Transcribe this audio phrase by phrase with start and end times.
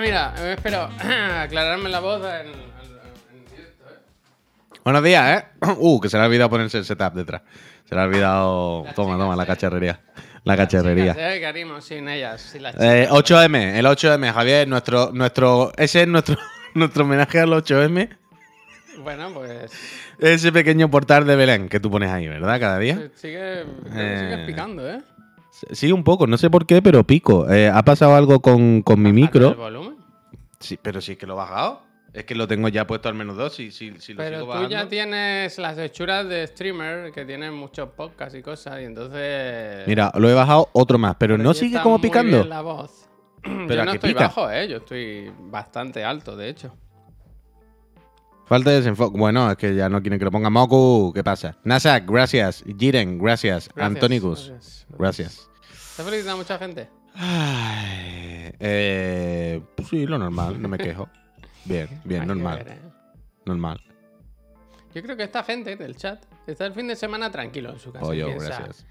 [0.00, 0.88] Mira, me espero
[1.40, 3.98] aclararme la voz en, en directo, ¿eh?
[4.84, 5.46] Buenos días, ¿eh?
[5.78, 7.42] Uh, que se le ha olvidado ponerse el setup detrás.
[7.88, 8.84] Se le ha olvidado.
[8.84, 9.46] Las toma, chicas, toma, la ¿eh?
[9.46, 10.00] cacharrería.
[10.44, 11.12] La cacharrería.
[11.12, 11.80] Chicas, ¿eh?
[11.80, 13.30] Sin ellas, sin las Eh, chicas.
[13.30, 16.36] 8M, el 8M, Javier, nuestro, nuestro, ese es nuestro,
[16.74, 18.16] nuestro homenaje al 8M.
[19.02, 19.72] Bueno, pues
[20.18, 22.60] Ese pequeño portal de Belén que tú pones ahí, ¿verdad?
[22.60, 23.10] Cada día.
[23.14, 24.18] sigue, Eh.
[24.30, 25.00] sigues picando, ¿eh?
[25.72, 27.48] Sí, un poco, no sé por qué, pero pico.
[27.50, 29.54] Eh, ha pasado algo con, con mi ¿El micro.
[29.54, 29.96] volumen?
[30.58, 31.82] Sí, pero sí es que lo he bajado.
[32.12, 33.54] Es que lo tengo ya puesto al menos dos.
[33.54, 37.54] Si, si, si lo Pero sigo tú ya tienes las hechuras de streamer que tienen
[37.54, 39.86] muchos podcasts y cosas, y entonces.
[39.86, 42.38] Mira, lo he bajado otro más, pero no sigue como muy picando.
[42.38, 43.06] bien la voz.
[43.42, 44.24] Pero yo ¿a no estoy pica?
[44.24, 44.68] bajo, ¿eh?
[44.68, 46.74] Yo estoy bastante alto, de hecho.
[48.44, 49.16] Falta de desenfoque.
[49.16, 51.12] Bueno, es que ya no quieren que lo ponga Moku.
[51.14, 51.56] ¿Qué pasa?
[51.64, 52.64] Nasak, gracias.
[52.78, 53.70] Jiren, gracias.
[53.74, 55.49] Gracias, Antonicus, gracias, gracias.
[56.00, 56.88] ¿Te ha felicitado mucha gente?
[57.14, 61.10] Ay, eh, pues sí, lo normal, no me quejo.
[61.66, 62.78] Bien, bien, Hay normal, ver, ¿eh?
[63.44, 63.80] normal.
[64.94, 67.92] Yo creo que esta gente del chat está el fin de semana tranquilo en su
[67.92, 68.06] casa.
[68.06, 68.86] Oye, piensa, gracias.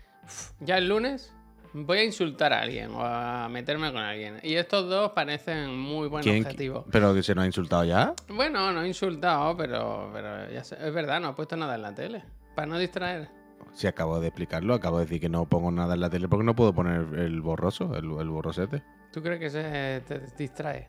[0.59, 1.33] Ya el lunes
[1.73, 4.39] voy a insultar a alguien o a meterme con alguien.
[4.43, 6.85] Y estos dos parecen muy buen ¿Quién- objetivo.
[6.91, 8.13] ¿Pero que se nos ha insultado ya?
[8.27, 11.81] Bueno, no he insultado, pero, pero ya sé- es verdad, no he puesto nada en
[11.81, 12.23] la tele.
[12.53, 13.29] Para no distraer.
[13.73, 16.43] Si acabo de explicarlo, acabo de decir que no pongo nada en la tele porque
[16.45, 18.83] no puedo poner el borroso, el, el borrosete.
[19.11, 20.87] ¿Tú crees que se te distrae?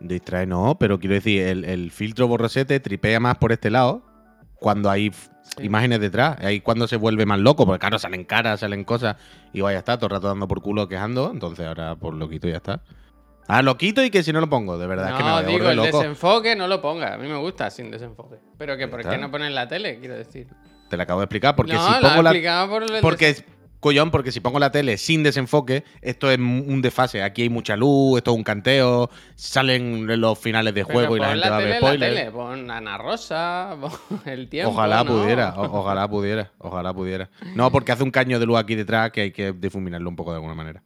[0.00, 4.02] Distrae no, pero quiero decir, el, el filtro borrosete tripea más por este lado
[4.56, 5.10] cuando hay
[5.46, 5.64] Sí.
[5.64, 6.38] imágenes detrás.
[6.40, 9.14] Ahí cuando se vuelve más loco, porque claro, salen caras, salen cosas
[9.52, 11.30] y vaya está todo el rato dando por culo quejando.
[11.32, 12.82] Entonces ahora por lo quito y ya está.
[13.46, 15.44] Ah, lo quito y que si no lo pongo, de verdad es que me voy
[15.52, 15.98] digo, el loco.
[15.98, 17.14] desenfoque no lo ponga.
[17.14, 18.38] A mí me gusta sin desenfoque.
[18.58, 20.48] Pero que por qué no pones la tele, quiero decir.
[20.88, 22.30] Te lo acabo de explicar, porque no, si pongo la.
[22.30, 23.44] explicado por el Porque, des-
[23.80, 27.22] collón, porque si pongo la tele sin desenfoque, esto es un desfase.
[27.22, 31.20] Aquí hay mucha luz, esto es un canteo, salen los finales de Pero juego y
[31.20, 32.14] la gente va a ver en la spoilers.
[32.16, 33.92] tele, pon Ana Rosa, pon
[34.26, 34.70] el tiempo.
[34.72, 35.12] Ojalá ¿no?
[35.12, 37.30] pudiera, o- ojalá pudiera, ojalá pudiera.
[37.54, 40.30] No, porque hace un caño de luz aquí detrás que hay que difuminarlo un poco
[40.30, 40.82] de alguna manera.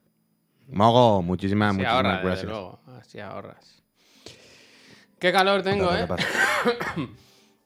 [0.72, 2.44] Mogo, muchísimas, Así muchísimas gracias.
[2.44, 2.80] luego.
[3.00, 3.82] Así ahorras.
[5.19, 6.06] Qué calor tengo, ¿Qué ¿eh?
[6.06, 6.26] pasa?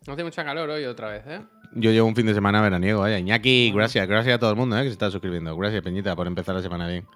[0.13, 1.41] Hace mucha calor hoy otra vez, ¿eh?
[1.77, 3.19] Yo llevo un fin de semana veraniego, vaya.
[3.19, 4.83] Iñaki, gracias, gracias a todo el mundo ¿eh?
[4.83, 5.57] que se está suscribiendo.
[5.57, 7.07] Gracias, Peñita, por empezar la semana bien.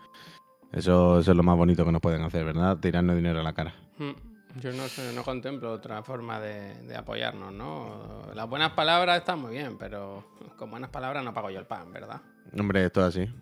[0.73, 2.77] Eso, eso es lo más bonito que nos pueden hacer, ¿verdad?
[2.79, 3.75] Tirarnos dinero a la cara.
[3.99, 8.23] Mm, Yo no, sé, no contemplo otra forma de, de apoyarnos, ¿no?
[8.35, 10.25] Las buenas palabras están muy bien, pero
[10.57, 12.21] con buenas palabras no pago yo el pan, ¿verdad?
[12.59, 13.33] Hombre, esto es así.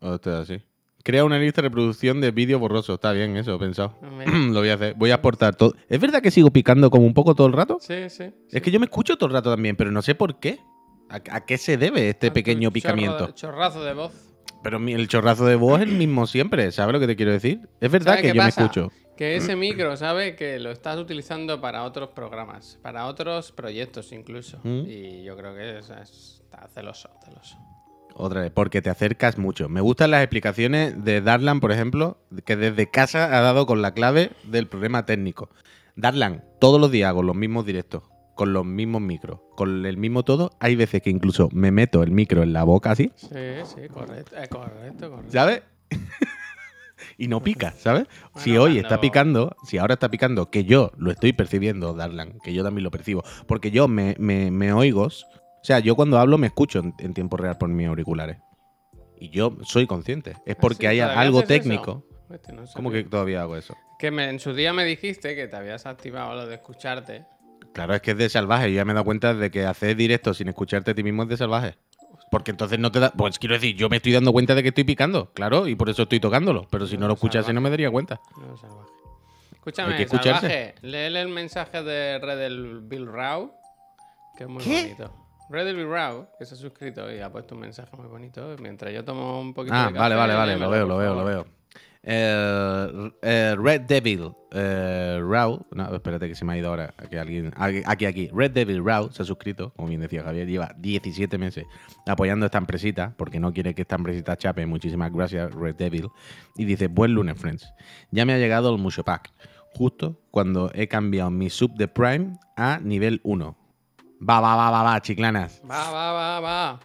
[0.00, 0.62] Esto es así.
[1.04, 2.94] Crea una lista de reproducción de vídeo borroso.
[2.94, 3.98] Está bien, eso he pensado.
[4.50, 4.94] Lo voy a hacer.
[4.94, 5.74] Voy a aportar todo.
[5.88, 7.78] ¿Es verdad que sigo picando como un poco todo el rato?
[7.80, 8.24] Sí, sí.
[8.50, 10.60] Es que yo me escucho todo el rato también, pero no sé por qué.
[11.08, 13.26] ¿A, a qué se debe este A tu pequeño picamiento?
[13.26, 14.12] de- chorrazo de voz.
[14.62, 17.68] Pero el chorrazo de voz es el mismo siempre, ¿sabes lo que te quiero decir?
[17.80, 18.60] Es verdad ¿Sabes que yo pasa?
[18.60, 18.92] me escucho.
[19.16, 20.36] Que ese micro, ¿sabes?
[20.36, 24.58] Que lo estás utilizando para otros programas, para otros proyectos incluso.
[24.62, 24.84] ¿Mm?
[24.86, 27.58] Y yo creo que es, es- está celoso, celoso.
[28.14, 29.68] Otra vez, porque te acercas mucho.
[29.68, 33.94] Me gustan las explicaciones de Darlan, por ejemplo, que desde casa ha dado con la
[33.94, 35.48] clave del problema técnico.
[35.96, 38.02] Darlan, todos los días hago los mismos directos,
[38.34, 40.50] con los mismos micros, con el mismo todo.
[40.60, 43.28] Hay veces que incluso me meto el micro en la boca así, Sí,
[43.64, 45.32] sí, correcto, eh, correcto, correcto.
[45.32, 45.62] ¿sabes?
[47.18, 48.06] y no pica, ¿sabes?
[48.36, 52.54] si hoy está picando, si ahora está picando, que yo lo estoy percibiendo, Darlan, que
[52.54, 55.08] yo también lo percibo, porque yo me, me, me oigo,
[55.62, 58.38] o sea, yo cuando hablo me escucho en, en tiempo real por mis auriculares.
[59.18, 60.36] Y yo soy consciente.
[60.44, 60.96] Es porque ¿Ah, sí?
[60.96, 62.04] hay ¿Todavía algo técnico.
[62.52, 63.76] No ¿Cómo que todavía hago eso?
[63.98, 67.24] Que me- en su día me dijiste que te habías activado lo de escucharte.
[67.72, 68.70] Claro, es que es de salvaje.
[68.72, 71.22] Yo ya me he dado cuenta de que hacer directo sin escucharte a ti mismo
[71.22, 71.76] es de salvaje.
[72.30, 73.12] Porque entonces no te da.
[73.12, 75.88] Pues quiero decir, yo me estoy dando cuenta de que estoy picando, claro, y por
[75.88, 76.66] eso estoy tocándolo.
[76.70, 77.54] Pero si no lo escuchase, salvaje.
[77.54, 78.20] no me daría cuenta.
[78.36, 78.90] No, salvaje.
[79.52, 83.54] Escúchame, que salvaje, léele el mensaje de Redel Bill Rao,
[84.36, 84.82] que es muy ¿Qué?
[84.82, 85.14] bonito.
[85.50, 88.56] Bill Rao, que se ha suscrito y ha puesto un mensaje muy bonito.
[88.60, 90.56] Mientras yo tomo un poquito Ah, de café, vale, vale, vale.
[90.58, 91.30] Lo veo, lo veo, lo favor.
[91.32, 91.46] veo.
[92.04, 95.64] Eh, eh, Red Devil eh, Rao.
[95.72, 96.92] No, espérate que se me ha ido ahora.
[96.96, 98.30] Aquí, alguien, aquí, aquí.
[98.34, 100.48] Red Devil Rao se ha suscrito, como bien decía Javier.
[100.48, 101.64] Lleva 17 meses
[102.06, 104.66] apoyando esta empresita, porque no quiere que esta empresita chape.
[104.66, 106.08] Muchísimas gracias, Red Devil.
[106.56, 107.72] Y dice: Buen lunes, friends.
[108.10, 109.30] Ya me ha llegado el Musho Pack.
[109.74, 113.56] Justo cuando he cambiado mi sub de Prime a nivel 1.
[114.28, 115.60] Va, va, va, va, va, chiclanas.
[115.68, 116.80] Va, va, va, va.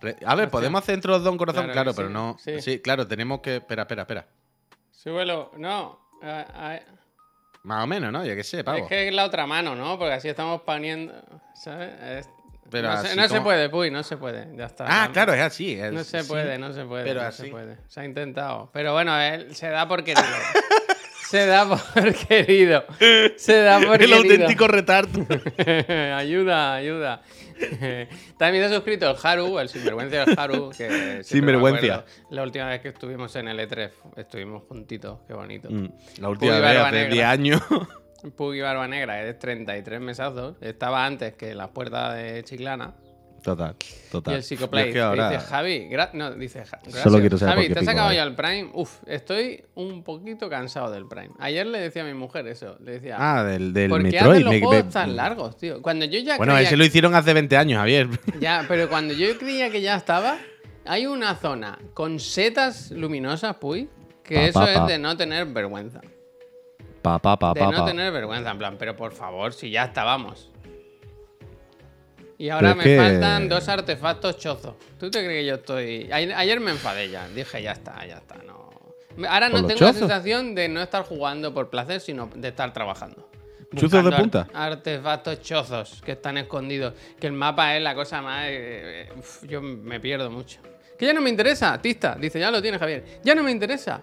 [0.00, 1.68] Re- A ver, ¿podemos hacer entre los dos un corazón?
[1.70, 2.36] Claro pero no.
[2.38, 2.60] sí.
[2.62, 2.80] Sí.
[2.80, 3.56] claro, tenemos que.
[3.56, 4.26] Espera, espera, espera.
[4.90, 5.50] Súbelo.
[5.56, 5.98] No.
[7.64, 8.24] Más o menos, ¿no?
[8.24, 8.78] Ya que sé, pavo.
[8.78, 9.98] es que es la otra mano, ¿no?
[9.98, 11.12] Porque así estamos poniendo.
[11.54, 11.90] ¿Sabes?
[12.02, 12.30] Es-
[12.70, 14.56] Pero no se, puede, Puy, no se puede.
[14.56, 14.84] Ya está.
[14.88, 15.72] Ah, claro, es así.
[15.78, 16.28] es- No se sí.
[16.28, 17.04] puede, no se puede.
[17.04, 17.42] pero no así.
[17.44, 17.78] se puede.
[17.88, 18.70] Se ha intentado.
[18.72, 20.24] Pero bueno, él se da por querido.
[21.30, 22.84] se da por querido.
[23.36, 24.16] Se da por El querido.
[24.16, 25.26] auténtico retardo.
[26.16, 27.22] ayuda, ayuda.
[28.36, 30.70] También se ha suscrito el Haru, el sinvergüenza del Haru.
[30.76, 32.04] Que Sinvergüenza.
[32.30, 35.68] La última vez que estuvimos en el E3, estuvimos juntitos, qué bonito.
[35.70, 35.88] Mm,
[36.20, 37.14] La última vez, hace negra.
[37.14, 37.62] 10 años.
[38.36, 40.56] Puggy Barba Negra, es 33 mesazos.
[40.60, 42.94] Estaba antes que las puertas de Chiclana.
[43.48, 43.74] Total,
[44.12, 44.34] total.
[44.34, 44.88] Y el Psicoplay.
[44.88, 47.02] Es que ahora- Dice Javi, no, dice gracias.
[47.02, 48.16] Solo quiero saber por Javi, qué ¿te has sacado hay.
[48.16, 48.70] ya el Prime?
[48.74, 51.30] Uf, estoy un poquito cansado del Prime.
[51.38, 52.76] Ayer le decía a mi mujer eso.
[52.80, 54.30] Le decía, Ah, del, del ¿por qué Metroid.
[54.32, 55.80] hacen los me- juegos tan largos, tío?
[55.82, 58.08] Cuando yo ya Bueno, ese lo hicieron hace 20 años, Javier.
[58.40, 60.36] Ya, pero cuando yo creía que ya estaba,
[60.84, 63.88] hay una zona con setas luminosas, puy,
[64.22, 64.72] que Pa, eso pa, pa.
[64.82, 66.00] es de no tener vergüenza.
[67.02, 70.50] Pa, pa, pa, De no tener vergüenza, en plan, pero por favor, si ya estábamos.
[72.38, 74.74] Y ahora me que- faltan dos artefactos chozos.
[74.98, 76.08] ¿Tú te crees que yo estoy.?
[76.12, 77.28] Ayer, me enfadé ya.
[77.28, 78.36] Dije, ya está, ya está.
[78.46, 78.68] No.
[79.28, 82.72] Ahora ¿Por no tengo la sensación de no estar jugando por placer, sino de estar
[82.72, 83.28] trabajando.
[83.74, 84.46] ¿Chuzos de punta?
[84.54, 86.94] Artefactos chozos que están escondidos.
[87.18, 88.46] Que el mapa es la cosa más.
[88.46, 90.60] eh, eh, uf, yo me pierdo mucho.
[90.96, 92.14] Que ya no me interesa, Tista.
[92.18, 93.04] Dice, ya lo tienes, Javier.
[93.24, 94.02] Ya no me interesa.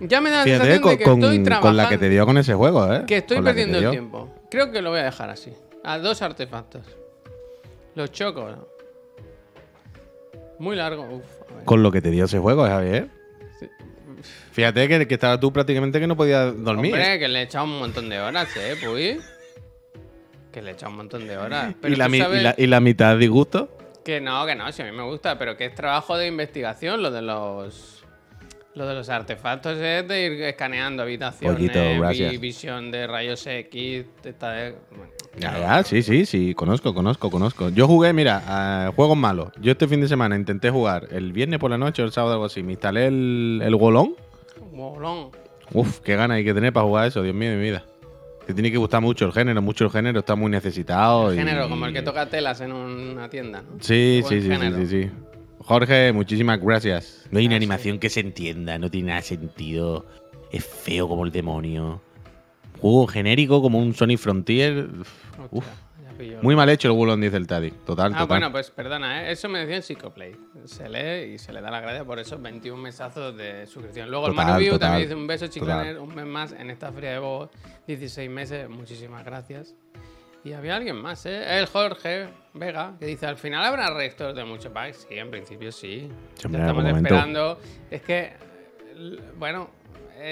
[0.00, 1.82] Ya me da la Fíjate, sensación con, de que con- estoy con trabajando.
[1.82, 3.04] la que te dio con ese juego, ¿eh?
[3.06, 4.34] Que estoy Con perdiendo el tiempo.
[4.50, 5.52] Creo que lo voy a dejar así.
[5.84, 6.82] A dos artefactos.
[7.94, 8.56] Los chocos.
[10.58, 11.02] Muy largo.
[11.04, 11.24] Uf.
[11.64, 13.08] Con lo que te dio ese juego, ¿eh, Javier.
[13.58, 13.68] Sí.
[14.52, 16.94] Fíjate que, que estaba tú prácticamente que no podías dormir.
[16.94, 19.20] Hombre, que le he echado un montón de horas, ¿eh, Puy?
[20.52, 21.74] Que le he echado un montón de horas.
[21.80, 23.76] Pero ¿Y, la, tú mi- sabes y, la, y la mitad disgusto.
[24.04, 27.02] Que no, que no, si a mí me gusta, pero que es trabajo de investigación
[27.02, 28.04] lo de los.
[28.74, 32.32] Lo de los artefactos es de ir escaneando habitaciones, gracias.
[32.32, 37.30] vi- visión de rayos X, esta de- bueno, Ya, ya, sí, sí, sí, conozco, conozco,
[37.30, 37.68] conozco.
[37.70, 39.48] Yo jugué, mira, a juegos malos.
[39.60, 42.34] Yo este fin de semana intenté jugar el viernes por la noche o el sábado
[42.34, 42.62] algo así.
[42.62, 44.14] Me instalé el, el Golón.
[44.72, 45.30] molón.
[45.72, 47.84] Uf, qué ganas hay que tener para jugar eso, Dios mío de mi vida.
[48.46, 51.32] Te tiene que gustar mucho el género, mucho el género, está muy necesitado.
[51.34, 53.78] y- Género, como el que toca telas en una tienda, ¿no?
[53.80, 54.76] Sí, sí, sí, sí, género.
[54.76, 55.10] sí, sí.
[55.60, 57.24] Jorge, muchísimas gracias.
[57.30, 60.04] No hay una animación que se entienda, no tiene nada sentido.
[60.52, 62.02] Es feo como el demonio.
[62.80, 64.88] Juego genérico como un Sonic Frontier.
[65.50, 65.66] Uf.
[66.10, 66.38] Hostia.
[66.42, 67.70] Muy mal hecho el Wulon, dice el Taddy.
[67.70, 68.26] Total, Ah, total.
[68.28, 69.32] bueno, pues perdona, ¿eh?
[69.32, 70.36] eso me decía en Psicoplay.
[70.64, 74.10] Se lee y se le da la gracia por esos 21 mesazos de suscripción.
[74.10, 76.92] Luego Total, el Manu View también dice un beso, chiclaner, un mes más en esta
[76.92, 77.58] feria de Bogotá.
[77.88, 79.74] 16 meses, muchísimas gracias.
[80.44, 81.58] Y había alguien más, ¿eh?
[81.58, 85.06] El Jorge Vega, que dice, al final habrá restos de muchos packs.
[85.08, 86.08] Sí, en principio sí.
[86.48, 87.58] Ya estamos esperando.
[87.90, 88.32] Es que,
[89.36, 89.70] bueno,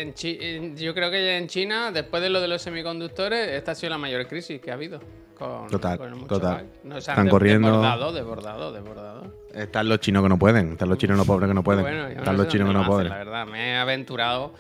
[0.00, 3.72] en Chi- en- yo creo que en China, después de lo de los semiconductores, esta
[3.72, 5.00] ha sido la mayor crisis que ha habido.
[5.38, 6.66] Con, Total, con total.
[6.96, 7.68] Están han corriendo.
[7.68, 9.34] Desbordado, desbordado, desbordado.
[9.52, 10.72] Están los chinos que no pueden.
[10.72, 11.82] Están los chinos no pobres que no pueden.
[11.82, 13.08] Bueno, Están no los chinos que no pueden.
[13.08, 14.54] La verdad, me he aventurado.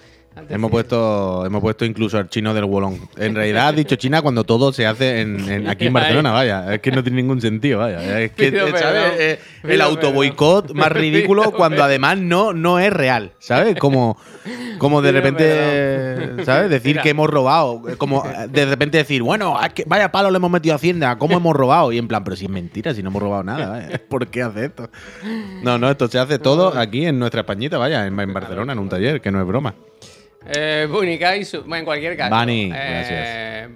[0.48, 2.96] Hemos puesto, hemos puesto incluso al chino del Wolong.
[3.18, 6.72] En realidad has dicho China cuando todo se hace en, en- aquí en Barcelona, vaya.
[6.74, 8.20] Es que no tiene ningún sentido, vaya.
[8.20, 9.12] Es que, Pido ¿sabes?
[9.18, 11.88] Eh, El autoboicot más ridículo Pido cuando perdón.
[11.90, 13.76] además no, no es real, ¿sabes?
[13.78, 14.16] Como,
[14.78, 16.70] como de Pido repente, ¿sabes?
[16.70, 17.02] Decir Mira.
[17.02, 17.82] que hemos robado.
[17.98, 21.54] Como de repente decir, bueno, que vaya palo le hemos metido a Hacienda, ¿cómo hemos
[21.54, 21.92] robado?
[21.92, 24.00] Y en plan, pero si es mentira, si no hemos robado nada, vaya.
[24.08, 24.88] ¿Por qué hace esto?
[25.62, 28.78] No, no, esto se hace todo aquí en nuestra Españita, vaya, en, en Barcelona, en
[28.78, 29.74] un taller, que no es broma.
[30.46, 32.30] Eh, Bunikaisu, bueno, en cualquier caso.
[32.30, 33.72] Bani, eh, gracias.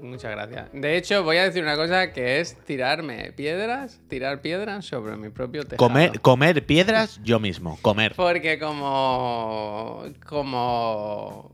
[0.00, 0.68] Muchas gracias.
[0.72, 5.28] De hecho, voy a decir una cosa que es tirarme piedras, tirar piedras sobre mi
[5.30, 5.76] propio tejado.
[5.76, 8.14] Comer, comer piedras yo mismo, comer.
[8.16, 10.04] Porque como.
[10.26, 11.52] Como.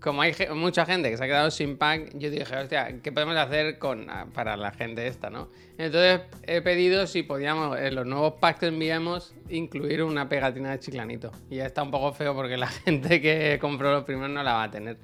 [0.00, 3.36] Como hay mucha gente que se ha quedado sin pack, yo dije, hostia, ¿qué podemos
[3.36, 5.48] hacer con, ah, para la gente esta, no?
[5.76, 10.78] Entonces he pedido si podíamos, en los nuevos packs que enviamos, incluir una pegatina de
[10.78, 11.30] chiclanito.
[11.50, 14.54] Y ya está un poco feo porque la gente que compró los primeros no la
[14.54, 14.96] va a tener.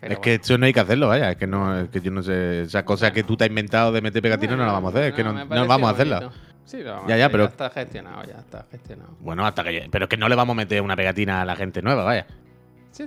[0.00, 1.32] Pero es que eso no hay que hacerlo, vaya.
[1.32, 2.62] Es que no, es que yo no sé.
[2.62, 5.10] Esa cosa que tú te has inventado de meter pegatina no la vamos a hacer.
[5.10, 6.20] Es que no, no vamos a hacerla.
[6.20, 6.36] bonito.
[6.64, 9.10] Sí, lo vamos Ya, a ya, pero- está gestionado, ya está gestionado.
[9.20, 9.88] Bueno, hasta que.
[9.90, 12.26] Pero es que no le vamos a meter una pegatina a la gente nueva, vaya.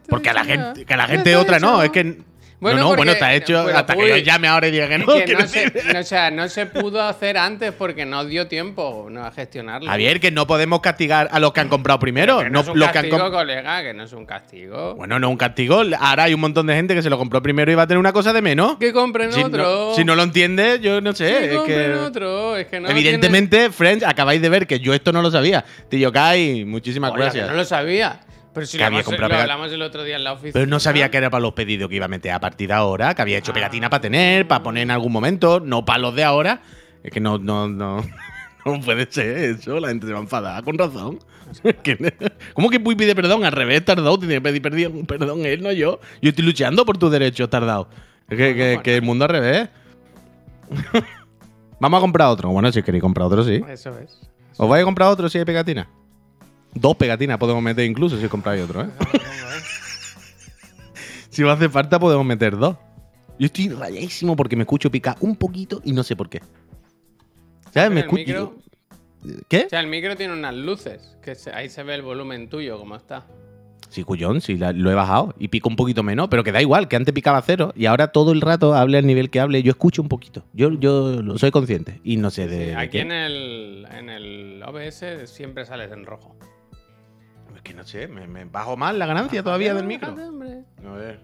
[0.01, 1.81] Te Porque a la gente, que a la gente otra no.
[1.83, 2.17] Es que.
[2.59, 5.05] Bueno, no, no, bueno, está hecho hasta que yo llame ahora y diga que no.
[5.07, 9.25] Que se, no, o sea, no se pudo hacer antes porque no dio tiempo no,
[9.25, 9.89] a gestionarlo.
[9.89, 12.39] Javier, que no podemos castigar a los que han comprado primero.
[12.39, 14.95] que no, es un los que han castigo, colega, que no es un castigo.
[14.95, 15.81] Bueno, no un castigo.
[16.00, 18.00] Ahora hay un montón de gente que se lo compró primero y va a tener
[18.00, 18.77] una cosa de menos.
[18.77, 19.93] que compren Si otro.
[19.93, 21.25] si no lo entiendes, yo no sé.
[21.25, 22.55] que es compren otro.
[22.55, 25.65] Es que no Evidentemente, Friends, acabáis de ver que yo esto no lo sabía.
[25.89, 27.50] Tío Kai, tiene- muchísimas Oye, gracias.
[27.50, 28.21] no lo sabía.
[28.53, 30.53] Pero si que lo, había lo pega- hablamos el otro día en la oficina.
[30.53, 32.74] Pero no sabía que era para los pedidos que iba a meter a partir de
[32.75, 33.55] ahora, que había hecho Ah.
[33.55, 36.62] pegatina para tener, para poner en algún momento, no para los de ahora.
[37.03, 37.98] Es que no, no, no,
[38.65, 41.19] no puede ser eso, la gente se va a enfadar, con razón.
[42.53, 43.43] ¿Cómo que Puy pide perdón?
[43.45, 46.00] Al revés, tardado, tiene que pedir perdón, perdón él, no yo.
[46.22, 47.89] Yo estoy luchando por tus derechos, tardado.
[48.29, 49.69] Es que, que- que el mundo al revés.
[51.79, 52.50] Vamos a comprar otro.
[52.50, 53.62] Bueno, si queréis comprar otro, sí.
[53.67, 54.19] Eso es.
[54.57, 55.88] ¿Os vais a comprar otro si hay pegatina?
[56.75, 58.89] Dos pegatinas podemos meter incluso si compráis otro, ¿eh?
[61.29, 62.77] Si os hace falta, podemos meter dos.
[63.39, 66.41] Yo estoy rayadísimo porque me escucho picar un poquito y no sé por qué.
[67.73, 67.91] ¿Sabes?
[67.91, 68.21] Me escucho.
[68.23, 68.55] micro-
[69.47, 69.63] ¿Qué?
[69.65, 72.77] O sea, el micro tiene unas luces, que se- ahí se ve el volumen tuyo,
[72.77, 73.25] cómo está.
[73.89, 76.61] Sí, cuyón, sí, la- lo he bajado y pico un poquito menos, pero que da
[76.61, 79.63] igual, que antes picaba cero y ahora todo el rato hable al nivel que hable,
[79.63, 80.45] yo escucho un poquito.
[80.53, 82.65] Yo, yo lo- soy consciente y no sé de.
[82.65, 82.99] Sí, aquí qué.
[83.01, 86.35] en el, en el OBS siempre sales en rojo.
[87.63, 90.13] Que no sé, me, me bajo más la ganancia todavía del micro.
[90.13, 90.63] Hombre.
[90.86, 91.20] A ver.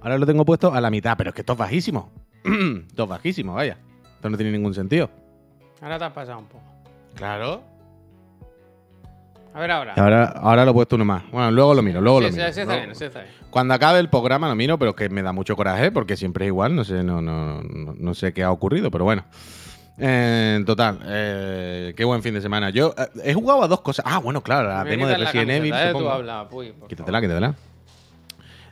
[0.00, 2.10] Ahora lo tengo puesto a la mitad, pero es que esto es bajísimo.
[2.88, 3.78] esto es bajísimo, vaya.
[4.16, 5.10] Esto no tiene ningún sentido.
[5.80, 6.64] Ahora te has pasado un poco.
[7.14, 7.62] Claro.
[9.54, 9.94] A ver ahora.
[9.96, 11.30] Ahora, ahora lo he puesto uno más.
[11.30, 12.52] Bueno, luego lo miro, luego sí, lo sí, miro.
[12.52, 13.32] sí, está Luego- bien, sí, está bien.
[13.50, 16.46] Cuando acabe el programa lo miro, pero es que me da mucho coraje porque siempre
[16.46, 16.74] es igual.
[16.74, 19.24] No sé, no, no, no, no sé qué ha ocurrido, pero bueno.
[19.98, 22.70] Eh, en total, eh, qué buen fin de semana.
[22.70, 24.04] Yo eh, he jugado a dos cosas.
[24.08, 25.70] Ah, bueno, claro, la demo de la Resident Evil.
[25.70, 26.10] camiseta, eh, tú supongo.
[26.14, 27.54] habla, puy, por Quítatela, quítatela.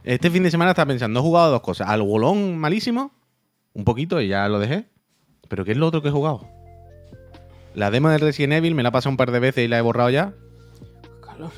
[0.03, 1.89] Este fin de semana estaba pensando, he jugado a dos cosas.
[1.89, 3.13] Al bolón malísimo,
[3.75, 4.87] un poquito y ya lo dejé.
[5.49, 6.47] Pero ¿qué es lo otro que he jugado?
[7.75, 9.79] La demo del Resident Evil me la he pasado un par de veces y la
[9.79, 10.33] he borrado ya.
[11.25, 11.51] Calor.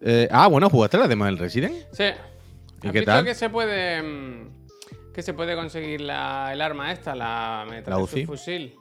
[0.00, 1.74] Eh, ah, bueno, ¿jugaste la demo del Resident?
[1.92, 2.04] Sí.
[2.04, 3.24] ¿Y ¿Has qué visto tal?
[3.24, 4.61] que se puede mm,
[5.12, 8.24] que se puede conseguir la, el arma esta, la La Uzi.
[8.26, 8.76] fusil?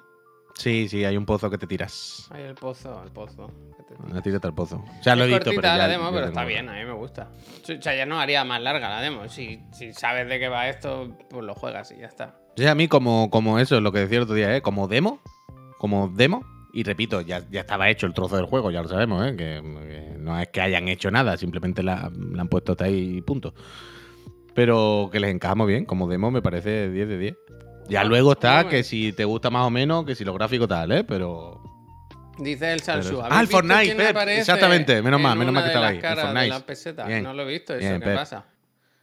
[0.54, 2.28] Sí, sí, hay un pozo que te tiras.
[2.32, 3.48] Ahí el pozo, el pozo.
[3.78, 3.96] que te.
[4.14, 4.84] Ah, Tírate al pozo.
[5.00, 6.84] O sea, lo he visto, pero ya- la demo, ya pero está bien, a mí
[6.86, 7.30] me gusta.
[7.64, 9.28] O sea, ya no haría más larga la demo.
[9.30, 12.36] Si, si sabes de qué va esto, pues lo juegas y ya está.
[12.58, 14.62] Sí, a mí como, como eso, es lo que decía el otro día, ¿eh?
[14.62, 15.22] como demo,
[15.78, 19.26] como demo, y repito, ya, ya estaba hecho el trozo del juego, ya lo sabemos,
[19.26, 19.32] ¿eh?
[19.38, 23.18] que, que no es que hayan hecho nada, simplemente la, la han puesto hasta ahí
[23.18, 23.54] y punto.
[24.54, 27.36] Pero que les encaja muy bien, como demo me parece 10 de 10.
[27.88, 30.92] Ya luego está que si te gusta más o menos, que si los gráficos tal,
[30.92, 31.04] ¿eh?
[31.04, 31.62] Pero...
[32.38, 33.10] Dice el Salsu.
[33.10, 35.92] Pero- ¿habéis Ah, el Fortnite, Pep, exactamente, menos mal, en menos mal que estaba de
[35.92, 36.48] ahí, el las de Fortnite.
[36.50, 37.06] la peseta?
[37.06, 38.16] Bien, No lo he visto, bien, ¿eso qué Pep.
[38.16, 38.46] pasa?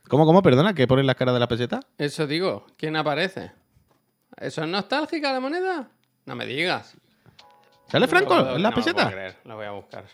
[0.09, 0.43] ¿Cómo, cómo?
[0.43, 1.81] Perdona, ¿que ponen las caras de la peseta?
[1.99, 3.53] Eso digo, ¿quién aparece?
[4.39, 5.89] ¿Eso es nostálgica la moneda?
[6.25, 6.97] No me digas.
[7.89, 9.11] ¿Sale Franco lo en la no lo puedo peseta?
[9.11, 10.05] creer, Lo voy a buscar.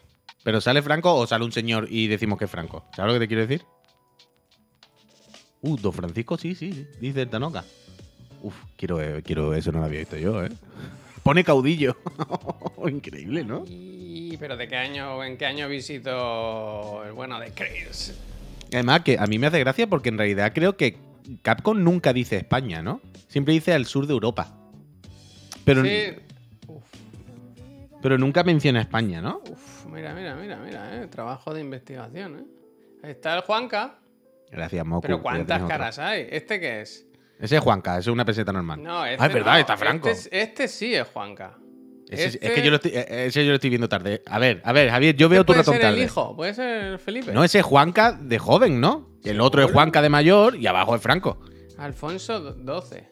[0.43, 2.85] ¿Pero sale Franco o sale un señor y decimos que es Franco?
[2.95, 3.65] ¿Sabes lo que te quiero decir?
[5.67, 7.65] Uh, Don Francisco, sí, sí, dice el Tanoca.
[8.43, 10.51] Uf, quiero, eh, quiero, eso no lo había visto yo, ¿eh?
[11.23, 11.97] Pone caudillo.
[12.87, 13.65] Increíble, ¿no?
[13.67, 18.13] Y- ¿Pero de qué año, en qué año visitó el bueno de Chris?
[18.73, 20.99] Además, que a mí me hace gracia porque en realidad creo que
[21.43, 23.01] Capcom nunca dice España, ¿no?
[23.29, 24.53] Siempre dice al sur de Europa.
[25.65, 26.09] Pero, Sí.
[26.67, 26.83] Uf,
[28.03, 29.41] pero nunca menciona España, ¿no?
[29.51, 31.07] uf, mira, mira, mira, mira, eh.
[31.07, 32.45] Trabajo de investigación, eh.
[33.05, 33.99] Ahí está el Juanca.
[34.55, 35.03] Gracias, Moku.
[35.03, 36.27] Pero ¿cuántas caras hay?
[36.31, 37.07] ¿Este qué es?
[37.39, 38.83] Ese es Juanca, ese es una peseta normal.
[38.83, 39.59] No, este ah, es verdad, no.
[39.59, 40.09] está Franco.
[40.09, 41.59] Este, es- este sí es Juanca.
[42.09, 44.23] Ese- Este- Es que yo lo, estoy, eh, ese yo lo estoy viendo tarde.
[44.27, 45.99] A ver, a ver, Javier, yo veo tu puede ratón ser tarde.
[45.99, 47.33] el hijo, puede ser el Felipe.
[47.33, 49.11] No, ese es Juanca de joven, ¿no?
[49.25, 49.73] El otro es.
[49.73, 51.41] Juanca de mayor y abajo es Franco.
[51.79, 53.03] Alfonso XII.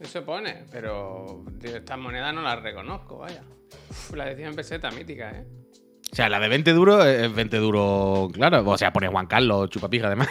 [0.00, 3.42] Eso pone, pero estas monedas no las reconozco, vaya.
[3.90, 5.44] Uf, la decía en peseta mítica, ¿eh?
[6.10, 8.62] O sea, la de 20 duro es 20 duro, claro.
[8.68, 10.28] O sea, pone Juan Carlos, chupapija, además.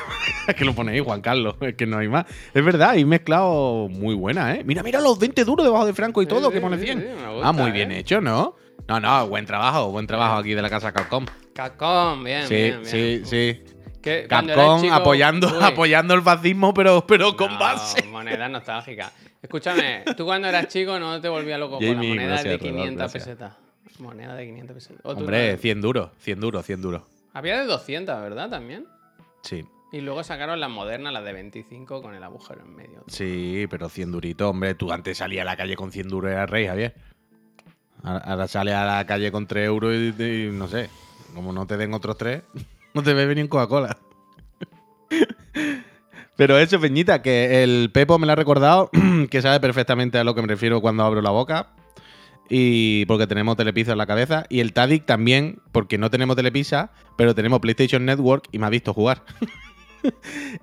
[0.48, 1.56] Es que lo pone ahí, Juan Carlos.
[1.62, 2.26] Es que no hay más.
[2.54, 4.64] Es verdad, hay mezclado muy buena, ¿eh?
[4.66, 7.00] Mira, mira los 20 duros debajo de Franco y todo, sí, que pone sí, 100.
[7.00, 7.74] sí, me gusta, ah, muy ¿eh?
[7.74, 8.56] bien hecho, ¿no?
[8.88, 11.26] No, no, buen trabajo, buen trabajo aquí de la casa Capcom.
[11.54, 12.86] Capcom, bien, Sí, bien, bien.
[12.86, 13.64] sí, sí.
[14.02, 18.04] que Capcom chico- apoyando, Uy, apoyando el fascismo, pero, pero con no, base.
[18.08, 19.12] moneda nostálgica.
[19.42, 22.76] Escúchame, tú cuando eras chico no te volvías loco con la moneda gracias, de Rodolfo,
[22.78, 23.24] 500 gracias.
[23.24, 23.54] pesetas.
[24.00, 25.02] Moneda de 500 pesetas.
[25.04, 27.02] O tú Hombre, no- 100 duros, 100 duros, 100 duros.
[27.34, 28.50] Había de 200, ¿verdad?
[28.50, 28.86] También.
[29.44, 29.66] Sí.
[29.92, 33.04] Y luego sacaron las modernas, las de 25 con el agujero en medio.
[33.08, 34.76] Sí, pero 100 duritos, hombre.
[34.76, 36.94] Tú antes salías a la calle con 100 duros, era rey, Javier.
[38.04, 40.90] Ahora ahora sales a la calle con 3 euros y, y no sé.
[41.34, 42.42] Como no te den otros 3,
[42.94, 43.98] no te bebes ni en Coca-Cola.
[46.36, 48.92] Pero eso, Peñita, que el Pepo me lo ha recordado,
[49.32, 51.70] que sabe perfectamente a lo que me refiero cuando abro la boca.
[52.50, 54.46] Y porque tenemos Telepizza en la cabeza.
[54.50, 58.70] Y el Tadic también, porque no tenemos Telepizza, pero tenemos PlayStation Network y me ha
[58.70, 59.24] visto jugar.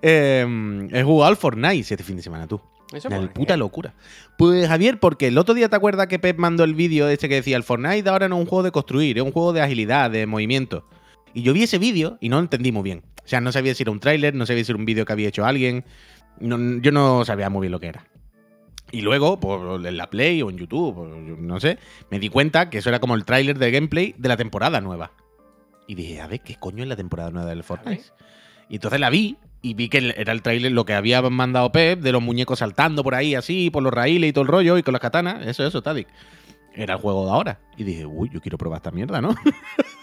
[0.01, 2.61] Eh, he jugado al Fortnite este fin de semana, tú.
[2.93, 3.95] ¿Eso Una puta locura.
[4.39, 7.35] Pues Javier, porque el otro día te acuerdas que Pep mandó el vídeo ese que
[7.37, 10.11] decía el Fortnite ahora no es un juego de construir, es un juego de agilidad,
[10.11, 10.87] de movimiento.
[11.35, 13.03] Y yo vi ese vídeo y no lo entendí muy bien.
[13.25, 15.13] O sea, no sabía si era un tráiler, no sabía si era un vídeo que
[15.13, 15.85] había hecho alguien.
[16.41, 18.05] No- yo no sabía muy bien lo que era.
[18.93, 21.79] Y luego, por en la Play o en YouTube, o no sé,
[22.11, 25.13] me di cuenta que eso era como el tráiler de gameplay de la temporada nueva.
[25.87, 28.05] Y dije, a ver, ¿qué coño es la temporada nueva del Fortnite?
[28.69, 32.01] Y entonces la vi y vi que era el tráiler lo que había mandado Pep
[32.01, 34.83] de los muñecos saltando por ahí así, por los raíles y todo el rollo y
[34.83, 35.47] con las katanas.
[35.47, 36.09] Eso, eso, Tadic.
[36.75, 37.61] Era el juego de ahora.
[37.77, 39.35] Y dije, uy, yo quiero probar esta mierda, ¿no?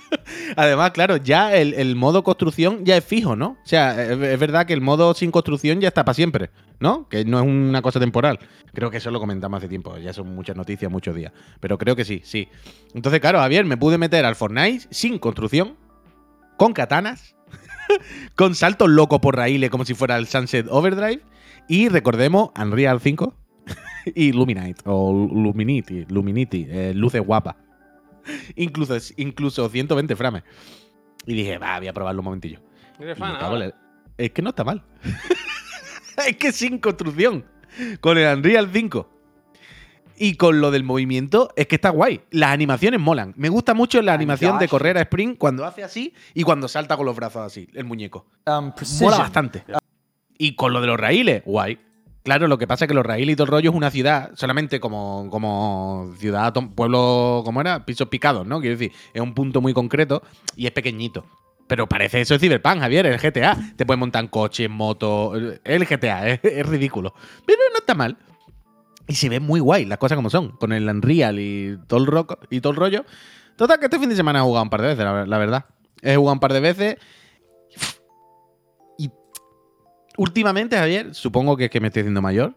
[0.55, 3.57] Además, claro, ya el, modo construcción ya es fijo, ¿no?
[3.63, 7.07] O sea, es, verdad que el modo sin construcción ya está para siempre, ¿no?
[7.09, 8.39] Que no es una cosa temporal.
[8.73, 11.31] Creo que eso lo comentamos hace tiempo, ya son muchas noticias, muchos días.
[11.59, 12.47] Pero creo que sí, sí.
[12.93, 15.75] Entonces, claro, Javier, me pude meter al Fortnite sin construcción,
[16.57, 17.35] con katanas,
[18.35, 21.21] con saltos locos por raíles como si fuera el Sunset Overdrive.
[21.67, 23.33] Y recordemos Unreal 5
[24.15, 27.55] y Luminite, o Luminity, Luminity, eh, luces guapas.
[28.55, 30.43] Incluso, incluso 120 frames.
[31.25, 32.59] Y dije, va, voy a probarlo un momentillo.
[32.99, 33.73] Eres fan
[34.17, 34.83] Es que no está mal.
[36.27, 37.45] es que sin construcción.
[37.99, 39.09] Con el Unreal 5.
[40.17, 42.21] Y con lo del movimiento, es que está guay.
[42.29, 43.33] Las animaciones molan.
[43.37, 46.95] Me gusta mucho la animación de correr a sprint cuando hace así y cuando salta
[46.95, 48.27] con los brazos así, el muñeco.
[48.45, 48.71] Um,
[49.01, 49.63] Mola bastante.
[50.37, 51.79] Y con lo de los raíles, guay.
[52.23, 54.29] Claro, lo que pasa es que los raíles y todo el rollo es una ciudad,
[54.35, 57.83] solamente como, como ciudad, pueblo, ¿cómo era?
[57.85, 58.59] Pisos picados, ¿no?
[58.61, 60.21] Quiero decir, es un punto muy concreto
[60.55, 61.25] y es pequeñito.
[61.67, 63.57] Pero parece eso es Cyberpunk, Javier, el GTA.
[63.75, 65.41] Te puedes montar en coches, motos.
[65.63, 67.13] El GTA, es, es ridículo.
[67.45, 68.17] Pero no está mal.
[69.07, 70.49] Y se ve muy guay, las cosas como son.
[70.57, 73.05] Con el Unreal y todo el, roco- y todo el rollo.
[73.55, 75.65] Total, que este fin de semana he jugado un par de veces, la, la verdad.
[76.01, 76.97] He jugado un par de veces.
[80.21, 82.55] Últimamente, Javier, supongo que es que me estoy haciendo mayor.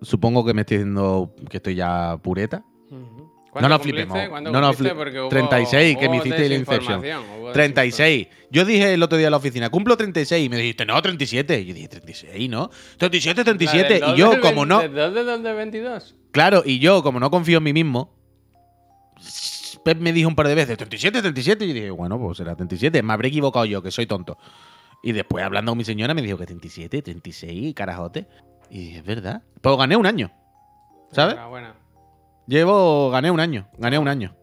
[0.00, 2.64] Supongo que me estoy haciendo que estoy ya pureta.
[2.90, 4.18] No ¿Cuándo nos flipemos.
[4.30, 4.94] ¿Cuándo No nos cumpliste?
[4.94, 7.02] flip- Porque hubo- 36, que me hiciste el Inception.
[7.02, 8.28] desinformación, hubo 36.
[8.50, 10.46] Yo dije el otro día en la oficina, cumplo 36.
[10.46, 11.60] Y me dijiste, no, 37.
[11.60, 12.70] Y yo dije, 36, ¿no?
[12.96, 13.88] 37, 37.
[13.88, 14.16] desinformación.
[14.16, 14.80] Y yo, ¿La del como no.
[14.80, 16.14] ¿De dónde, dónde, 22?
[16.30, 18.14] Claro, y yo, como no confío en mí mismo,
[19.84, 22.54] Pep me dijo un par de veces, 37, 37, y yo dije, bueno, pues será
[22.56, 23.02] 37.
[23.02, 24.38] Me habré equivocado yo, que soy tonto.
[25.02, 28.26] Y después, hablando con mi señora, me dijo que 37, 36, carajote.
[28.70, 29.42] Y es verdad.
[29.60, 30.30] Pues gané un año,
[31.10, 31.34] ¿sabes?
[31.34, 31.74] Enhorabuena.
[32.46, 34.34] Llevo, gané un año, gané un año.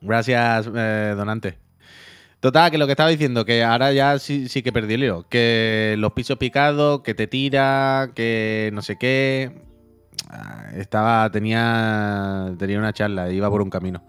[0.00, 1.58] Gracias, eh, donante.
[2.40, 5.26] Total, que lo que estaba diciendo, que ahora ya sí, sí que perdí el hilo.
[5.28, 9.62] Que los pisos picados, que te tira, que no sé qué.
[10.28, 14.02] Ah, Estaba, tenía, tenía una charla, iba por un camino.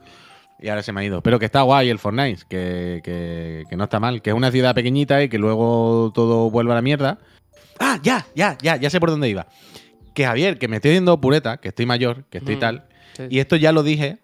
[0.59, 1.21] Y ahora se me ha ido.
[1.21, 4.21] Pero que está guay el Fortnite, que, que, que no está mal.
[4.21, 7.17] Que es una ciudad pequeñita y que luego todo vuelve a la mierda.
[7.79, 9.47] Ah, ya, ya, ya, ya sé por dónde iba.
[10.13, 12.59] Que Javier, que me estoy viendo pureta, que estoy mayor, que estoy Mm.
[12.59, 12.85] tal.
[13.17, 13.23] Sí.
[13.29, 14.19] Y esto ya lo dije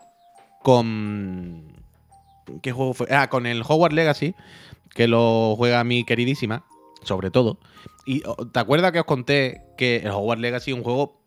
[0.63, 1.63] con.
[2.61, 3.07] ¿Qué juego fue?
[3.11, 4.35] Ah, con el Hogwarts Legacy,
[4.95, 6.63] que lo juega mi queridísima,
[7.03, 7.59] sobre todo.
[8.05, 11.18] Y oh, ¿te acuerdas que os conté que el Hogwarts Legacy es un juego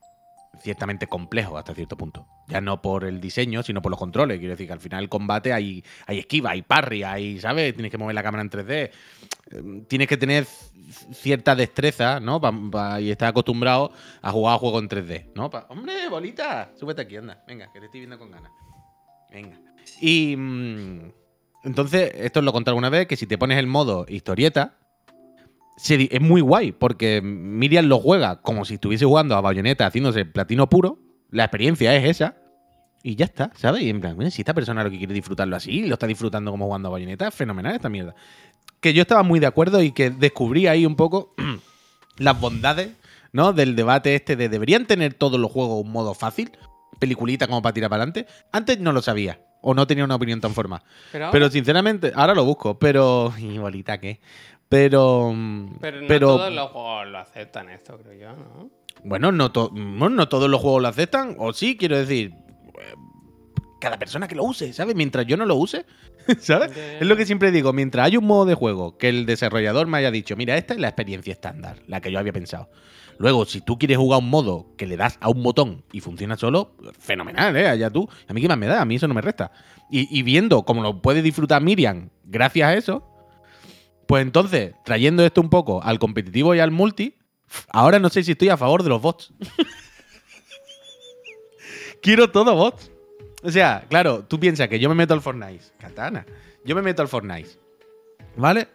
[0.61, 2.27] ciertamente complejo hasta cierto punto?
[2.49, 4.39] Ya no por el diseño, sino por los controles.
[4.39, 7.75] Quiero decir que al final el combate hay, hay esquiva, hay parry, hay, ¿sabes?
[7.75, 8.71] Tienes que mover la cámara en 3D.
[8.71, 8.91] Eh,
[9.89, 10.47] Tienes que tener
[11.13, 12.41] cierta destreza, ¿no?
[13.01, 15.51] Y estar acostumbrado a jugar a juegos en 3D, ¿no?
[15.69, 16.71] ¡Hombre, bolita!
[16.79, 17.43] Súbete aquí, anda.
[17.47, 18.53] Venga, que te estoy viendo con ganas.
[19.31, 19.59] Venga.
[20.01, 20.37] Y.
[20.37, 21.13] mm,
[21.65, 24.75] entonces, esto lo conté alguna vez: que si te pones el modo historieta,
[25.77, 30.25] se es muy guay, porque Miriam lo juega como si estuviese jugando a Bayonetta haciéndose
[30.25, 30.99] platino puro.
[31.31, 32.37] La experiencia es esa.
[33.03, 33.83] Y ya está, ¿sabes?
[33.83, 36.51] Y en plan, "Mira, si esta persona lo que quiere disfrutarlo así, lo está disfrutando
[36.53, 38.15] como jugando a Bayonetta, es fenomenal esta mierda.
[38.81, 41.35] Que yo estaba muy de acuerdo y que descubrí ahí un poco
[42.19, 42.91] las bondades,
[43.33, 43.53] ¿no?
[43.53, 46.53] Del debate este de deberían tener todos los juegos un modo fácil,
[47.01, 48.27] peliculita como para tirar para adelante.
[48.53, 50.85] Antes no lo sabía, o no tenía una opinión tan formada.
[51.11, 53.33] Pero, Pero sinceramente, ahora lo busco, pero.
[53.39, 54.21] Y bolita, ¿qué?
[54.73, 55.35] Pero.
[55.81, 58.71] pero no pero- todos los juegos lo aceptan esto, creo yo, ¿no?
[59.05, 62.33] Bueno, no, to- bueno, no todos los juegos lo aceptan, o sí, quiero decir.
[63.81, 64.95] Cada persona que lo use, ¿sabes?
[64.95, 65.85] Mientras yo no lo use,
[66.39, 66.71] ¿sabes?
[66.77, 69.99] Es lo que siempre digo, mientras hay un modo de juego que el desarrollador me
[69.99, 72.71] haya dicho, mira, esta es la experiencia estándar, la que yo había pensado.
[73.19, 76.37] Luego, si tú quieres jugar un modo que le das a un botón y funciona
[76.37, 77.69] solo, fenomenal, ¿eh?
[77.69, 78.09] Allá tú.
[78.29, 79.51] A mí qué más me da, a mí eso no me resta.
[79.91, 83.12] Y, y viendo cómo lo puede disfrutar Miriam gracias a eso,
[84.13, 87.15] pues entonces, trayendo esto un poco al competitivo y al multi,
[87.71, 89.33] ahora no sé si estoy a favor de los bots.
[92.03, 92.91] Quiero todo bots.
[93.43, 95.65] O sea, claro, tú piensas que yo me meto al Fortnite.
[95.79, 96.27] Katana.
[96.63, 97.49] Yo me meto al Fortnite.
[98.37, 98.69] ¿Vale?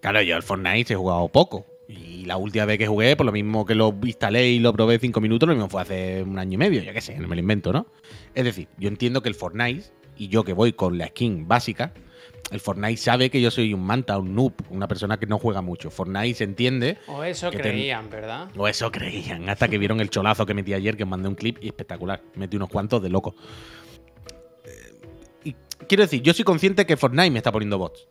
[0.00, 1.66] Claro, yo al Fortnite he jugado poco.
[1.86, 4.98] Y la última vez que jugué, por lo mismo que lo instalé y lo probé
[4.98, 7.36] cinco minutos, lo mismo fue hace un año y medio, yo qué sé, no me
[7.36, 7.86] lo invento, ¿no?
[8.34, 11.92] Es decir, yo entiendo que el Fortnite, y yo que voy con la skin básica,
[12.50, 15.60] el Fortnite sabe que yo soy un manta, un noob, una persona que no juega
[15.62, 15.90] mucho.
[15.90, 16.98] Fortnite se entiende.
[17.06, 18.48] O eso ten- creían, ¿verdad?
[18.56, 21.34] O eso creían, hasta que vieron el cholazo que metí ayer, que os mandé un
[21.36, 22.20] clip y espectacular.
[22.34, 23.34] Metí unos cuantos de loco.
[24.64, 24.94] Eh,
[25.44, 25.54] Y
[25.86, 28.06] quiero decir, yo soy consciente que Fortnite me está poniendo bots.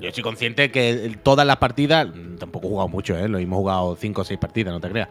[0.00, 2.08] Yo soy consciente que todas las partidas,
[2.38, 3.28] tampoco he jugado mucho, ¿eh?
[3.28, 5.08] Lo hemos jugado 5 o 6 partidas, no te creas.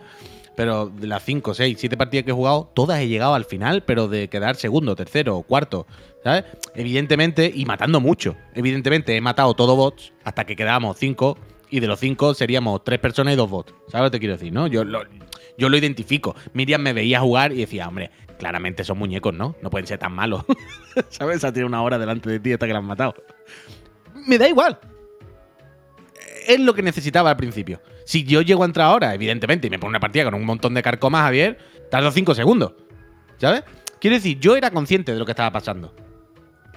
[0.56, 3.84] Pero de las 5, 6, 7 partidas que he jugado, todas he llegado al final,
[3.84, 5.88] pero de quedar segundo, tercero, cuarto,
[6.24, 6.46] ¿sabes?
[6.76, 8.36] Evidentemente, y matando mucho.
[8.54, 11.38] Evidentemente, he matado todos bots hasta que quedábamos 5,
[11.70, 13.74] y de los 5 seríamos 3 personas y 2 bots.
[13.88, 14.68] ¿Sabes lo que te quiero decir, no?
[14.68, 15.02] Yo lo,
[15.58, 16.36] yo lo identifico.
[16.54, 19.56] Miriam me veía jugar y decía, hombre, claramente son muñecos, ¿no?
[19.62, 20.44] No pueden ser tan malos.
[21.10, 21.44] ¿Sabes?
[21.44, 23.16] Ha tirado una hora delante de ti hasta que la han matado.
[24.28, 24.80] Me da igual.
[26.48, 27.82] Es lo que necesitaba al principio.
[28.06, 30.74] Si yo llego a entrar ahora, evidentemente, y me pongo una partida con un montón
[30.74, 31.58] de carcomas, Javier,
[31.90, 32.74] tardo 5 segundos.
[33.38, 33.64] ¿Sabes?
[34.00, 35.94] Quiero decir, yo era consciente de lo que estaba pasando.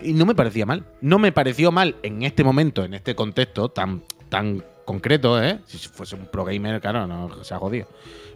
[0.02, 0.84] Y no me parecía mal.
[1.00, 5.58] No me pareció mal en este momento, en este contexto tan, tan concreto, ¿eh?
[5.66, 7.88] Si fuese un pro gamer, claro, no se ha jodido.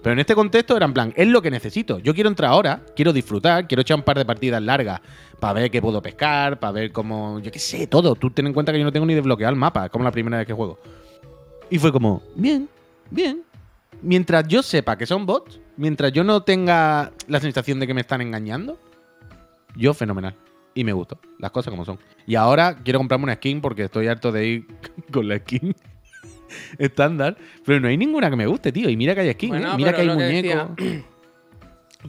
[0.03, 1.99] Pero en este contexto era en plan, es lo que necesito.
[1.99, 5.01] Yo quiero entrar ahora, quiero disfrutar, quiero echar un par de partidas largas
[5.39, 7.39] para ver qué puedo pescar, para ver cómo.
[7.41, 8.15] Yo qué sé, todo.
[8.15, 10.11] Tú ten en cuenta que yo no tengo ni desbloqueado el mapa, es como la
[10.11, 10.79] primera vez que juego.
[11.71, 12.69] Y fue como, bien,
[13.11, 13.43] bien.
[14.03, 18.01] Mientras yo sepa que son bots, mientras yo no tenga la sensación de que me
[18.01, 18.79] están engañando,
[19.77, 20.35] yo fenomenal.
[20.75, 21.99] Y me gustó, las cosas como son.
[22.27, 24.67] Y ahora quiero comprarme una skin porque estoy harto de ir
[25.13, 25.75] con la skin
[26.79, 27.37] estándar.
[27.65, 28.89] Pero no hay ninguna que me guste, tío.
[28.89, 29.77] Y mira que hay skin, Bueno, ¿eh?
[29.77, 30.71] mira que hay muñecos.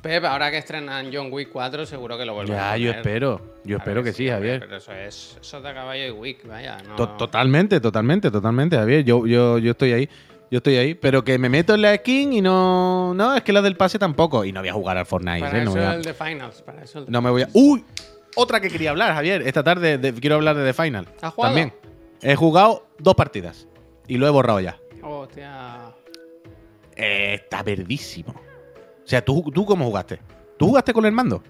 [0.01, 3.41] Pep, ahora que estrenan John Wick 4, seguro que lo vuelven a Ya, yo espero.
[3.63, 4.59] Yo Claro espero que sí, Javier.
[4.61, 6.77] Pero eso es eso de caballo y Wick, vaya.
[6.87, 6.95] No...
[6.95, 9.03] To- Totalmente, totalmente, totalmente, Javier.
[9.03, 10.09] Yo, yo, yo estoy ahí.
[10.49, 10.93] Yo estoy ahí.
[10.95, 13.13] Pero que me meto en la skin y no.
[13.13, 14.45] No, es que la del pase tampoco.
[14.45, 15.65] Y no voy a jugar al Fortnite, Para ¿eh?
[15.65, 17.49] No, voy a- el de Finals, para eso el de no me voy a.
[17.53, 17.83] ¡Uy!
[18.35, 19.41] Otra que quería hablar, Javier.
[19.41, 21.07] Esta tarde de- quiero hablar de The Final.
[21.21, 21.53] ¿Has jugado?
[21.55, 21.73] También.
[22.21, 23.67] He jugado dos partidas.
[24.07, 24.77] Y lo he borrado ya.
[25.03, 25.91] Hostia.
[26.95, 28.33] Eh, está verdísimo.
[29.03, 30.19] O sea, ¿tú, ¿tú cómo jugaste?
[30.57, 31.43] ¿Tú jugaste con el mando?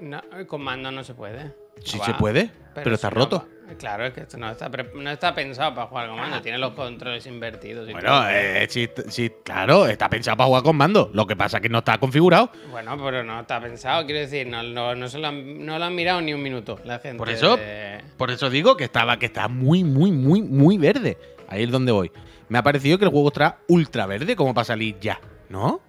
[0.00, 1.52] No, con mando no se puede.
[1.84, 3.48] Sí se puede, pero, está si roto.
[3.78, 6.42] Claro, es que esto no está, no está pensado para jugar con mando.
[6.42, 7.88] Tiene los controles invertidos.
[7.88, 11.10] y Bueno, eh, sí, sí, claro, está pensado para jugar con mando.
[11.14, 12.50] Lo que pasa es que no está configurado.
[12.70, 14.04] Bueno, pero no está pensado.
[14.04, 16.78] Quiero decir, no, no, no, se lo han, no lo han mirado ni un minuto
[16.84, 17.16] la gente.
[17.18, 21.16] Por eso, de- por eso digo que estaba, que está muy, muy, muy, muy verde.
[21.48, 22.12] Ahí es donde voy.
[22.50, 25.80] Me ha parecido que el juego está ultra verde como para salir ya, ¿no?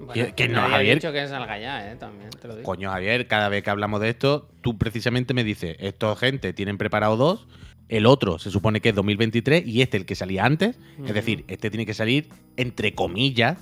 [0.00, 0.96] Bueno, que- no, Javier.
[0.96, 2.64] dicho que salga ya, eh, también, te lo digo.
[2.66, 6.76] Coño, Javier, cada vez que hablamos de esto, tú precisamente me dices, estos gente tienen
[6.78, 7.46] preparado dos,
[7.88, 10.76] el otro se supone que es 2023 y este el que salía antes.
[11.06, 13.58] Es decir, este tiene que salir, entre comillas,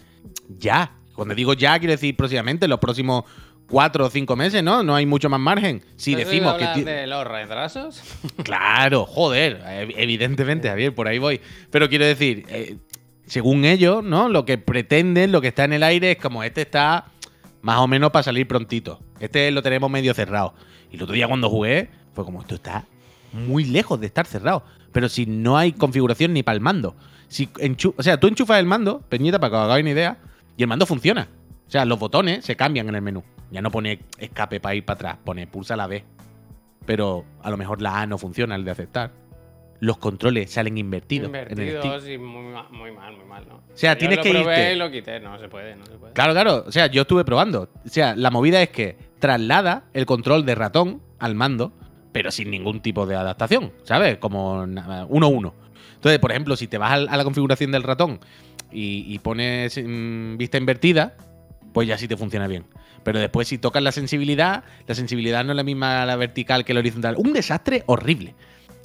[0.59, 0.93] ya.
[1.15, 3.25] Cuando digo ya, quiero decir próximamente, los próximos
[3.69, 4.83] cuatro o cinco meses, ¿no?
[4.83, 5.83] No hay mucho más margen.
[5.97, 6.85] Si ¿Has oído decimos que...
[6.85, 8.03] de los retrasos?
[8.43, 11.41] Claro, joder, ev- evidentemente, Javier, por ahí voy.
[11.71, 12.77] Pero quiero decir, eh,
[13.33, 14.29] según ellos, ¿no?
[14.29, 17.07] Lo que pretenden, lo que está en el aire es como este está
[17.63, 19.01] más o menos para salir prontito.
[19.21, 20.53] Este lo tenemos medio cerrado.
[20.91, 22.85] Y el otro día cuando jugué, fue como esto está
[23.33, 24.65] muy lejos de estar cerrado.
[24.93, 26.95] Pero si no hay configuración ni para el mando.
[27.29, 27.49] Si
[27.97, 30.19] o sea, tú enchufas el mando, Peñita, para que os hagáis una idea,
[30.59, 31.31] y el mando funciona.
[31.67, 33.25] O sea, los botones se cambian en el menú.
[33.51, 36.05] Ya no pone escape para ir para atrás, pone pulsa la B.
[36.85, 39.22] Pero a lo mejor la A no funciona, el de aceptar.
[39.83, 41.29] Los controles salen invertidos.
[41.29, 41.59] en el stick.
[41.59, 42.41] Invertidos y muy,
[42.71, 43.57] muy mal, muy mal, ¿no?
[43.57, 44.73] O sea, Yo tienes lo que probé irte.
[44.75, 45.19] y lo quité.
[45.19, 46.13] No se puede, no se puede.
[46.13, 46.65] Claro, claro.
[46.69, 47.69] O sea, yo estuve probando.
[47.85, 51.73] O sea, la movida es que traslada el control de ratón al mando,
[52.13, 54.19] pero sin ningún tipo de adaptación, ¿sabes?
[54.19, 55.55] Como na- uno a uno.
[55.97, 58.21] Entonces, por ejemplo, si te vas a la configuración del ratón
[58.71, 61.17] y, y pones mm, vista invertida,
[61.73, 62.67] pues ya sí te funciona bien.
[63.03, 66.73] Pero después, si tocas la sensibilidad, la sensibilidad no es la misma la vertical que
[66.73, 67.17] la horizontal.
[67.19, 68.35] Un desastre horrible.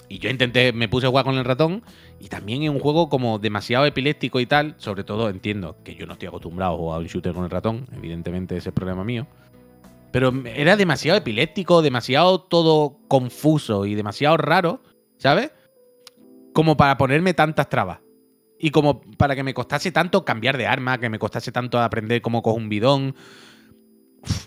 [0.10, 1.84] Y yo intenté, me puse a jugar con el ratón
[2.20, 4.76] y también es un juego como demasiado epiléptico y tal.
[4.78, 7.88] Sobre todo entiendo que yo no estoy acostumbrado a jugar un shooter con el ratón,
[7.94, 9.28] evidentemente ese es el problema mío.
[10.12, 14.82] Pero era demasiado epiléptico, demasiado todo confuso y demasiado raro,
[15.18, 15.52] ¿sabes?
[16.54, 18.00] Como para ponerme tantas trabas.
[18.60, 22.22] Y como para que me costase tanto cambiar de arma, que me costase tanto aprender
[22.22, 23.16] cómo coger un bidón.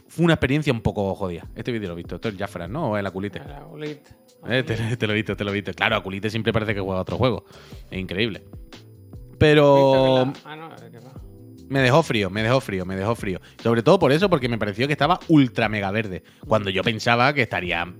[0.09, 1.46] Fue una experiencia un poco jodida.
[1.55, 2.16] Este vídeo lo he visto.
[2.16, 2.90] Esto es Jafra, ¿no?
[2.90, 3.38] O el Aculite.
[3.38, 4.19] Era Ulit.
[4.48, 5.72] Eh, te, te lo he visto, te lo he visto.
[5.74, 7.44] Claro, Aculite siempre parece que juega otro juego.
[7.90, 8.42] Es increíble.
[9.38, 11.12] Pero Ah, no, ¿qué va?
[11.68, 13.40] me dejó frío, me dejó frío, me dejó frío.
[13.62, 16.22] Sobre todo por eso, porque me pareció que estaba ultra mega verde.
[16.46, 17.92] Cuando yo pensaba que estaría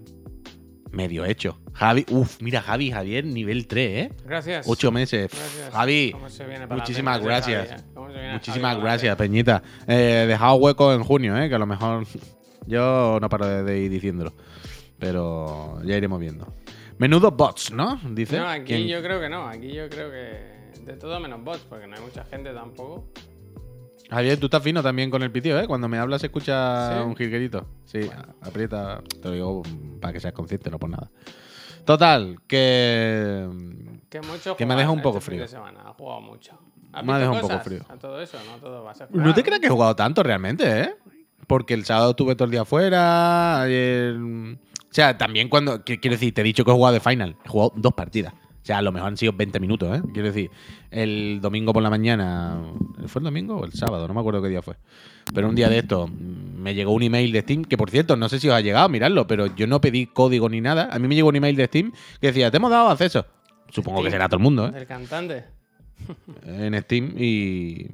[0.91, 1.61] medio hecho.
[1.73, 4.13] Javi, uff, mira, Javi, Javier, nivel 3, ¿eh?
[4.25, 4.67] Gracias.
[4.69, 5.31] Ocho meses.
[5.33, 5.71] Gracias.
[5.73, 7.69] Javi, ¿Cómo se viene para muchísimas gracias.
[7.69, 7.85] Javi, eh?
[7.95, 9.17] ¿Cómo se viene Muchísimas Javi gracias?
[9.17, 9.63] Peñita.
[9.87, 11.49] Eh, dejado hueco en junio, ¿eh?
[11.49, 12.05] Que a lo mejor
[12.67, 14.35] yo no paro de, de ir diciéndolo.
[15.01, 16.55] Pero ya iremos viendo.
[16.99, 17.99] Menudo bots, ¿no?
[18.11, 18.39] Dice.
[18.39, 18.87] No, aquí ¿Quién?
[18.87, 19.49] yo creo que no.
[19.49, 23.07] Aquí yo creo que de todo menos bots, porque no hay mucha gente tampoco.
[24.11, 25.67] Javier, tú estás fino también con el pitido, ¿eh?
[25.67, 27.01] Cuando me hablas se escucha ¿Sí?
[27.05, 27.65] un jilguerito.
[27.85, 28.11] Sí,
[28.43, 29.03] aprieta.
[29.23, 29.63] Te lo digo
[30.01, 31.11] para que seas consciente, no por nada.
[31.85, 33.49] Total, que.
[34.11, 35.43] Que mucho Que me deja un este poco fin frío.
[35.43, 35.81] de semana.
[35.87, 36.59] Ha jugado mucho.
[36.93, 37.85] ¿Has Me ha dejado un poco frío.
[37.89, 39.95] A todo eso, no todo va a ser No jugar, te creas que he jugado
[39.97, 40.95] tanto realmente, ¿eh?
[41.47, 43.63] Porque el sábado estuve todo el día afuera.
[43.63, 44.17] Ayer.
[44.91, 45.85] O sea, también cuando.
[45.85, 47.37] qu- Quiero decir, te he dicho que he jugado de final.
[47.45, 48.33] He jugado dos partidas.
[48.35, 50.03] O sea, a lo mejor han sido 20 minutos, ¿eh?
[50.13, 50.51] Quiero decir,
[50.91, 52.61] el domingo por la mañana.
[53.07, 54.07] ¿Fue el domingo o el sábado?
[54.07, 54.77] No me acuerdo qué día fue.
[55.33, 58.17] Pero un día de esto mm, me llegó un email de Steam, que por cierto,
[58.17, 60.89] no sé si os ha llegado, miradlo, pero yo no pedí código ni nada.
[60.93, 63.25] A mí me llegó un email de Steam que decía, te hemos dado acceso.
[63.71, 64.73] Supongo que será todo el mundo, ¿eh?
[64.73, 65.45] Del cantante.
[66.47, 67.87] En Steam y.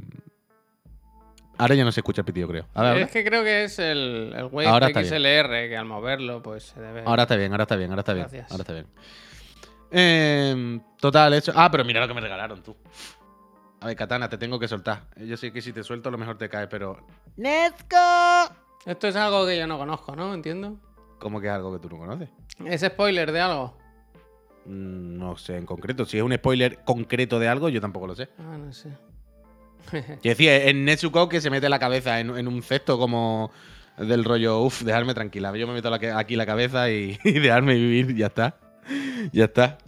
[1.59, 2.67] Ahora ya no se escucha el pitido, creo.
[2.75, 2.99] A ver.
[3.03, 5.13] Es que creo que es el, el Wave Ahora está bien.
[5.15, 7.03] XLR, que al moverlo, pues se debe.
[7.07, 8.25] Ahora está bien, ahora está bien, ahora está bien.
[8.25, 8.51] Gracias.
[8.51, 8.87] Ahora está bien.
[9.91, 11.53] Eh, total, eso.
[11.55, 12.77] Ah, pero mira lo que me regalaron tú.
[13.81, 15.05] A ver, Katana, te tengo que soltar.
[15.17, 16.99] Yo sé que si te suelto, a lo mejor te cae, pero.
[17.37, 17.97] ¡Nesco!
[18.85, 20.35] Esto es algo que yo no conozco, ¿no?
[20.35, 20.79] Entiendo.
[21.19, 22.29] ¿Cómo que es algo que tú no conoces?
[22.65, 23.77] ¿Es spoiler de algo?
[24.65, 26.05] Mm, No sé en concreto.
[26.05, 28.29] Si es un spoiler concreto de algo, yo tampoco lo sé.
[28.39, 28.91] Ah, no sé.
[29.91, 33.51] Quiero decir, en Netsuko que se mete la cabeza en, en un cesto como
[33.99, 35.57] del rollo, uff, dejarme tranquila.
[35.57, 38.57] Yo me meto aquí la cabeza y, y dejarme vivir, ya está.
[39.33, 39.79] Ya está.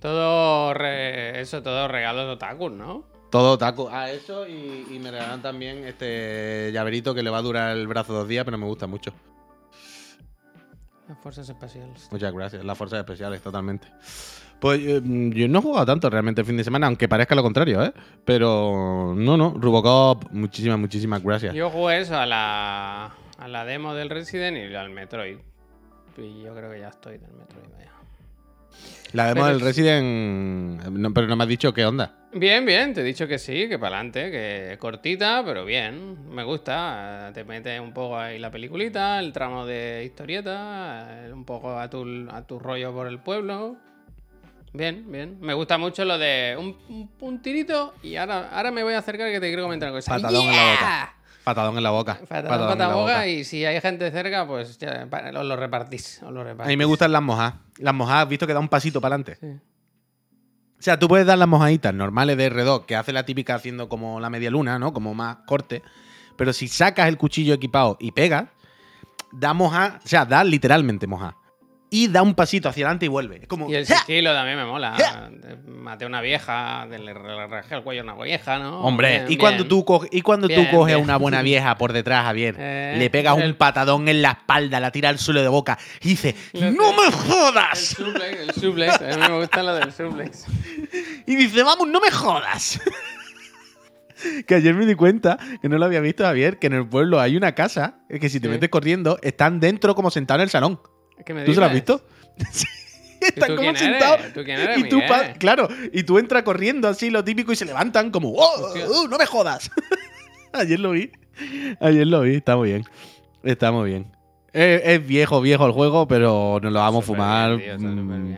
[0.00, 3.04] Todo re- eso, todo regalos de otaku, ¿no?
[3.30, 3.88] Todo taco.
[3.90, 7.86] Ah, eso y, y me regalan también este llaverito que le va a durar el
[7.86, 9.12] brazo dos días, pero me gusta mucho.
[11.08, 12.08] Las fuerzas espaciales.
[12.10, 12.64] Muchas gracias.
[12.64, 13.88] Las fuerzas especiales, totalmente.
[14.60, 17.42] Pues eh, yo no he jugado tanto realmente el fin de semana, aunque parezca lo
[17.42, 17.92] contrario, ¿eh?
[18.24, 19.54] Pero no, no.
[19.58, 21.54] Robocop, muchísimas, muchísimas gracias.
[21.54, 25.36] Yo jugué eso a la, a la demo del Resident y al Metroid.
[26.16, 27.90] Y yo creo que ya estoy del Metroid, vaya.
[29.12, 32.14] La demo Pero del es- Resident, no, pero no me has dicho qué onda.
[32.32, 36.42] Bien, bien, te he dicho que sí, que para adelante, que cortita, pero bien, me
[36.42, 37.30] gusta.
[37.32, 42.04] Te mete un poco ahí la peliculita, el tramo de historieta, un poco a tu,
[42.30, 43.76] a tu rollo por el pueblo.
[44.74, 45.38] Bien, bien.
[45.40, 48.98] Me gusta mucho lo de un, un- un tirito y ahora, ahora me voy a
[48.98, 50.12] acercar que te quiero comentar una cosa.
[50.16, 51.14] Patadón en la boca.
[51.44, 52.14] Patadón en la boca.
[52.28, 53.26] Patadón, patadón en la boca.
[53.28, 55.06] y si hay gente cerca, pues ya,
[55.38, 56.20] os lo repartís.
[56.24, 56.68] Os lo A repartís.
[56.72, 57.54] mí me gustan las mojadas.
[57.78, 59.36] Las mojadas, ¿has visto que da un pasito para adelante?
[59.40, 59.60] Sí.
[60.76, 63.88] O sea, tú puedes dar las mojaditas normales de R2, que hace la típica haciendo
[63.88, 64.92] como la media luna, ¿no?
[64.92, 65.82] Como más corte.
[66.36, 68.46] Pero si sacas el cuchillo equipado y pegas,
[69.32, 71.36] da moja, o sea, da literalmente moja.
[71.96, 73.46] Y da un pasito hacia adelante y vuelve.
[73.46, 73.70] Como.
[73.70, 73.98] Y el ¡Ja!
[73.98, 74.96] sigilo también me mola.
[74.98, 75.30] ¡Ja!
[75.66, 78.80] Maté a una vieja, le rajé el cuello a una vieja, ¿no?
[78.80, 79.38] Hombre, Bien, y bien.
[79.38, 82.56] cuando tú coges, y cuando Bien, tú coges a una buena vieja por detrás, Javier,
[82.58, 85.78] Eh, le pegas el- un patadón en la espalda, la tira al suelo de boca
[86.00, 87.78] y dice, Lo ¡No me El jodas!
[87.78, 89.00] suplex, el suplex.
[89.00, 90.46] A mí me gusta lo del suplex.
[91.26, 92.80] Y dice, vamos, no me jodas.
[94.46, 97.20] que ayer me di cuenta, que no lo había visto Javier, que en el pueblo
[97.20, 98.52] hay una casa que si te Sí.
[98.52, 100.80] metes corriendo, están dentro como sentados en el salón.
[101.24, 102.00] ¿Qué me ¿Tú se lo has visto?
[102.50, 102.66] Sí,
[103.20, 104.32] Están como sentados.
[104.34, 105.00] ¿Tú quién eres, y tú,
[105.38, 109.16] claro, y tú entras corriendo así, lo típico, y se levantan como, ¡Oh, uh, no
[109.16, 109.70] me jodas!
[110.52, 111.10] ayer lo vi.
[111.80, 112.84] Ayer lo vi, está muy bien.
[113.42, 114.12] Está muy bien.
[114.52, 117.56] Es, es viejo, viejo el juego, pero nos lo vamos a fumar.
[117.56, 118.36] bien, tío, mm,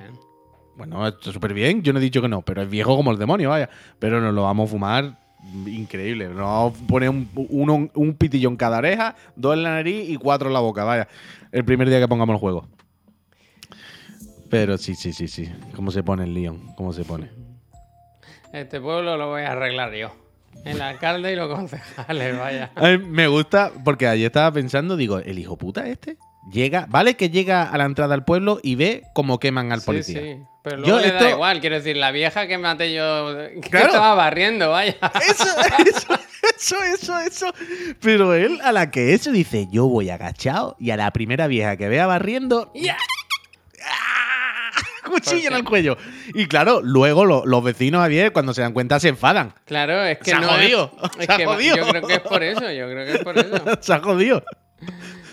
[0.77, 3.19] bueno, está súper bien, yo no he dicho que no, pero es viejo como el
[3.19, 3.69] demonio, vaya.
[3.99, 5.26] Pero nos lo vamos a fumar
[5.67, 6.31] increíble.
[6.39, 10.49] A poner un, uno- un pitillo en cada oreja, dos en la nariz y cuatro
[10.49, 11.09] en la boca, vaya.
[11.53, 12.69] El primer día que pongamos el juego.
[14.51, 15.51] Pero sí, sí, sí, sí.
[15.75, 16.75] ¿Cómo se pone el Leon?
[16.77, 17.31] ¿Cómo se pone?
[18.53, 20.13] Este pueblo lo voy a arreglar yo.
[20.65, 22.71] El alcalde y los concejales, vaya.
[22.77, 26.17] A mí me gusta porque ayer estaba pensando, digo, el hijo puta este
[26.51, 29.87] llega, vale que llega a la entrada al pueblo y ve cómo queman al Sí,
[29.87, 30.21] policía.
[30.23, 30.39] sí.
[30.69, 33.71] Pero Yo luego le da esto- igual, quiero decir, la vieja que maté yo, que
[33.71, 33.87] Claro.
[33.87, 34.97] estaba barriendo, vaya.
[35.31, 35.45] Eso,
[35.87, 36.19] eso,
[36.57, 37.55] eso, eso, eso.
[38.01, 41.77] Pero él, a la que eso dice, yo voy agachado y a la primera vieja
[41.77, 42.73] que vea barriendo.
[43.85, 44.71] ¡Ah!
[45.07, 45.97] Cuchillo en el cuello.
[46.35, 49.55] Y claro, luego lo- los vecinos, Javier, cuando se dan cuenta, se enfadan.
[49.67, 51.77] Claro, es que Se ha no jodido, es, se ha es jodido.
[51.77, 53.57] yo creo que es por eso, yo creo que es por eso.
[53.81, 54.43] se ha jodido.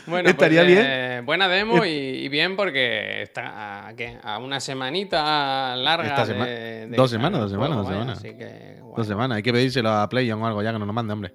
[0.05, 0.85] Bueno, Estaría pues, bien.
[0.85, 4.17] eh, buena demo y, y bien porque está a, ¿qué?
[4.23, 6.07] a una semanita larga.
[6.07, 8.17] Esta de- sema- de dos semanas, dos semanas, dos semanas.
[8.17, 8.79] Así que.
[8.95, 9.37] Dos semanas.
[9.37, 11.33] Hay que pedírselo a PlayOn o algo ya que nos lo mande, hombre.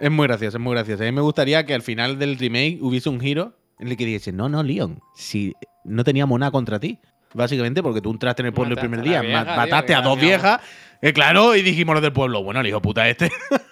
[0.00, 1.02] Es muy gracioso, es muy gracioso.
[1.02, 4.06] A mí me gustaría que al final del remake hubiese un giro En el que
[4.06, 6.98] dijese, no, no, Leon, si no teníamos nada contra ti.
[7.34, 10.18] Básicamente porque tú entraste en el pueblo el primer día, vieja, tío, mataste a dos
[10.18, 10.60] viejas,
[11.02, 13.30] eh, claro, y dijimos los del pueblo, bueno, el hijo puta este.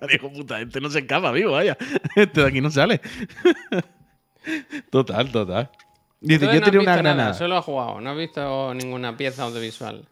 [0.34, 1.76] puta este no se escapa vivo, vaya.
[2.16, 3.00] Este de aquí no sale.
[4.90, 5.70] total, total.
[6.20, 7.34] Dice, Entonces yo no tenía una visto nada, granada.
[7.34, 10.04] Solo has jugado, no has visto ninguna pieza audiovisual.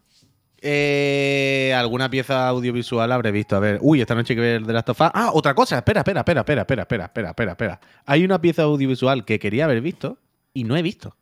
[0.60, 3.56] Eh, alguna pieza audiovisual habré visto.
[3.56, 5.10] A ver, uy, esta noche hay que ver The Last of Us.
[5.12, 5.78] Ah, otra cosa.
[5.78, 7.80] Espera, espera, espera, espera, espera, espera, espera, espera, espera.
[8.04, 10.18] Hay una pieza audiovisual que quería haber visto
[10.54, 11.16] y no he visto.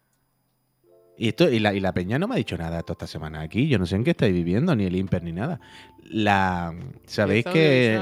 [1.17, 3.41] Y esto y la, y la peña no me ha dicho nada toda esta semana
[3.41, 3.69] aquí.
[3.69, 5.61] Yo no sé en qué estáis viviendo, ni el Imper ni nada.
[6.03, 6.75] La
[7.07, 7.95] sabéis que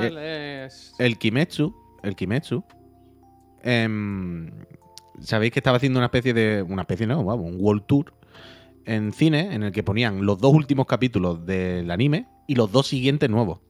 [0.65, 2.65] es- el Kimetsu, el Kimetsu,
[3.63, 4.51] em,
[5.21, 8.15] sabéis que estaba haciendo una especie de, una especie no, vamos, un world tour
[8.85, 12.89] en cine en el que ponían los dos últimos capítulos del anime y los dos
[12.89, 13.61] siguientes nuevos,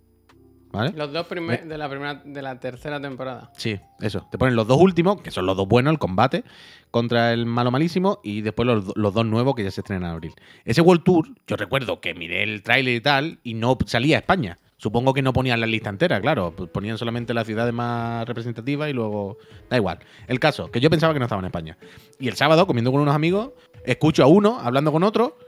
[0.72, 0.92] ¿vale?
[0.96, 3.50] Los dos primer- de la primera, de la tercera temporada.
[3.56, 4.26] Sí, eso.
[4.30, 6.44] Te ponen los dos últimos, que son los dos buenos, el combate
[6.90, 10.10] contra el malo malísimo, y después los, los dos nuevos que ya se estrenan en
[10.14, 10.34] abril.
[10.64, 14.20] Ese World Tour, yo recuerdo que miré el tráiler y tal, y no salía a
[14.20, 14.58] España.
[14.76, 16.52] Supongo que no ponían la lista entera, claro.
[16.72, 19.38] Ponían solamente las ciudades más representativas y luego.
[19.70, 20.00] Da igual.
[20.26, 21.78] El caso, que yo pensaba que no estaba en España.
[22.18, 23.50] Y el sábado, comiendo con unos amigos,
[23.84, 25.38] escucho a uno hablando con otro,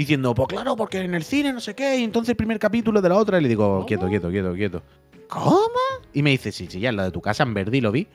[0.00, 3.02] diciendo, pues claro, porque en el cine no sé qué, y entonces el primer capítulo
[3.02, 4.82] de la otra, y le digo, quieto, quieto, quieto, quieto.
[5.28, 5.68] ¿Cómo?
[6.14, 8.06] Y me dice, sí, sí, ya en la de tu casa en Verdi lo vi.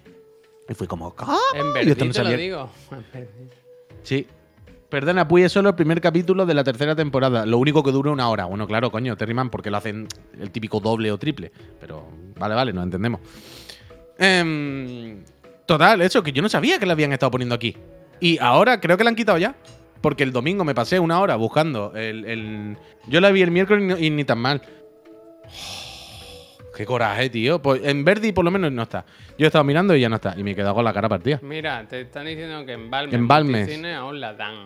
[0.68, 1.38] Y fui como, ¿cómo?
[1.54, 2.70] En no te lo digo.
[4.02, 4.26] Sí.
[4.90, 7.46] Perdona, pues es solo el primer capítulo de la tercera temporada.
[7.46, 8.46] Lo único que dura una hora.
[8.46, 10.08] Bueno, claro, coño, Terryman, porque lo hacen
[10.40, 11.52] el típico doble o triple.
[11.80, 13.22] Pero vale, vale, nos entendemos.
[14.18, 15.24] Em,
[15.66, 17.78] total, eso, que yo no sabía que la habían estado poniendo aquí.
[18.20, 19.56] Y ahora creo que la han quitado ya.
[20.02, 22.26] Porque el domingo me pasé una hora buscando el.
[22.26, 22.78] el-
[23.08, 24.62] Yo la vi el miércoles y, no- y ni tan mal.
[26.76, 27.62] Qué coraje, tío.
[27.62, 29.06] Pues en Verdi por lo menos no está.
[29.38, 30.34] Yo he estado mirando y ya no está.
[30.38, 31.40] Y me he quedado con la cara partida.
[31.42, 33.86] Mira, te están diciendo que en Balmes, En Balmes.
[33.96, 34.66] Aún la dan.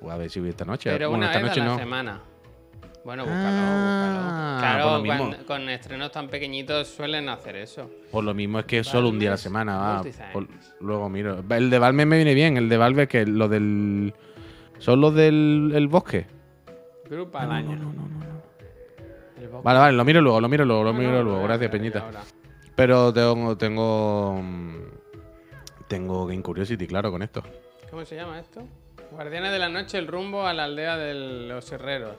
[0.00, 0.90] Pues a ver si voy esta noche.
[0.90, 1.78] Pero bueno, una esta vez noche a la no.
[1.78, 2.20] semana.
[3.06, 4.82] Bueno, búscalo, Ah, búscalo.
[4.98, 7.88] Claro, cuando- con estrenos tan pequeñitos suelen hacer eso.
[8.10, 9.76] Por lo mismo es que es solo un día a la Valves semana.
[9.78, 10.02] va.
[10.32, 10.48] Por-
[10.80, 11.44] luego miro.
[11.48, 12.56] El de Valme me viene bien.
[12.56, 14.12] El de Valve es que lo del.
[14.78, 16.26] Son los del el bosque.
[17.08, 17.78] Grupo al año.
[19.40, 21.38] El Boca- Vale, vale, lo miro luego, lo miro luego, lo No, miro no, luego.
[21.38, 22.04] no, Gracias, no, no, Peñita.
[22.74, 23.56] Pero tengo.
[23.56, 24.42] Tengo.
[25.86, 27.40] Tengo Game Curiosity, claro, con esto.
[27.88, 28.66] ¿Cómo se llama esto?
[29.12, 31.14] Guardianes de la Noche, el rumbo a la aldea de
[31.48, 32.16] los herreros.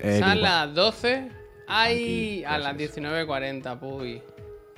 [0.00, 1.28] Eh, Son las 12.
[1.66, 1.94] ¡Ay!
[2.40, 2.96] Aquí, A las gracias.
[2.98, 4.22] 19.40, puy.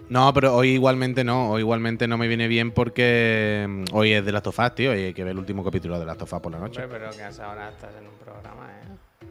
[0.09, 1.51] No, pero hoy igualmente no.
[1.53, 4.93] Hoy igualmente no me viene bien porque mm, hoy es de Last of Us, tío.
[4.97, 6.83] Y hay que ver el último capítulo de Last of Us por la noche.
[6.83, 9.27] Hombre, pero que a esa hora estás en un programa, ¿eh?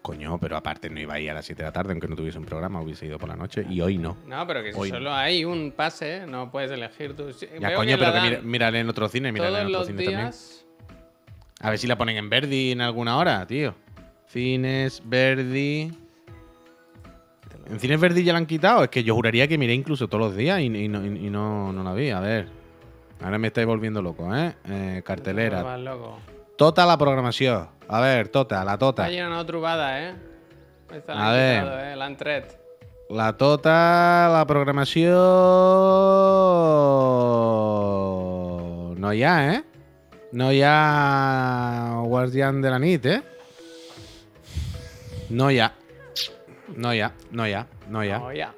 [0.00, 2.14] Coño, pero aparte no iba a ir a las 7 de la tarde, aunque no
[2.14, 3.66] tuviese un programa, hubiese ido por la noche.
[3.70, 4.16] Y hoy no.
[4.26, 4.96] No, pero que si Hoy no.
[4.98, 7.32] solo hay un pase, no puedes elegir tú.
[7.32, 10.30] Sí, Ya, coño, que pero que mírale en otro cine, mírale en otro cine también.
[11.60, 13.74] A ver si la ponen en Verdi en alguna hora, tío.
[14.34, 15.92] Cines, Verdi.
[17.70, 18.82] En Cines Verdi ya la han quitado.
[18.82, 21.72] Es que yo juraría que miré incluso todos los días y, y no, y no-
[21.72, 22.10] no la vi.
[22.10, 22.48] A ver.
[23.22, 24.56] Ahora me estáis volviendo loco, ¿eh?
[24.68, 25.78] Eh, cartelera.
[25.78, 26.18] Loco.
[26.58, 27.68] Tota la programación.
[27.86, 29.04] A ver, tota, la tota.
[29.04, 30.14] Está llena una trubada, ¿eh?
[30.92, 31.60] Esta la A ver.
[31.62, 31.96] quitado, ¿eh?
[31.96, 32.60] La han tret.
[33.10, 35.14] La tota, la programación.
[39.00, 39.64] No ya, ¿eh?
[40.32, 43.22] No ya Guardián de la Nit, ¿eh?
[45.30, 45.74] No ya.
[46.76, 48.18] No ya, no ya, no ya.
[48.18, 48.54] No, ya.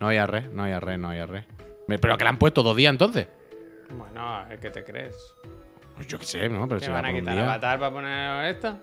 [0.00, 1.46] No ya re, no ya re, no ya re.
[1.86, 3.28] Pero que la han puesto dos días entonces.
[3.90, 5.16] Bueno, ¿qué te crees?
[5.94, 6.66] Pues yo qué sé, ¿no?
[6.68, 7.44] Pero ¿Que si la van a quitar día.
[7.44, 8.78] Avatar para poner esta?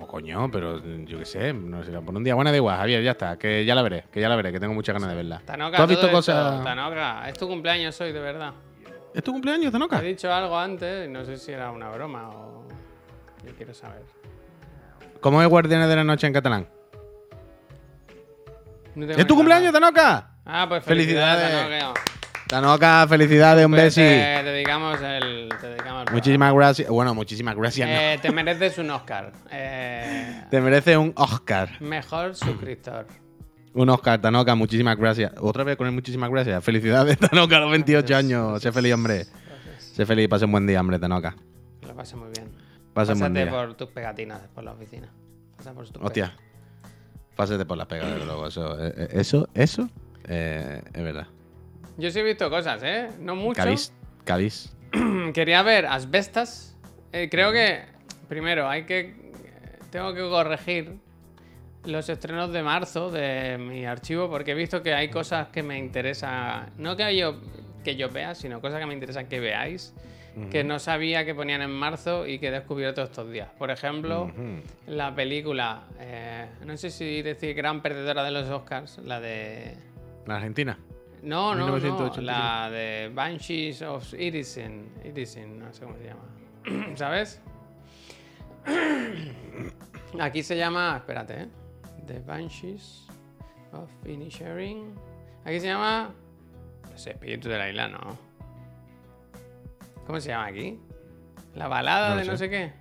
[0.00, 2.34] Oh, coño, pero yo qué sé, no sé, por un día.
[2.34, 4.60] Bueno, da igual, Javier, ya está, que ya la veré, que ya la veré, que
[4.60, 5.40] tengo muchas ganas de verla.
[5.44, 6.62] Tanoka, ¿Tú has visto cosas?
[6.62, 8.52] Tanoka, es tu cumpleaños hoy, de verdad.
[9.14, 10.00] ¿Es tu cumpleaños, Tanoka?
[10.00, 12.66] He dicho algo antes no sé si era una broma o.
[13.46, 14.02] Yo quiero saber.
[15.20, 16.68] ¿Cómo es Guardianes de la Noche en catalán?
[18.94, 19.80] No ¿Es tu cumpleaños, idea.
[19.80, 20.30] Tanoka?
[20.44, 21.50] Ah, pues Felicidades.
[21.52, 21.94] felicidades.
[22.48, 24.00] Tanoka, felicidades, un Pues besi.
[24.00, 25.48] te dedicamos el.
[25.60, 26.88] Te dedicamos el Muchísimas gracias.
[26.88, 27.88] Bueno, muchísimas gracias.
[27.88, 27.94] no.
[27.94, 29.32] Eh, te mereces un Oscar.
[29.50, 31.68] Eh, Te merece un Oscar.
[31.80, 33.06] mejor suscriptor.
[33.74, 35.30] Un Oscar, Tanoka, muchísimas gracias.
[35.40, 36.64] Otra vez con el muchísimas gracias.
[36.64, 38.62] Felicidades, Tanoka, a los 28 años.
[38.62, 39.26] Sé feliz, hombre.
[39.78, 41.36] Sé feliz y pase un buen día, hombre, Tanoka.
[41.80, 42.47] Que Lo pasé muy bien.
[42.98, 43.50] Un buen Pásate día.
[43.50, 45.08] por tus pegatinas por la oficina.
[45.56, 46.34] Pasa por tus Hostia.
[47.36, 48.46] Pásate por las desde luego.
[48.46, 49.88] Eso, eh, eh, eso, eso
[50.28, 51.28] eh, es verdad.
[51.96, 53.10] Yo sí he visto cosas, ¿eh?
[53.20, 53.62] No mucho.
[53.62, 53.92] Cabis,
[54.24, 54.74] cabis.
[55.34, 56.76] Quería ver Asbestas.
[57.12, 57.82] Eh, creo que,
[58.28, 59.32] primero, hay que.
[59.90, 60.98] Tengo que corregir
[61.84, 65.78] los estrenos de marzo de mi archivo porque he visto que hay cosas que me
[65.78, 66.70] interesa.
[66.76, 67.40] No que yo
[67.82, 69.94] que yo vea, sino cosas que me interesan que veáis,
[70.50, 73.48] que no sabía que ponían en marzo y que he descubierto estos días.
[73.58, 74.30] Por ejemplo,
[74.86, 79.76] la película, eh, no sé si decir gran perdedora de los Oscars, la de...
[80.26, 80.78] La Argentina.
[81.22, 82.20] No, no, no, 1985.
[82.22, 86.94] la de Banshees of Irishin, Irishin, no sé cómo se llama.
[86.96, 87.40] ¿Sabes?
[90.20, 91.48] Aquí se llama, espérate, ¿eh?
[92.06, 93.06] The Banshees
[93.72, 94.94] of Inisherin.
[95.44, 96.14] Aquí se llama,
[96.90, 98.27] no sé, Espíritu de la Isla, ¿no?
[100.08, 100.80] ¿Cómo se llama aquí?
[101.54, 102.48] La balada No de no sé.
[102.50, 102.72] qué.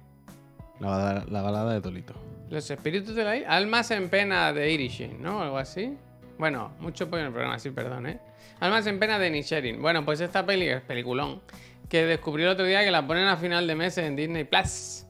[0.80, 2.14] La, balada- la balada de Tolito.
[2.50, 3.54] Los espíritus de la.
[3.54, 5.42] Almas en pena de Irishin, ¿no?
[5.42, 5.98] Algo así.
[6.38, 8.20] Bueno, mucho pollo en el programa, sí, perdón, ¿eh?
[8.62, 9.82] Almas en pena de Nisherin.
[9.82, 11.42] Bueno, pues esta peli es peliculón.
[11.90, 15.06] Que descubrí el otro día que la ponen a final de mes en Disney Plus.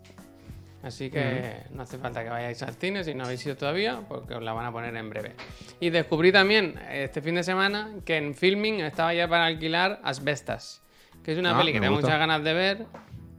[0.84, 4.36] Así que no hace falta que vayáis al cine si no habéis ido todavía, porque
[4.36, 5.36] os la van a poner en breve.
[5.80, 10.82] Y descubrí también este fin de semana que en filming estaba ya para alquilar Asbestas,
[11.24, 12.08] que es una Ah, peli que tengo gusta.
[12.08, 12.86] muchas ganas de ver,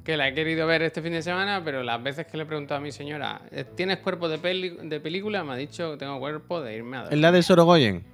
[0.04, 2.46] que la he querido ver este fin de semana, pero las veces que le he
[2.46, 3.42] preguntado a mi señora,
[3.76, 5.44] ¿tienes cuerpo de, peli- de película?
[5.44, 7.22] Me ha dicho que tengo cuerpo de irme a ¿Es dormir.
[7.22, 8.04] la de Sorogoyen?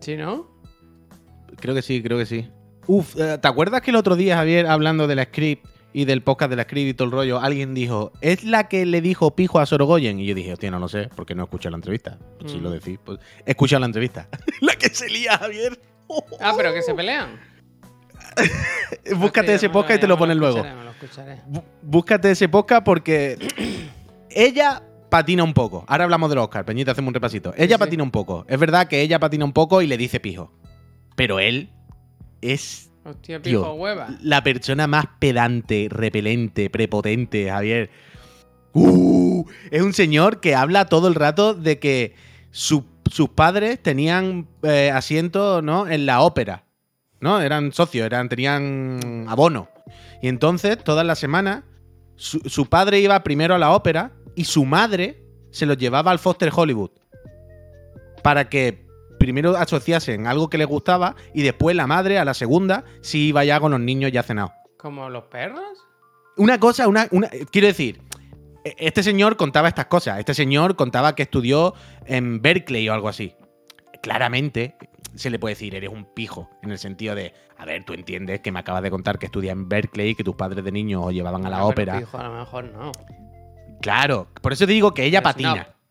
[0.00, 0.46] ¿Sí, no?
[1.60, 2.48] Creo que sí, creo que sí.
[2.86, 6.22] Uf, eh, ¿te acuerdas que el otro día, Javier, hablando de la script y del
[6.22, 9.36] podcast de la script y todo el rollo, alguien dijo, ¿es la que le dijo
[9.36, 10.18] pijo a Sorogoyen?
[10.18, 12.18] Y yo dije, hostia, no lo sé, porque no escuché la entrevista.
[12.40, 12.62] Pues Si Mm.
[12.62, 14.28] lo decís, pues he escuchado la entrevista.
[14.62, 15.78] la que se lía, Javier.
[16.40, 17.38] Ah, pero que se pelean.
[19.16, 20.64] Búscate ese podcast y te lo pones luego.
[21.82, 23.38] Búscate ese podcast porque
[24.30, 25.84] ella patina un poco.
[25.88, 27.52] Ahora hablamos de los Oscar, Peñita, hacemos un repasito.
[27.56, 27.80] Ella sí.
[27.80, 28.44] patina un poco.
[28.48, 30.52] Es verdad que ella patina un poco y le dice pijo.
[31.16, 31.70] Pero él
[32.40, 33.60] es Hostia, Tío.
[33.62, 34.08] pijo hueva.
[34.22, 37.90] la persona más pedante, repelente, prepotente, Javier.
[38.74, 42.14] Uh, es un señor que habla todo el rato de que
[42.50, 45.86] su- sus padres tenían eh, asiento ¿no?
[45.88, 46.64] en la ópera.
[47.22, 47.40] ¿No?
[47.40, 49.68] Eran socios, eran, tenían abono.
[50.20, 51.62] Y entonces, todas las semanas,
[52.16, 56.18] su, su padre iba primero a la ópera y su madre se los llevaba al
[56.18, 56.90] Foster Hollywood.
[58.22, 58.84] Para que
[59.18, 63.44] primero asociasen algo que les gustaba y después la madre a la segunda si iba
[63.44, 64.52] ya con los niños ya cenados.
[64.76, 65.62] ¿Como los perros?
[66.36, 68.00] Una cosa, una, una- quiero decir,
[68.64, 70.18] e- este señor contaba estas cosas.
[70.18, 71.74] Este señor contaba que estudió
[72.06, 73.34] en Berkeley o algo así.
[74.02, 74.76] Claramente
[75.14, 78.40] se le puede decir, eres un pijo, en el sentido de, a ver, tú entiendes
[78.40, 81.12] que me acabas de contar que estudias en Berkeley, que tus padres de niños os
[81.12, 81.98] llevaban a la ópera.
[81.98, 82.92] pijo, a lo mejor no.
[83.80, 85.54] Claro, por eso te digo que ella patina.
[85.54, 85.82] no.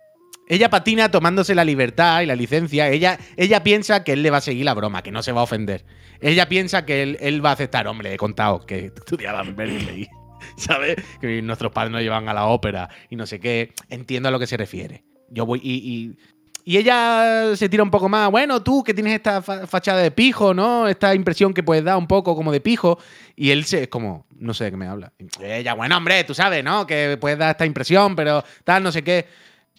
[0.48, 2.90] Ella patina tomándose la libertad y la licencia.
[2.90, 5.40] Ella, ella piensa que él le va a seguir la broma, que no se va
[5.40, 5.86] a ofender.
[6.20, 10.10] Ella piensa que él, él va a aceptar, hombre, he contado que estudiaba en Berkeley.
[10.58, 10.98] ¿Sabes?
[11.22, 13.74] Que nuestros padres nos llevan a la ópera y no sé qué.
[13.90, 15.06] Entiendo a lo que se refiere.
[15.30, 15.76] Yo voy y.
[15.76, 16.18] y
[16.66, 20.12] y ella se tira un poco más, bueno, tú que tienes esta fa- fachada de
[20.12, 20.88] pijo, ¿no?
[20.88, 22.98] Esta impresión que puedes dar un poco como de pijo.
[23.36, 25.12] Y él se es como, no sé de qué me habla.
[25.18, 26.86] Y ella, bueno, hombre, tú sabes, ¿no?
[26.86, 29.28] Que puedes dar esta impresión, pero tal, no sé qué.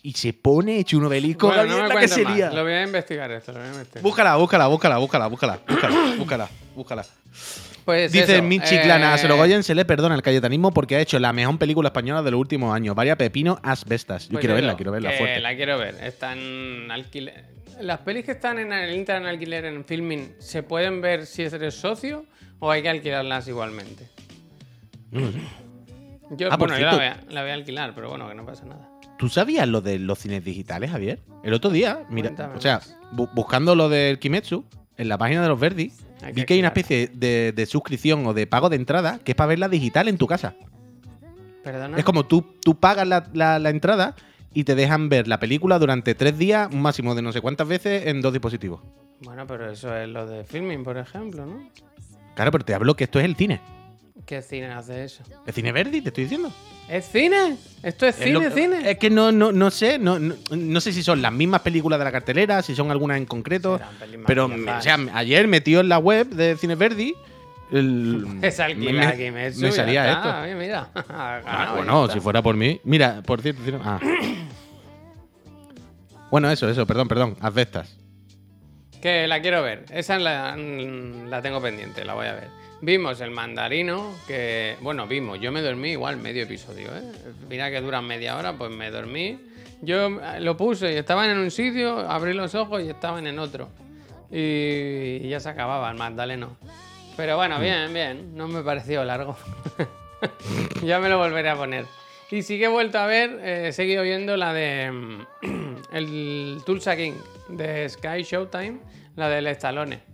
[0.04, 2.08] Y se pone hecho un obelisco, Bueno, no me la que.
[2.52, 4.02] Lo voy a investigar esto, lo voy a investigar.
[4.02, 7.04] Búscala, búscala, búscala, búscala, búscala, búscala, búscala, búscala.
[7.84, 11.00] Pues Dice eso, Michi eh, Clana, a Sorogoyen se le perdona el cayetanismo porque ha
[11.00, 12.94] hecho la mejor película española de los últimos años.
[12.94, 14.24] Varia Pepino, Asbestas.
[14.24, 15.40] Yo pues quiero verla, quiero verla fuerte.
[15.40, 15.96] La quiero ver.
[16.02, 17.44] Están alquiler.
[17.80, 21.42] Las pelis que están en el internet en alquiler en filming, ¿se pueden ver si
[21.42, 22.24] eres socio
[22.60, 24.06] o hay que alquilarlas igualmente?
[26.30, 28.46] Yo, Ah, bueno, yo la voy, a, la voy a alquilar, pero bueno, que no
[28.46, 28.88] pasa nada.
[29.18, 31.18] ¿Tú sabías lo de los cines digitales, Javier?
[31.44, 32.80] El otro día, mira, Cuéntame o sea,
[33.12, 34.64] bu- buscando lo del Kimetsu,
[34.96, 35.92] en la página de los Verdi,
[36.22, 39.18] Hay vi que que hay una especie de, de suscripción o de pago de entrada
[39.24, 40.54] que es para verla digital en tu casa.
[41.62, 41.96] Perdona.
[41.96, 44.14] Es como tú, tú pagas la, la- la entrada
[44.54, 47.66] y te dejan ver la película durante tres días, un máximo de no sé cuántas
[47.68, 48.80] veces, en dos dispositivos.
[49.20, 51.68] Bueno, pero eso es lo de filming, por ejemplo, ¿no?
[52.34, 53.60] Claro, pero te hablo que esto es el cine.
[54.26, 55.22] ¿Qué cine hace eso?
[55.46, 56.00] ¿El cine Verdi?
[56.02, 56.52] Te estoy diciendo.
[56.88, 57.56] ¿Es cine?
[57.82, 58.90] ¿Esto es Es cine, cine?
[58.90, 61.98] Es que no, no, no sé, no, no, no sé si son las mismas películas
[61.98, 63.80] de la cartelera, si son algunas en concreto.
[64.26, 67.14] Pero, o sea, ayer metió en la web de Cine Verdi.
[67.72, 70.56] El, Es alquilar me- aquí, me, me salía esto.
[70.58, 70.90] Mira.
[70.94, 72.80] Ah, Ah, bueno, si fuera por mí.
[72.84, 73.62] Mira, por cierto.
[73.82, 73.98] ah.
[76.30, 77.36] bueno, eso, eso, perdón, perdón.
[77.40, 77.96] Asbestas.
[79.00, 79.84] Que la quiero ver.
[79.90, 82.48] Esa la, la tengo pendiente, la voy a ver.
[82.82, 84.76] Vimos el mandarino, que.
[84.80, 85.38] Bueno, vimos.
[85.38, 87.12] Yo me dormí igual medio episodio, ¿eh?
[87.48, 89.38] Mira que duran media hora, pues me dormí.
[89.82, 93.38] Yo eh, lo puse y estaban en un sitio, abrí los ojos y estaban en
[93.38, 93.68] otro.
[94.32, 96.56] Y, ya se acababa el Magdaleno.
[97.16, 98.34] Pero bueno, bien, bien.
[98.34, 99.36] No me pareció largo.
[100.82, 101.84] ya me lo volveré a poner.
[102.32, 106.62] Y sí que he vuelto a ver, eh, he seguido viendo la de mm, el
[106.66, 107.14] Tulsa King
[107.48, 108.80] de Sky Showtime,
[109.14, 110.11] la del Stallone.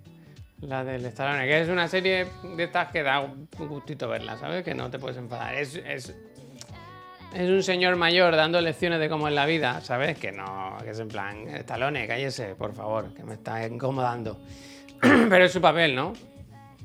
[0.60, 4.64] La del Stallone, que es una serie de estas que da un gustito verla, ¿sabes?
[4.64, 5.54] Que no te puedes enfadar.
[5.54, 6.16] Es, es,
[7.32, 10.18] es un señor mayor dando lecciones de cómo es la vida, ¿sabes?
[10.18, 14.40] Que no, que es en plan, Stallone, cállese, por favor, que me está incomodando.
[15.00, 16.12] Pero es su papel, ¿no?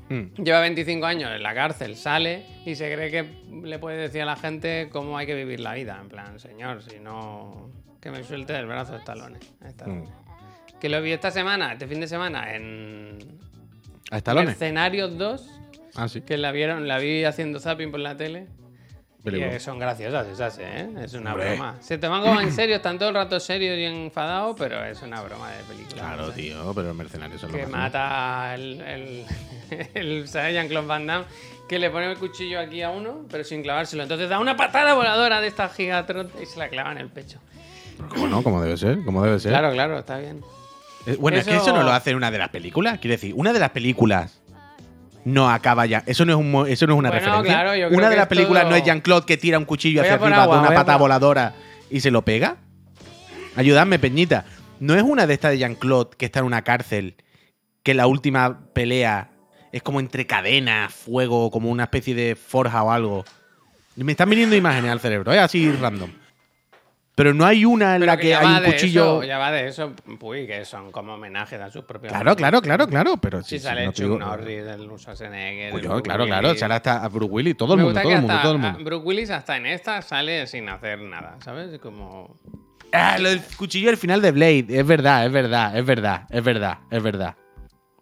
[0.08, 0.42] Mm.
[0.42, 4.26] Lleva 25 años en la cárcel, sale y se cree que le puede decir a
[4.26, 5.98] la gente cómo hay que vivir la vida.
[6.00, 7.70] En plan, señor, si no,
[8.00, 9.38] que me suelte del brazo de Stallone.
[9.64, 10.04] Stallone.
[10.78, 13.40] Que lo vi esta semana, este fin de semana, en
[14.14, 14.46] ¿A Stallone?
[14.46, 15.50] Mercenarios 2,
[15.96, 16.20] Ah, sí.
[16.22, 18.46] que la vieron, la vi haciendo zapping por la tele.
[19.26, 20.86] Y son graciosas esas, ¿eh?
[21.02, 21.50] Es una Hombre.
[21.54, 21.76] broma.
[21.80, 25.22] Se toman como en serio, están todo el rato serios y enfadados, pero es una
[25.22, 25.94] broma de película.
[26.02, 26.42] Claro, no sé.
[26.42, 29.24] tío, pero los mercenarios son los Que mata el, el,
[29.94, 30.26] el.
[30.26, 31.24] Jean-Claude Van Damme,
[31.66, 34.02] que le pone el cuchillo aquí a uno, pero sin clavárselo.
[34.02, 37.38] Entonces da una patada voladora de esta gigatron y se la clava en el pecho.
[38.10, 38.42] ¿Cómo no?
[38.42, 39.52] Como debe ser, como debe ser.
[39.52, 40.42] Claro, claro, está bien.
[41.06, 42.98] Eh, Bueno, es que Eso- no lo hace una de las películas.
[42.98, 44.40] Quiero decir, una de las películas
[45.24, 46.02] no acaba ya.
[46.06, 47.52] Eso no es, un, eso no es una Bueno, referencia.
[47.54, 50.00] claro, yo creo una de las películas todo- no es Jean-Claude que tira un cuchillo
[50.00, 51.54] Voy hacia arriba agua, de una voy a patada por- voladora
[51.90, 52.56] y se lo pega.
[53.56, 54.44] Ayudadme, Peñita.
[54.80, 57.14] ¿No es una de estas de Jean-Claude que está en una cárcel
[57.82, 59.30] que la última pelea
[59.72, 63.24] es como entre cadenas, fuego, como una especie de forja o algo?
[63.96, 66.10] Me están viniendo imágenes al cerebro, es así random.
[67.16, 69.02] Pero no hay una en Pero la que hay un cuchillo.
[69.20, 72.12] eso, ya va de eso, uy, que son como homenajes a sus propios.
[72.12, 73.16] Claro, claro, claro, claro.
[73.18, 75.70] Pero Si sí, sale no Chuck digo- Norris, el Schwarzenegger.
[75.70, 76.54] Pues yo, claro, claro.
[76.56, 78.78] Sale hasta a Bruce Willis, todo el mundo, todo el mundo, todo el mundo.
[78.82, 81.78] Bruce Willis hasta en esta sale sin hacer nada, ¿sabes?
[81.78, 82.36] Como.
[82.92, 84.66] Ah, lo del cuchillo al final de Blade.
[84.68, 87.36] Es verdad, es verdad, es verdad, es verdad, es verdad.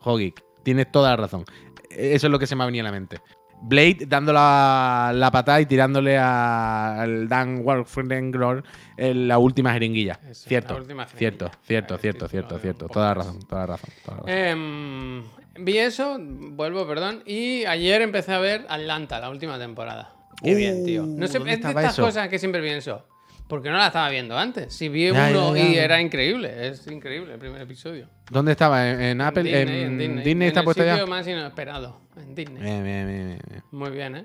[0.00, 1.44] Hogik, tienes toda la razón.
[1.90, 3.18] Eso es lo que se me ha venido a la mente.
[3.64, 8.64] Blade dando la, la patada y tirándole a- al Dan Warfrenglor
[8.96, 10.18] en la última jeringuilla.
[10.28, 11.66] Eso, cierto, la última cierto, jeringuilla.
[11.66, 12.88] cierto, cierto, cierto, cierto.
[12.88, 13.90] Toda la razón, toda la razón.
[14.04, 14.34] Toda la razón.
[14.38, 15.22] Em,
[15.64, 20.12] vi eso, vuelvo, perdón, y ayer empecé a ver Atlanta, la última temporada.
[20.42, 21.06] Qué Uh, bien, tío.
[21.06, 22.02] No sé, ¿dónde es de estas eso?
[22.02, 23.06] cosas que siempre pienso.
[23.52, 24.72] ¿Por qué no la estaba viendo antes?
[24.72, 25.68] Si vi Ya, uno ya, ya.
[25.68, 28.08] y era increíble, es increíble el primer episodio.
[28.30, 28.88] ¿Dónde estaba?
[28.88, 29.42] ¿En, en Apple?
[29.42, 30.94] Disney, en, en Disney, está en puesto el ya?
[30.94, 32.62] sitio más inesperado, en Disney.
[32.62, 33.62] Bien, bien, bien, bien.
[33.70, 34.24] Muy bien, ¿eh?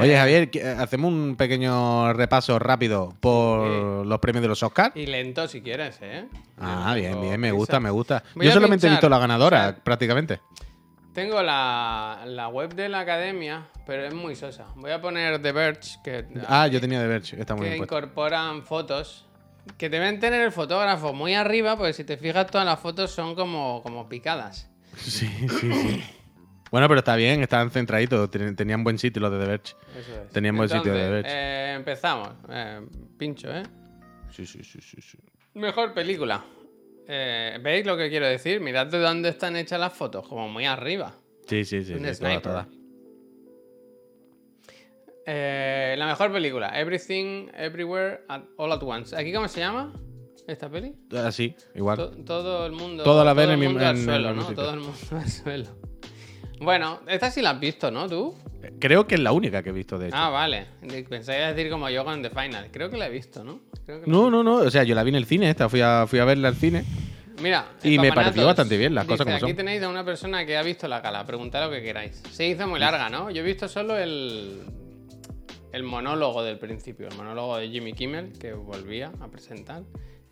[0.00, 4.96] Oye, Javier, ¿qué- hacemos un pequeño repaso rápido por los premios de los Oscars.
[4.96, 6.26] Y lento si quieres, ¿eh?
[6.58, 8.24] Ah, bien, bien, me gusta, me gusta.
[8.34, 10.40] Voy Yo solamente he visto la ganadora, o sea, prácticamente.
[11.12, 14.66] Tengo la, la web de la academia, pero es muy sosa.
[14.76, 17.78] Voy a poner The Verge, que, Ah, yo tenía de Verge, está muy que bien
[17.78, 17.96] puesto.
[17.98, 19.26] incorporan fotos.
[19.78, 23.34] Que deben tener el fotógrafo muy arriba, porque si te fijas, todas las fotos son
[23.34, 24.68] como, como picadas.
[24.96, 26.02] Sí, sí, sí.
[26.70, 29.74] Bueno, pero está bien, estaban centraditos, ten- tenían buen sitio los de The Verge.
[29.98, 30.30] Eso es.
[30.32, 31.30] Tenían buen sitio de Entonces, Verge.
[31.38, 32.30] eh, empezamos.
[32.48, 32.80] Eh,
[33.18, 33.62] pincho, ¿eh?
[34.30, 35.18] Sí, sí, sí, sí, sí.
[35.54, 36.42] Mejor película.
[37.08, 38.60] Eh, ¿Veis lo que quiero decir?
[38.60, 41.14] Mirad de dónde están hechas las fotos, como muy arriba.
[41.46, 42.42] Sí, sí, sí, Un sí, toda, sniper.
[42.42, 42.68] toda.
[45.24, 49.16] Eh, la mejor película, Everything, Everywhere, at- All at Once.
[49.16, 49.92] ¿Aquí cómo se llama
[50.48, 50.94] esta peli?
[51.16, 51.96] Así, igual.
[51.96, 53.04] To- todo el mundo.
[53.04, 54.52] Todo la todo en el mi- mundo al en- suelo, el ¿no?
[54.52, 55.66] Todo el mundo al suelo.
[56.62, 58.08] Bueno, esta sí la has visto, ¿no?
[58.08, 58.34] ¿Tú?
[58.78, 60.16] Creo que es la única que he visto, de hecho.
[60.16, 60.66] Ah, vale.
[61.08, 62.68] Pensé que decir como yo con The Final.
[62.70, 63.60] Creo que la he visto, ¿no?
[63.84, 64.56] Creo que la- No, no, no.
[64.56, 66.54] O sea, yo la vi en el cine esta, fui a, fui a verla al
[66.54, 66.84] cine.
[67.42, 69.56] Mira, Y me pareció bastante bien, las cosas como Aquí son.
[69.56, 71.26] tenéis a una persona que ha visto la gala.
[71.26, 72.22] Preguntad lo que queráis.
[72.30, 73.30] Se hizo muy larga, ¿no?
[73.30, 74.62] Yo he visto solo el,
[75.72, 79.82] el monólogo del principio, el monólogo de Jimmy Kimmel, que volvía a presentar.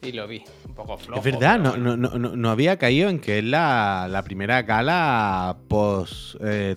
[0.03, 1.19] Y lo vi, un poco flojo.
[1.21, 4.63] es verdad, no, no, no, no, no había caído en que es la, la primera
[4.63, 6.77] gala post eh,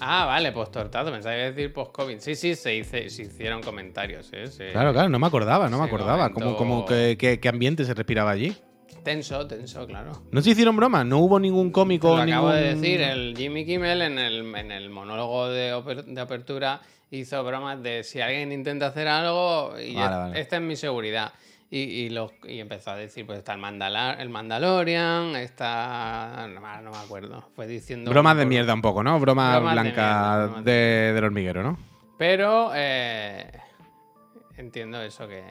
[0.00, 1.10] Ah, vale, post tortado.
[1.12, 2.18] Pensaba que iba a decir post COVID.
[2.20, 4.46] Sí, sí, se, hice- se hicieron comentarios, ¿eh?
[4.48, 6.30] Se- Claro, claro, no me acordaba, no me acordaba.
[6.32, 8.56] comentó- que, que- qué ambiente se respiraba allí.
[9.02, 10.12] Tenso, tenso, claro.
[10.32, 12.16] No se hicieron bromas, no hubo ningún Te cómico.
[12.16, 12.52] lo acabo ningún...
[12.54, 17.82] de decir, el Jimmy Kimmel en el, en el monólogo de, de apertura hizo bromas
[17.82, 20.40] de si alguien intenta hacer algo, y Vale, ya- vale.
[20.40, 21.32] esta es mi seguridad.
[21.76, 26.46] Y, y, los- y empezó a decir, pues está el, Mandala- el Mandalorian, está...
[26.54, 27.48] No, me- no me acuerdo.
[27.56, 28.10] Fue diciendo...
[28.12, 29.18] Bromas de mierda un poco, ¿no?
[29.18, 31.78] Bromas Bromas de blancas mierda, bromas de de- del hormiguero, ¿no?
[32.16, 33.50] Pero eh,
[34.56, 35.42] entiendo eso que,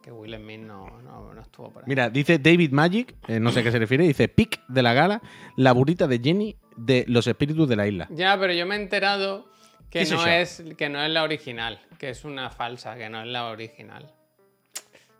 [0.00, 1.88] que Will Smith no, no, no estuvo por ahí.
[1.88, 4.94] Mira, dice David Magic, eh, no sé a qué se refiere, dice pic de la
[4.94, 5.22] gala,
[5.56, 8.06] la burrita de Jenny de los espíritus de la isla.
[8.10, 9.46] Ya, pero yo me he enterado
[9.90, 13.22] ¿Qué que no, es, que no es la original, que es una falsa, que no
[13.22, 14.12] es la original.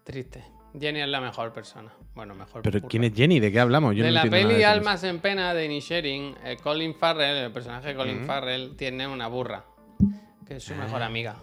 [0.05, 0.45] Triste.
[0.79, 1.93] Jenny es la mejor persona.
[2.15, 2.63] Bueno, mejor.
[2.63, 2.81] Pero.
[2.83, 3.39] ¿quién es Jenny?
[3.41, 3.95] ¿De qué hablamos?
[3.95, 4.69] Yo de no la peli de eso.
[4.71, 9.29] Almas en Pena de Inisherin, eh, Colin Farrell, el personaje de Colin Farrell, tiene una
[9.29, 9.65] burra,
[10.47, 11.37] que es su mejor amiga.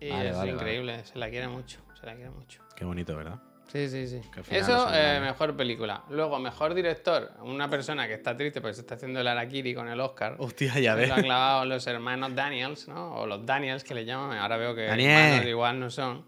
[0.00, 0.16] Y Ah.
[0.16, 2.60] Vale, es vale, increíble, se la quiere mucho, se la quiere mucho.
[2.76, 3.40] Qué bonito, ¿verdad?
[3.72, 4.20] Sí, sí, sí.
[4.50, 6.04] Eso, eh, mejor película.
[6.10, 7.30] Luego, mejor director.
[7.42, 10.36] Una persona que está triste porque se está haciendo el Arakiri con el Oscar.
[10.38, 11.10] Hostia, ya Lo ves.
[11.10, 13.14] han clavado los hermanos Daniels, ¿no?
[13.14, 14.36] O los Daniels que le llaman.
[14.38, 15.10] Ahora veo que Daniel.
[15.10, 16.26] hermanos igual no son.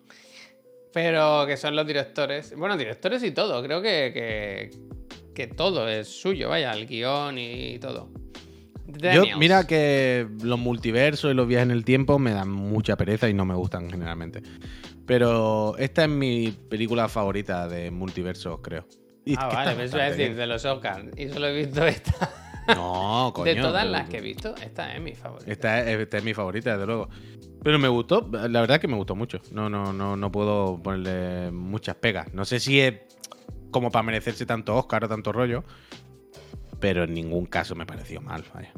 [0.94, 2.54] Pero que son los directores.
[2.56, 3.62] Bueno, directores y todo.
[3.62, 4.70] Creo que, que,
[5.34, 8.10] que todo es suyo, vaya, el guion y todo.
[8.86, 13.28] Yo, mira que los multiversos y los viajes en el tiempo me dan mucha pereza
[13.28, 14.40] y no me gustan generalmente.
[15.06, 18.86] Pero esta es mi película favorita de multiversos, creo.
[19.24, 20.36] Y Ah, vale, me iba a decir bien.
[20.36, 21.06] de los Oscars.
[21.16, 22.30] Y solo he visto esta.
[22.74, 23.54] No, coño.
[23.54, 25.50] de todas las que he visto, esta es mi favorita.
[25.50, 27.08] Esta es, esta es mi favorita, desde luego.
[27.62, 29.40] Pero me gustó, la verdad es que me gustó mucho.
[29.50, 32.32] No, no, no, no puedo ponerle muchas pegas.
[32.34, 32.94] No sé si es
[33.70, 35.64] como para merecerse tanto Oscar o tanto rollo,
[36.78, 38.72] pero en ningún caso me pareció mal, vaya.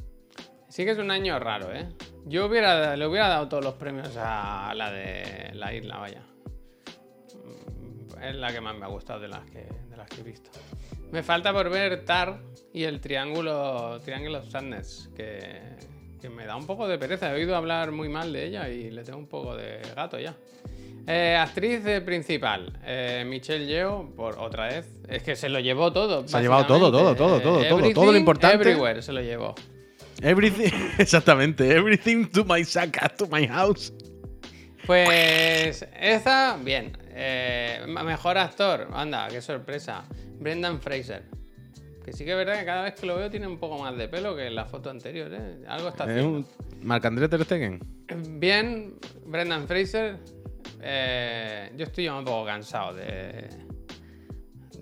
[0.69, 1.89] Sí que es un año raro, ¿eh?
[2.27, 6.23] Yo hubiera, le hubiera dado todos los premios a la de la isla, vaya.
[8.23, 10.51] Es la que más me ha gustado de las que, de las que he visto.
[11.13, 12.41] Me falta por ver Tar
[12.73, 15.61] y el Triángulo, Triangle of Sadness, que,
[16.21, 17.31] que me da un poco de pereza.
[17.31, 20.35] He oído hablar muy mal de ella y le tengo un poco de gato ya.
[21.09, 24.87] Eh, actriz eh, principal, eh, Michelle Yeoh, por otra vez.
[25.09, 26.27] Es que se lo llevó todo.
[26.27, 28.57] Se ha llevado todo, todo, todo, todo, todo, todo lo importante.
[28.57, 29.55] Everywhere se lo llevó.
[30.21, 33.93] Everything, exactamente, everything to my saca, to my house.
[34.87, 36.97] Pues esa, bien.
[37.11, 40.05] Eh, mejor actor, anda, qué sorpresa.
[40.39, 41.25] Brendan Fraser.
[42.05, 43.97] Que sí que es verdad que cada vez que lo veo tiene un poco más
[43.97, 45.65] de pelo que en la foto anterior, ¿eh?
[45.67, 46.39] Algo está Es haciendo.
[46.39, 46.47] un
[46.83, 47.81] Marc-André Ter Stegen.
[48.39, 50.19] Bien, Brendan Fraser.
[50.81, 53.49] Eh, yo estoy ya un poco cansado de,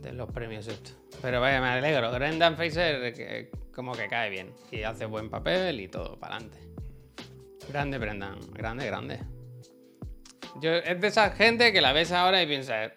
[0.03, 0.95] de los premios estos.
[1.23, 2.13] Pero vaya, me alegro.
[2.13, 4.53] Brendan Fraser que- como que cae bien.
[4.71, 6.59] Y hace buen papel y todo, para adelante.
[7.71, 9.21] Grande Brendan, grande, grande.
[10.61, 12.93] Yo, es de esa gente que la ves ahora y piensas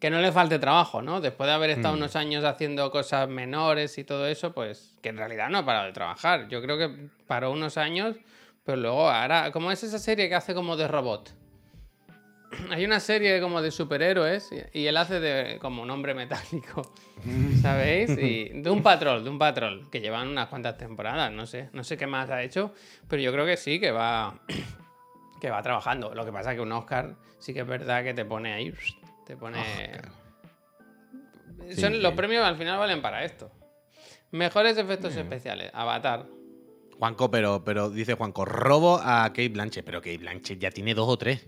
[0.00, 1.20] que no le falte trabajo, ¿no?
[1.20, 1.98] Después de haber estado Mm.
[1.98, 5.86] unos años haciendo cosas menores y todo eso, pues que en realidad no ha parado
[5.86, 6.48] de trabajar.
[6.48, 8.16] Yo creo que paró unos años,
[8.64, 11.34] pero luego ahora, como es esa serie que hace como de robot.
[12.70, 16.92] Hay una serie como de superhéroes y él hace de como un hombre metálico,
[17.62, 18.10] ¿sabéis?
[18.18, 21.82] Y de un patrol, de un patrol, que llevan unas cuantas temporadas, no sé, no
[21.84, 22.72] sé qué más ha hecho,
[23.08, 24.38] pero yo creo que sí, que va,
[25.40, 26.14] que va trabajando.
[26.14, 28.72] Lo que pasa es que un Oscar sí que es verdad que te pone ahí,
[29.26, 29.62] te pone...
[31.76, 31.98] Son, Sí.
[32.00, 33.50] Los premios al final valen para esto.
[34.30, 36.26] Mejores efectos especiales, Avatar.
[36.98, 41.08] Juanco, pero, pero dice Juanco, robo a Kate Blanchett, pero Kate Blanchett ya tiene dos
[41.08, 41.46] o tres.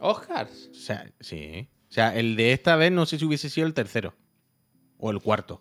[0.00, 0.70] Oscars.
[0.70, 1.68] O sea, sí.
[1.88, 4.14] O sea, el de esta vez no sé si hubiese sido el tercero.
[4.98, 5.60] O el cuarto.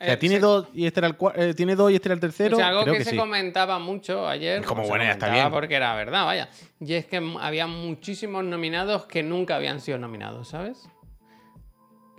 [0.00, 2.20] O sea, tiene dos y este era el eh, tiene dos y este era el
[2.20, 2.56] tercero.
[2.56, 3.16] O sea, algo Creo que, que, se sí.
[3.18, 4.64] comentaba mucho ayer.
[4.64, 5.50] Como bueno, ya está bien.
[5.50, 6.48] Porque era verdad, vaya.
[6.80, 10.88] Y es que había muchísimos nominados que nunca habían sido nominados, ¿sabes?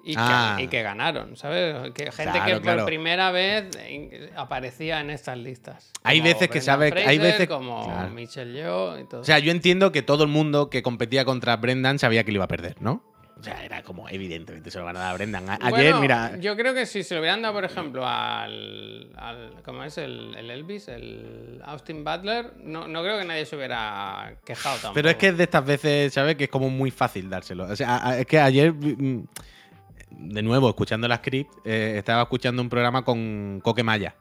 [0.03, 0.55] Y, Ah.
[0.57, 1.91] que, y que ganaron, ¿sabes?
[1.93, 2.85] Que gente Claro, que por claro.
[2.85, 5.91] primera vez eh, aparecía en estas listas.
[6.03, 8.09] Hay veces que Brendan sabe- hay Fraser, veces- Como claro.
[8.09, 9.21] Michelle Yeoh y todo.
[9.21, 12.37] O sea, yo entiendo que todo el mundo que competía contra Brendan sabía que le
[12.37, 13.03] iba a perder, ¿no?
[13.41, 15.49] O sea, era como evidentemente se lo van a dar a Brendan.
[15.49, 16.37] A- Ayer, Bueno, mira.
[16.37, 19.11] Yo creo que si se lo hubieran dado, por ejemplo, al.
[19.17, 19.97] al ¿Cómo es?
[19.97, 24.93] El, el Elvis, el Austin Butler, no, no creo que nadie se hubiera quejado tampoco.
[24.93, 26.35] Pero es que es de estas veces, ¿sabes?
[26.35, 27.65] Que es como muy fácil dárselo.
[27.65, 29.25] O sea, a- es que ayer, mm,
[30.11, 34.15] de nuevo, escuchando la script, eh, estaba escuchando un programa con Coque Maya.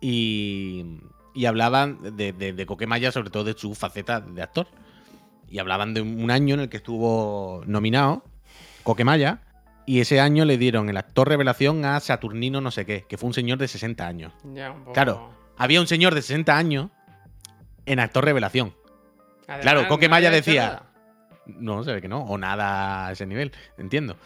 [0.00, 0.98] Y,
[1.34, 4.66] y hablaban de, de, de Coque Maya, sobre todo de su faceta de actor.
[5.50, 8.24] Y hablaban de un año en el que estuvo nominado
[8.82, 9.40] Coque Maya.
[9.86, 13.28] Y ese año le dieron el actor revelación a Saturnino no sé qué, que fue
[13.28, 14.32] un señor de 60 años.
[14.52, 16.90] Ya, un poco- Claro, había un señor de 60 años
[17.86, 18.74] en actor revelación.
[19.46, 20.82] Además, claro, Coque no decía- nada.
[21.46, 24.18] No, se ve que no, o nada a ese nivel, entiendo.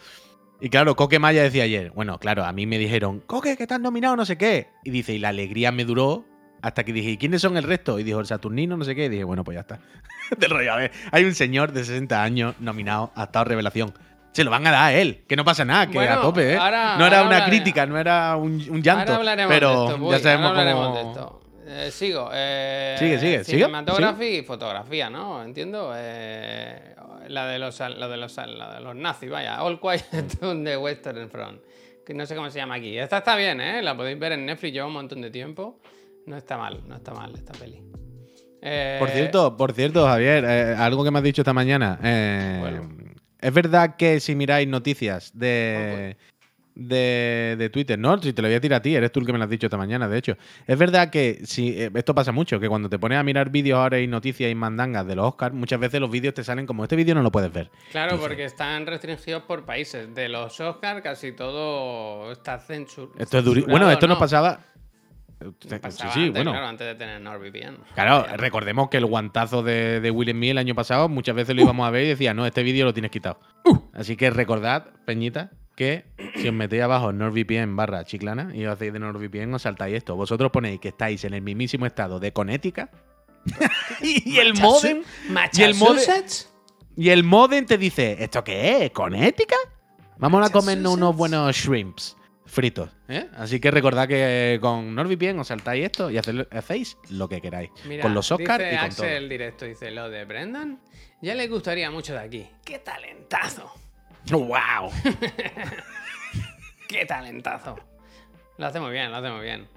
[0.59, 3.79] Y claro, Coque Maya decía ayer, bueno, claro, a mí me dijeron, Coque, que estás
[3.79, 4.67] nominado, no sé qué.
[4.83, 6.25] Y dice, y la alegría me duró
[6.63, 7.99] hasta que dije, ¿y quiénes son el resto?
[7.99, 9.05] Y dijo, el Saturnino, no sé qué.
[9.05, 9.79] Y dije, bueno, pues ya está.
[10.37, 13.93] Del rollo, a ver, hay un señor de 60 años nominado a Estado Revelación.
[14.31, 16.53] Se lo van a dar a él, que no pasa nada, que Bueno, a tope,
[16.53, 16.57] ¿eh?
[16.57, 19.11] ahora- no era una crítica, no era un, un llanto.
[19.11, 19.97] Ahora hablaremos pero de esto.
[19.99, 20.95] voy, ya sabemos ahora cómo...
[20.95, 21.39] de esto.
[21.67, 22.29] Eh, sigo.
[22.33, 25.43] eh, Sigue, sigue, sigue, Cinematografía y fotografía, ¿no?
[25.43, 25.93] Entiendo.
[25.95, 26.95] Eh,
[27.27, 29.61] la de los, la de los, la de los nazis, vaya.
[29.63, 30.03] All Quiet
[30.43, 31.61] on the Western Front.
[32.05, 32.97] Que no sé cómo se llama aquí.
[32.97, 33.81] Esta está bien, ¿eh?
[33.81, 35.79] La podéis ver en Netflix, lleva un montón de tiempo.
[36.25, 37.81] No está mal, no está mal esta peli.
[38.61, 41.99] Eh, Por cierto, por cierto, Javier, eh, algo que me has dicho esta mañana.
[42.01, 42.89] eh, Bueno.
[43.41, 46.15] Es verdad que si miráis noticias de
[46.75, 47.99] de, de Twitter.
[47.99, 49.43] No, si te lo voy a tirar a ti, eres tú el que me lo
[49.43, 50.37] has dicho esta mañana, de hecho.
[50.65, 53.99] Es verdad que si esto pasa mucho, que cuando te pones a mirar vídeos ahora
[53.99, 56.95] y noticias y mandangas de los Oscars, muchas veces los vídeos te salen como este
[56.95, 57.69] vídeo no lo puedes ver.
[57.91, 60.13] Claro, porque están restringidos por países.
[60.13, 63.13] De los Oscars casi todo está censurado.
[63.19, 63.71] Esto es durísimo.
[63.71, 64.59] Bueno, esto nos no pasaba.
[65.81, 66.51] Pasaba sí, sí, antes, bueno.
[66.51, 67.77] Claro, antes de tener NordVPN.
[67.93, 71.61] Claro, recordemos que el guantazo de, de Will Smith el año pasado muchas veces lo
[71.61, 73.39] íbamos a ver y decía, no, este vídeo lo tienes quitado.
[73.93, 78.73] Así que recordad, Peñita, que si os metéis abajo en NordVPN barra chiclana y os
[78.73, 80.15] hacéis de NordVPN, os saltáis esto.
[80.15, 82.89] Vosotros ponéis que estáis en el mismísimo estado de Connecticut
[84.01, 85.03] y el modem
[85.51, 86.23] y el modem
[86.95, 88.91] y el modem te dice, ¿esto qué es?
[88.91, 89.57] ¿Connecticut?
[90.17, 92.15] Vamos a comernos unos buenos shrimps
[92.53, 92.89] fritos.
[93.09, 93.27] ¿eh?
[93.35, 97.71] Así que recordad que con NordVPN os saltáis esto y hacéis lo que queráis.
[97.85, 100.79] Mira, con los Oscars dice y con Axel directo, dice lo de Brendan.
[101.21, 102.47] Ya le gustaría mucho de aquí.
[102.63, 103.73] ¡Qué talentazo!
[104.25, 104.39] todo.
[104.45, 104.91] ¡Wow!
[106.87, 107.75] ¡Qué talentazo!
[108.57, 109.67] Lo hace muy bien, lo hace muy bien.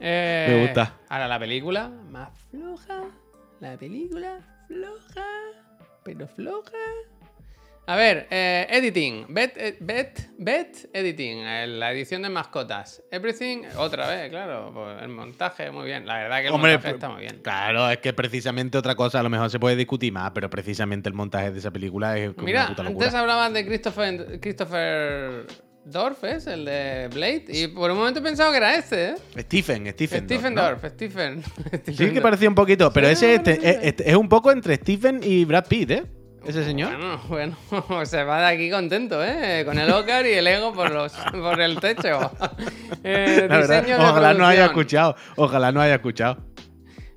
[0.00, 0.96] Eh, Me gusta.
[1.08, 3.04] Ahora la película, más floja.
[3.60, 5.26] La película, floja.
[6.02, 6.72] Pero floja.
[7.84, 9.26] A ver, eh, editing.
[9.28, 11.38] Bet, eh, bet, bet editing.
[11.44, 13.02] eh, La edición de mascotas.
[13.10, 14.70] Everything, otra vez, claro.
[14.72, 16.06] pues, el montaje, muy bien.
[16.06, 17.40] La verdad que el Hombre, montaje pues, está muy bien.
[17.42, 21.08] Claro, es que precisamente otra cosa, a lo mejor se puede discutir más, pero precisamente
[21.08, 23.06] el montaje de esa película es como Mira, una puta locura.
[23.06, 25.46] antes hablaban de Christopher, Christopher
[25.84, 26.46] Dorff, ¿es?
[26.46, 27.46] El de Blade.
[27.48, 29.14] Y por un momento he pensado que era este, ¿eh?
[29.40, 30.24] Stephen, Stephen.
[30.26, 31.42] Stephen Dorff, Stephen.
[31.92, 34.76] Sí que parecía un poquito, pero Sí, ese no, no, este- es un poco entre
[34.76, 36.04] Stephen y Brad Pitt, ¿eh?
[36.44, 36.90] Ese señor.
[37.28, 37.56] Bueno,
[37.88, 39.62] bueno, se va de aquí contento, ¿eh?
[39.64, 42.30] Con el Oscar y el ego por, los, por el techo.
[43.04, 44.80] Eh, La verdad, diseño de ojalá no haya producción.
[45.10, 46.36] escuchado, ojalá no haya escuchado.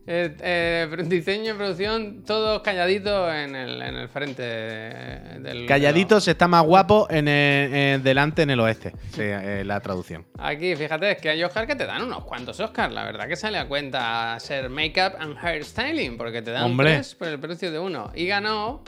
[0.08, 5.66] Eh, eh, diseño y producción, todos calladitos en el, en el frente de- del.
[5.68, 10.26] Calladitos está más guapo en el- en- delante en el oeste, sí, eh, la traducción.
[10.40, 12.92] Aquí, fíjate, es que hay Oscar que te dan unos cuantos Oscars.
[12.94, 16.94] La verdad que sale a cuenta ser Makeup and Hairstyling, porque te dan Hombre.
[16.96, 18.12] tres por el precio de uno.
[18.16, 18.84] Y ganó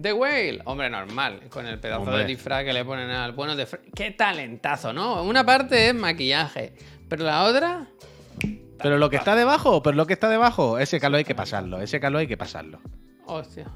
[0.00, 0.62] The Whale.
[0.64, 2.18] Hombre, normal, con el pedazo Hombre.
[2.18, 3.66] de disfraz que le ponen al bueno de...
[3.94, 5.22] ¡Qué talentazo, ¿no?
[5.22, 6.74] Una parte es maquillaje,
[7.08, 7.86] pero la otra...
[8.78, 11.80] Pero lo que está debajo, pero lo que está debajo, ese calor hay que pasarlo,
[11.80, 12.80] ese calor hay que pasarlo.
[13.24, 13.70] Hostia.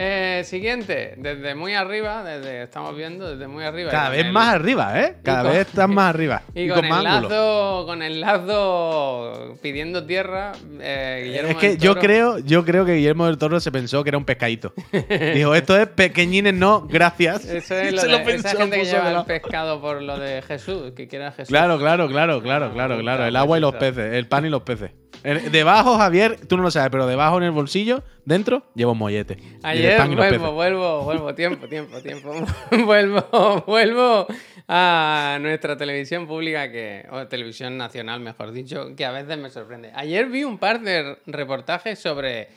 [0.00, 3.90] Eh, siguiente, desde muy arriba, desde estamos viendo, desde muy arriba.
[3.90, 5.16] Cada vez el- más arriba, ¿eh?
[5.24, 6.42] Cada con- vez estás más arriba.
[6.54, 11.78] Y, con, el más lazo, con el lazo pidiendo tierra, eh, Guillermo Es que del
[11.78, 14.72] yo Toro- creo, yo creo que Guillermo del Toro se pensó que era un pescadito.
[15.34, 17.44] Dijo, esto es pequeñines, no, gracias.
[17.44, 20.42] Eso es lo Se de, pensó, esa gente que lleva el pescado por lo de
[20.42, 21.48] Jesús, que quiera Jesús.
[21.48, 23.24] Claro, claro, claro, claro, claro, Ah, claro.
[23.26, 24.90] El agua y los peces, el pan y los peces.
[25.22, 29.38] Debajo, Javier, tú no lo sabes, pero debajo en el bolsillo, dentro, lleva un mollete.
[29.62, 32.32] Ayer vuelvo, vuelvo, vuelvo, tiempo, tiempo, tiempo.
[32.84, 34.26] vuelvo, vuelvo
[34.68, 39.90] a nuestra televisión pública que, o televisión nacional, mejor dicho, que a veces me sorprende.
[39.94, 42.48] Ayer vi un par de reportajes sobre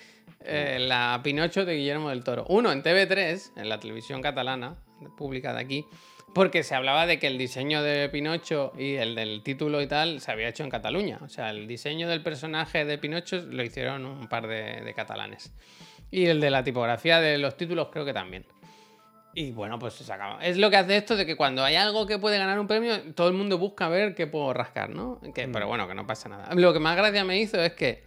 [0.44, 2.46] eh, la Pinocho de Guillermo del Toro.
[2.50, 4.76] Uno en TV3, en la televisión catalana,
[5.10, 5.86] pública de aquí,
[6.34, 10.22] porque se hablaba de que el diseño de Pinocho y el del título y tal
[10.22, 11.20] se había hecho en Cataluña.
[11.22, 15.54] O sea, el diseño del personaje de Pinocho lo hicieron un par de, de catalanes.
[16.10, 18.46] Y el de la tipografía de los títulos creo que también.
[19.34, 20.44] Y bueno, pues se acaba.
[20.44, 23.14] Es lo que hace esto de que cuando hay algo que puede ganar un premio,
[23.14, 25.22] todo el mundo busca ver qué puedo rascar, ¿no?
[25.34, 26.54] Que, Pero bueno, que no pasa nada.
[26.54, 28.04] Lo que más gracia me hizo es que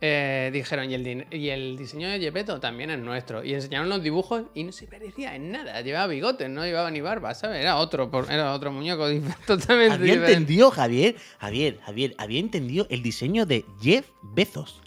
[0.00, 3.44] eh, dijeron, y el, din- y el diseño de Gepetto también es nuestro.
[3.44, 5.80] Y enseñaron los dibujos y no se parecía en nada.
[5.82, 7.60] Llevaba bigotes, no llevaba ni barba, ¿sabes?
[7.60, 9.06] Era otro, era otro muñeco
[9.46, 10.32] totalmente Había diferente.
[10.32, 14.80] entendido, Javier, Javier, Javier, había entendido el diseño de Jeff Bezos.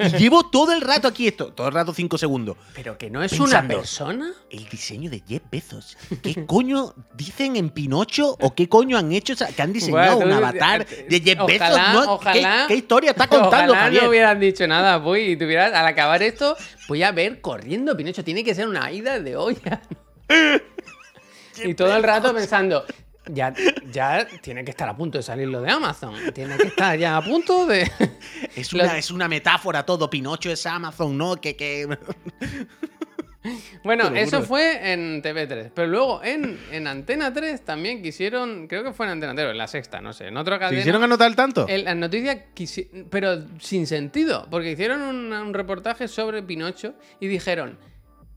[0.00, 2.56] Y llevo todo el rato aquí esto, todo el rato cinco segundos.
[2.74, 4.32] Pero que no es una persona.
[4.50, 5.96] El diseño de Jeff Bezos.
[6.22, 9.34] ¿Qué coño dicen en Pinocho o qué coño han hecho?
[9.34, 11.92] O sea, que han diseñado Bueno, un avatar eh, de Jeff ojalá, Bezos.
[11.94, 12.00] ¿no?
[12.02, 14.02] ¿Qué- ojalá- ¿Qué, historia está contando, Ojalá Javier?
[14.04, 16.56] no hubieran dicho nada, pues, y tuvieras, al acabar esto,
[16.88, 18.24] voy a ver corriendo Pinocho.
[18.24, 19.82] Tiene que ser una ida de olla.
[21.64, 22.84] y todo el rato pensando,
[23.28, 23.52] ya,
[23.92, 26.14] ya tiene que estar a punto de salir lo de Amazon.
[26.34, 27.90] Tiene que estar ya a punto de.
[28.56, 30.08] Es Lo- una, es una metáfora todo.
[30.08, 31.36] Pinocho es Amazon, ¿no?
[31.36, 31.86] Que, que...
[33.84, 35.70] Bueno, eso fue en TV3.
[35.72, 38.66] Pero luego en, en Antena 3 también quisieron.
[38.66, 40.26] Creo que fue en Antena 3, o en la sexta, no sé.
[40.26, 40.80] En otra ¿Se cadena.
[40.80, 41.64] hicieron anotar tanto?
[41.68, 42.38] En las noticias,
[43.08, 47.78] pero sin sentido, porque hicieron un, un reportaje sobre Pinocho y dijeron,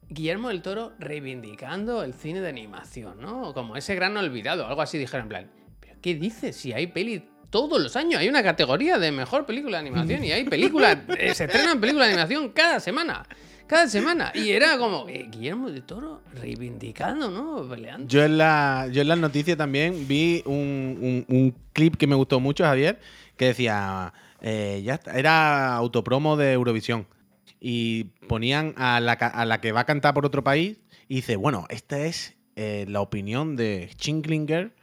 [0.10, 3.54] Guillermo del Toro reivindicando el cine de animación, ¿no?
[3.54, 6.56] Como ese gran olvidado, algo así dijeron en plan, ¿pero qué dices?
[6.56, 10.32] Si hay peli todos los años, hay una categoría de mejor película de animación y
[10.32, 13.24] hay películas, eh, se estrenan películas de animación cada semana.
[13.68, 14.32] Cada semana.
[14.34, 17.70] Y era como eh, Guillermo de Toro reivindicando, ¿no?
[17.70, 18.08] Peleando.
[18.08, 22.16] Yo en, la, yo en las noticias también vi un, un- un clip que me
[22.16, 23.00] gustó mucho, Javier,
[23.38, 27.06] que decía, eh, ya está, era autopromo de Eurovisión.
[27.60, 31.36] Y ponían a la, a la que va a cantar por otro país y dice,
[31.36, 34.74] bueno, esta es eh, la opinión de Chinklinger,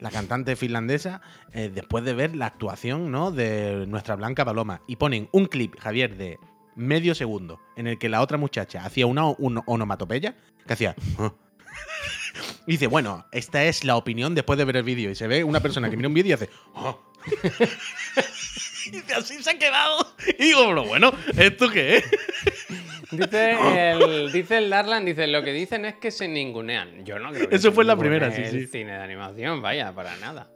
[0.00, 1.20] la cantante finlandesa,
[1.52, 3.30] eh, después de ver la actuación ¿no?
[3.30, 4.80] de nuestra Blanca Paloma.
[4.88, 6.38] Y ponen un clip, Javier, de
[6.74, 10.34] medio segundo, en el que la otra muchacha hacía una un- onomatopeya
[10.66, 10.96] que hacía...
[11.18, 11.32] "Ah".
[12.66, 15.10] Dice, bueno, esta es la opinión después de ver el vídeo.
[15.10, 16.50] Y se ve una persona que mira un vídeo y hace.
[16.74, 16.96] "Ah".
[18.86, 20.06] y dice, así se ha quedado.
[20.38, 22.04] Y digo, pero bueno, ¿esto qué es?
[23.10, 27.04] Dice el, dice el Darlan, dice, lo que dicen es que se ningunean.
[27.04, 30.50] Yo no creo que Eso fue la primera, sí, cine de animación, vaya, para nada.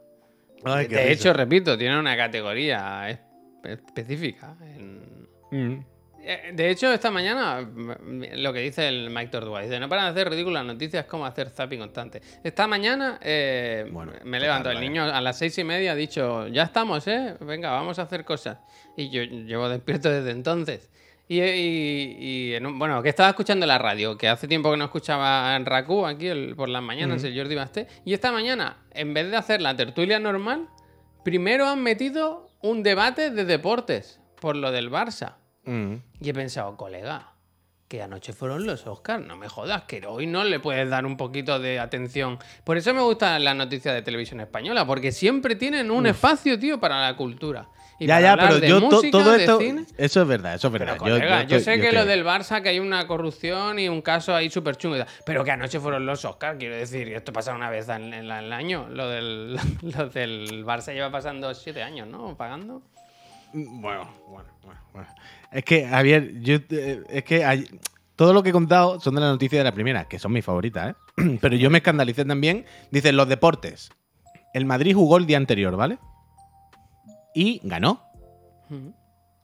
[0.65, 1.09] Ay, de risa.
[1.09, 3.19] hecho, repito, tiene una categoría es-
[3.63, 4.57] específica.
[4.61, 5.85] en- Mm.
[6.31, 10.05] Eh, De hecho, esta mañana, mm, lo que dice el Mike Tordua, dice, no paran
[10.05, 12.21] de hacer ridículas noticias como hacer zapping constante.
[12.43, 16.47] Esta mañana eh, Bueno, me levanto, el niño a las seis y media ha dicho,
[16.47, 17.35] ya estamos, ¿eh?
[17.41, 18.59] Venga, vamos a hacer cosas.
[18.95, 20.91] Y yo llevo despierto desde entonces.
[21.27, 24.77] Y, y- y en un- bueno, que estaba escuchando la radio, que hace tiempo que
[24.77, 27.87] no escuchaba en Raku aquí el- por las mañanas, el Jordi Basté.
[28.05, 30.67] Y esta mañana, en vez de hacer la tertulia normal,
[31.23, 35.35] primero han metido un debate de deportes por lo del Barça.
[35.65, 35.95] Mm.
[36.21, 37.31] Y he pensado, colega,
[37.87, 41.17] que anoche fueron los Oscars, no me jodas, que hoy no le puedes dar un
[41.17, 42.37] poquito de atención.
[42.63, 46.79] Por eso me gustan las noticias de televisión española, porque siempre tienen un espacio, tío,
[46.79, 47.67] para la cultura.
[48.01, 49.59] Y Ya, ya, pero yo to- música, todo esto.
[49.59, 49.85] cine.
[49.97, 50.93] Eso es verdad, eso es verdad.
[50.93, 54.33] Pero, colega, yo, sé que lo del Barça, que hay una corrupción y un caso
[54.33, 57.89] ahí súper chungo, pero que anoche fueron los Oscars, quiero decir, esto pasa una vez
[57.89, 58.87] en, en la- en el año.
[58.89, 62.37] Lo del, lo del Barça lleva pasando siete años, ¿no?
[62.37, 62.81] Pagando.
[63.51, 64.79] Bueno, bueno, bueno, bueno.
[65.51, 67.65] Es que, Javier, yo, eh, es que hay-
[68.15, 70.43] todo lo que he contado son de las noticias de la primera, que son mis
[70.45, 71.37] favoritas, ¿eh?
[71.41, 72.65] Pero yo me escandalicé también.
[72.91, 73.89] Dicen los deportes.
[74.53, 75.97] El Madrid jugó el día anterior, ¿vale?
[77.33, 78.03] Y ganó.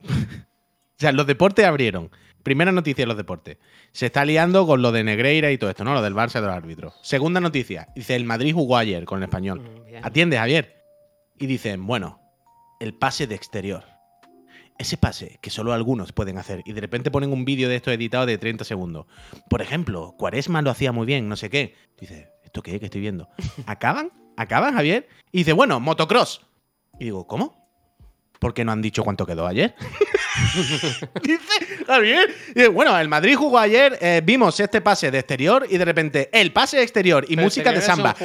[0.08, 2.10] O sea, los deportes abrieron.
[2.42, 3.58] Primera noticia de los deportes.
[3.92, 5.94] Se está liando con lo de Negreira y todo esto, ¿no?
[5.94, 6.94] Lo del Barça y de los árbitros.
[7.02, 7.90] Segunda noticia.
[7.96, 9.60] Dice, el Madrid jugó ayer con el español.
[9.62, 10.06] Mm.
[10.06, 10.82] Atiende, Javier.
[11.38, 12.22] Y dicen, bueno,
[12.80, 13.84] el pase de exterior.
[14.78, 16.62] Ese pase que solo algunos pueden hacer.
[16.66, 19.06] Y de repente ponen un vídeo de esto editado de 30 segundos.
[19.50, 21.76] Por ejemplo, Cuaresma lo hacía muy bien, no sé qué.
[22.00, 22.80] Dice, ¿esto qué?
[22.80, 23.30] ¿Qué estoy viendo?
[23.66, 24.12] ¿Acaban?
[24.38, 25.08] ¿Acaban, Javier?
[25.32, 26.42] Y dice, bueno, motocross.
[27.00, 27.66] Y digo, ¿cómo?
[28.40, 29.76] ¿Por qué no han dicho cuánto quedó ayer?
[31.24, 32.34] Dice Javier.
[32.54, 36.30] Dice, bueno, el Madrid jugó ayer, eh, vimos este pase de exterior y de repente
[36.32, 38.16] el pase de exterior y Pero música de exterior samba.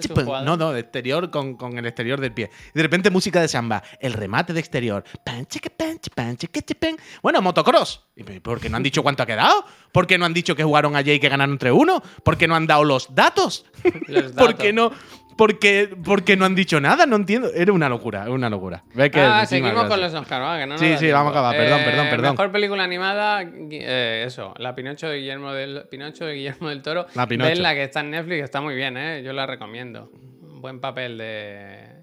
[0.00, 0.14] chique.
[0.44, 2.50] No, no, de exterior con, con el exterior del pie.
[2.74, 3.82] Y de repente música de samba.
[4.00, 5.04] El remate de exterior.
[5.48, 6.96] Chique.
[7.22, 8.04] Bueno, motocross.
[8.16, 9.64] ¿Y ¿Por qué no han dicho cuánto ha quedado?
[9.92, 12.02] ¿Por qué no han dicho que jugaron ayer y que ganaron 3-1?
[12.22, 13.64] ¿Por qué no han dado los datos?
[14.06, 14.54] Los ¿Por datos.
[14.54, 14.90] qué no?
[15.38, 17.48] Porque, porque no han dicho nada, no entiendo.
[17.54, 18.82] Era una locura, era una locura.
[18.92, 21.14] Ve que ah, seguimos con los Oscar, va, que no Sí, sí, tiempo.
[21.16, 22.30] vamos a acabar, perdón, Eh, perdón, perdón.
[22.32, 27.06] Mejor película animada, eh, eso, La Pinocho de Guillermo del, Pinocho de Guillermo del Toro.
[27.14, 27.48] La Pinocho.
[27.50, 29.22] Vedla, que está en Netflix, está muy bien, ¿eh?
[29.22, 30.10] Yo la recomiendo.
[30.42, 32.02] Un buen papel de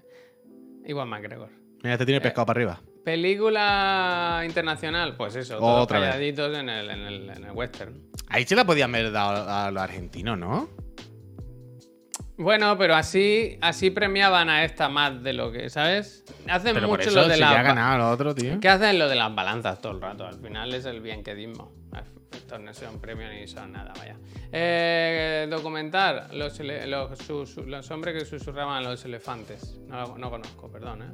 [0.86, 1.50] Iwan McGregor.
[1.82, 2.80] Mira, este tiene pescado para arriba.
[3.04, 6.08] Película internacional, pues eso, todos Otra vez.
[6.10, 8.00] calladitos en el, en, el, en el western.
[8.28, 10.68] Ahí se la podían haber dado a los argentinos, ¿no?
[12.38, 16.24] Bueno, pero así, así premiaban a esta más de lo que, ¿sabes?
[16.48, 18.60] Hacen Pero por mucho eso lo de si la ganado lo otro, tío.
[18.60, 20.26] ¿Qué hacen lo de las balanzas todo el rato?
[20.26, 21.68] Al final es el bien que dimos.
[22.32, 24.16] Estos no son premios ni son nada, vaya.
[24.52, 29.78] Eh, documentar los, los, sus- los hombres que susurraban a los elefantes.
[29.88, 31.06] No, no conozco, perdón, ¿eh?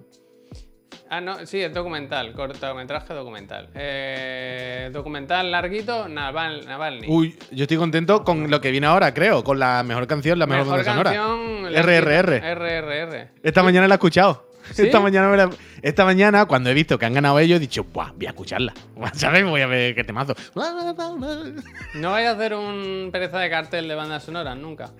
[1.14, 3.68] Ah, no, sí, es documental, cortometraje documental.
[3.74, 7.06] Eh, documental larguito, Naval, Navalny.
[7.06, 9.44] Uy, yo estoy contento con lo que viene ahora, creo.
[9.44, 11.12] Con la mejor canción, la mejor, sonora.
[11.12, 11.66] canción.
[11.70, 12.54] RRR.
[12.54, 13.28] RRR.
[13.42, 14.51] Esta mañana la he escuchado.
[14.72, 14.82] ¿Sí?
[14.82, 15.50] Esta, mañana me la-
[15.82, 18.72] esta mañana, cuando he visto que han ganado ellos, he dicho, Buah, voy a escucharla.
[19.14, 19.44] ¿Sabes?
[19.44, 20.34] Voy a ver qué temazo.
[21.94, 24.92] No vais a hacer un pereza de cartel de bandas sonoras nunca.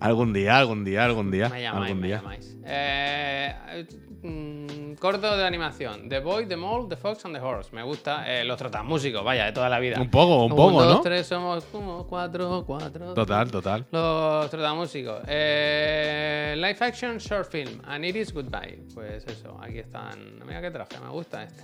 [0.00, 1.48] Algún día, algún día, algún día.
[1.48, 2.16] Me llamáis, algún me día.
[2.16, 2.56] llamáis.
[2.64, 3.86] Eh,
[4.22, 6.08] mm, corto de animación.
[6.08, 7.70] The Boy, The Mole, The Fox and The Horse.
[7.74, 8.24] Me gusta.
[8.26, 10.00] Eh, los trotamúsicos, vaya, de toda la vida.
[10.00, 11.00] Un poco, un poco, dos, ¿no?
[11.00, 13.14] tres, somos como cuatro, cuatro.
[13.14, 13.86] Total, total.
[13.90, 15.22] Los trotamúsicos.
[15.26, 17.80] Eh, live action short film.
[17.86, 18.78] And it is goodbye.
[18.94, 20.40] Pues eso, aquí están.
[20.46, 21.62] Mira qué traje, me gusta este.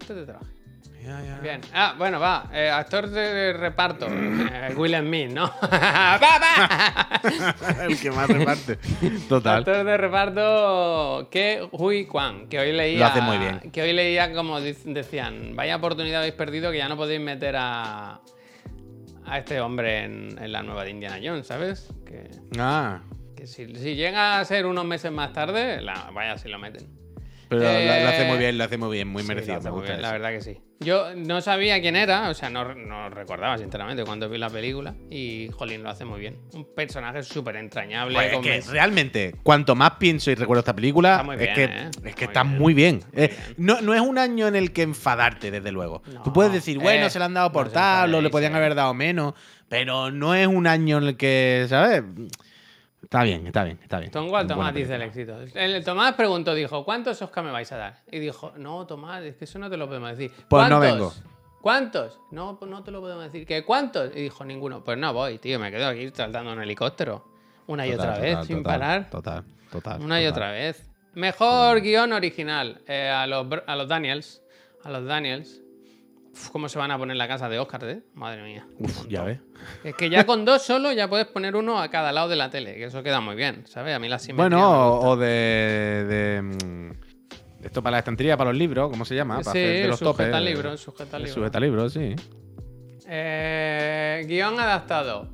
[0.00, 0.46] Este te traje.
[1.42, 1.60] Bien.
[1.72, 2.50] Ah, bueno, va.
[2.52, 4.06] eh, actor de reparto.
[4.10, 5.50] eh, Will Smith, ¿no?
[7.82, 8.78] El que más reparte.
[9.28, 9.58] Total.
[9.58, 12.98] Actor de reparto que Hui Kwan, que hoy leía.
[13.00, 13.60] Lo hace muy bien.
[13.72, 18.20] Que hoy leía como decían, vaya oportunidad habéis perdido que ya no podéis meter a.
[19.24, 21.88] a este hombre en, en la nueva de Indiana Jones, ¿sabes?
[22.04, 22.28] Que,
[22.58, 23.00] Ah.
[23.38, 26.86] Que si, si llega a ser unos meses más tarde, la, vaya si lo meten.
[27.48, 29.60] Pero lo, lo hace Eh, muy bien, lo hace muy bien, muy Sí, merecido.
[29.62, 30.58] me gusta bien, la verdad que sí.
[30.80, 34.94] Yo no sabía quién era, o sea, no, no recordaba sinceramente cuando vi la película
[35.10, 36.36] y Jolín lo hace muy bien.
[36.52, 38.14] Un personaje súper entrañable.
[38.14, 41.90] Pues es que realmente, cuanto más pienso y recuerdo esta película, es que, ¿eh?
[42.04, 42.58] es que Muy está bien.
[42.58, 43.00] muy bien.
[43.14, 43.54] Eh, bien.
[43.56, 46.02] no, no es un año en el que enfadarte, desde luego.
[46.12, 48.52] No, Tú puedes decir, bueno, eh, se le han dado por tal, o le podían
[48.52, 48.56] eh.
[48.56, 49.32] haber dado menos,
[49.70, 52.02] pero no es un año en el que, ¿sabes?
[53.08, 54.10] Está bien, está bien, está bien.
[54.12, 55.38] Tongo al Buena Tomás dice el éxito.
[55.54, 58.02] El Tomás preguntó, dijo, ¿cuántos Oscar me vais a dar?
[58.12, 60.30] Y dijo, no, Tomás, es que eso no te lo podemos decir.
[60.46, 61.10] Pues no vengo.
[61.62, 62.20] ¿Cuántos?
[62.32, 63.46] No, pues no te lo podemos decir.
[63.46, 64.14] ¿Qué cuántos?
[64.14, 64.84] Y dijo, ninguno.
[64.84, 67.24] Pues no voy, tío, me quedo aquí saltando un helicóptero.
[67.66, 69.10] Una y Total, otra vez, total, sin parar.
[69.10, 70.02] Total, total.
[70.02, 70.86] Una y otra vez.
[71.14, 72.82] Mejor guion original.
[72.86, 74.42] eh, a, los, a los Daniels.
[74.84, 75.62] A los Daniels.
[76.32, 78.02] Uf, ¿Cómo se van a poner la casa de Oscar, eh?
[78.14, 78.66] Madre mía.
[78.78, 79.40] Uf, ya ves.
[79.84, 82.50] Es que ya con dos solo ya puedes poner uno a cada lado de la
[82.50, 83.94] tele, que eso queda muy bien, ¿sabes?
[83.94, 88.50] A mí la simetría Bueno, me o, de, de, mm, Esto para la estantería, para
[88.50, 89.38] los libros, ¿cómo se llama?
[89.40, 90.26] Para sí, hacer de los topes.
[90.26, 91.26] sujeta eh, libros, sujeta.
[91.26, 92.14] Sujeta libros, sí.
[93.08, 95.30] Eh, guion adaptado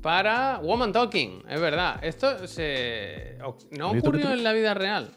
[0.00, 1.98] para Woman Talking, es verdad.
[2.02, 3.36] Esto se
[3.72, 5.10] no ¿Has visto ocurrió en la vida real.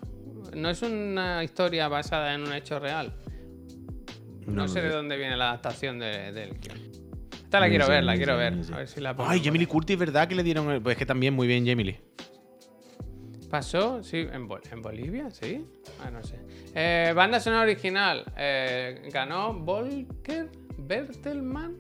[0.56, 3.14] No es una historia basada en un hecho real.
[4.48, 6.78] No, sé de dónde viene la adaptación de- del guion.
[7.44, 8.54] Esta la quiero ver, la quiero ver.
[8.74, 9.68] A ver si la pongo Ay, Jamie.
[9.68, 12.00] Curtis, ¿verdad que le dieron el- Pues es que también muy bien Jamie.
[13.50, 14.02] ¿Pasó?
[14.02, 15.66] Sí, en, Bol- en Bolivia, sí.
[16.02, 16.40] Ah, no sé.
[16.74, 18.24] Eh, banda sonora original.
[18.38, 21.76] eh, ganó Volker Bertelmann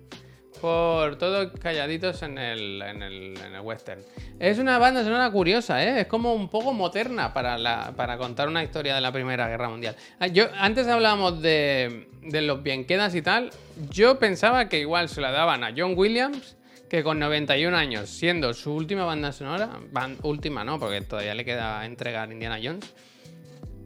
[0.61, 4.01] por todos calladitos en el, en, el, western.
[4.39, 6.01] Es una banda sonora curiosa, ¿eh?
[6.01, 9.95] Es como un poco moderna para, para contar una historia de la Primera Guerra Mundial.
[10.19, 13.49] Ah, Yo, antes hablábamos de, de los bienquedas y tal.
[13.89, 16.55] Yo pensaba que igual se la daban a John Williams
[16.91, 19.79] que con 91 años, siendo su última banda sonora,
[20.23, 22.93] última no, porque todavía le queda entregar Indiana Jones,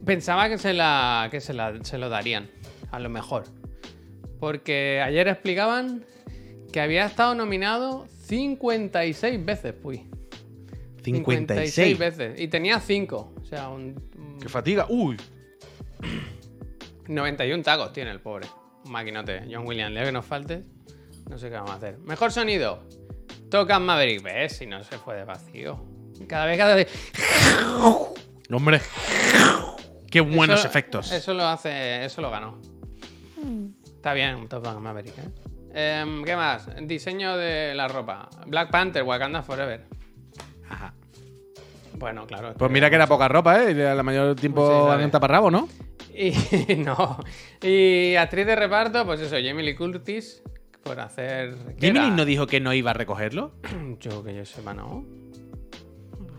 [0.04, 2.50] pensaba que se la que se, la, se lo darían,
[2.90, 3.44] a lo mejor.
[4.40, 6.04] Porque ayer explicaban
[6.72, 10.00] que había estado nominado 56 veces, pues.
[11.04, 11.98] 56.
[11.98, 12.40] veces.
[12.40, 13.34] Y tenía 5.
[13.40, 14.86] O sea, un, un- ¡Qué fatiga!
[14.88, 15.16] ¡Uy!
[17.08, 18.46] 91 tacos tiene el pobre.
[18.84, 19.42] Un maquinote.
[19.50, 20.64] John Williams, leo que nos falte.
[21.30, 21.98] No sé qué vamos a hacer.
[21.98, 22.82] Mejor sonido.
[23.50, 24.22] Tocan Maverick.
[24.22, 24.56] ¿Ves?
[24.56, 25.84] Si no se fue de vacío.
[26.26, 26.88] Cada vez, cada vez.
[28.50, 28.80] ¡Hombre!
[30.10, 31.12] ¡Qué buenos Eso- efectos!
[31.12, 32.04] Eso lo hace.
[32.04, 32.58] Eso lo ganó.
[33.84, 35.28] Está bien, Top Gun Maverick, ¿eh?
[35.78, 36.68] Em, ¿Qué más?
[36.86, 38.30] Diseño de la ropa.
[38.46, 39.84] Black Panther, Wakanda Forever.
[40.70, 40.94] Ajá.
[41.98, 42.54] Bueno, claro.
[42.56, 43.72] Pues mira que era poca ropa, ¿eh?
[43.72, 45.06] Y La mayor tiempo Sí, vale.
[45.08, 45.68] taparrabo, ¿no?
[46.14, 46.30] Y
[46.78, 47.18] no.
[47.62, 50.42] Y actriz de reparto, pues eso, Jamie Lee Curtis.
[50.82, 51.54] Por hacer.
[51.78, 53.52] ¿qué ¿Jamie Lee no dijo que no iba a recogerlo?
[54.00, 55.04] Yo que yo sepa, no.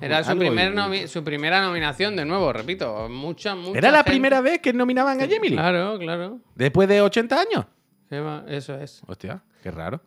[0.01, 3.07] Era su, Algo primer y- nomi- su primera nominación, de nuevo, repito.
[3.09, 5.55] Mucha, mucha ¿Era la gente- primera vez que nominaban a Jamie Lee?
[5.57, 6.39] Claro, claro.
[6.55, 7.65] ¿Después de 80 años?
[8.47, 9.01] Eso es.
[9.07, 10.01] Hostia, qué raro.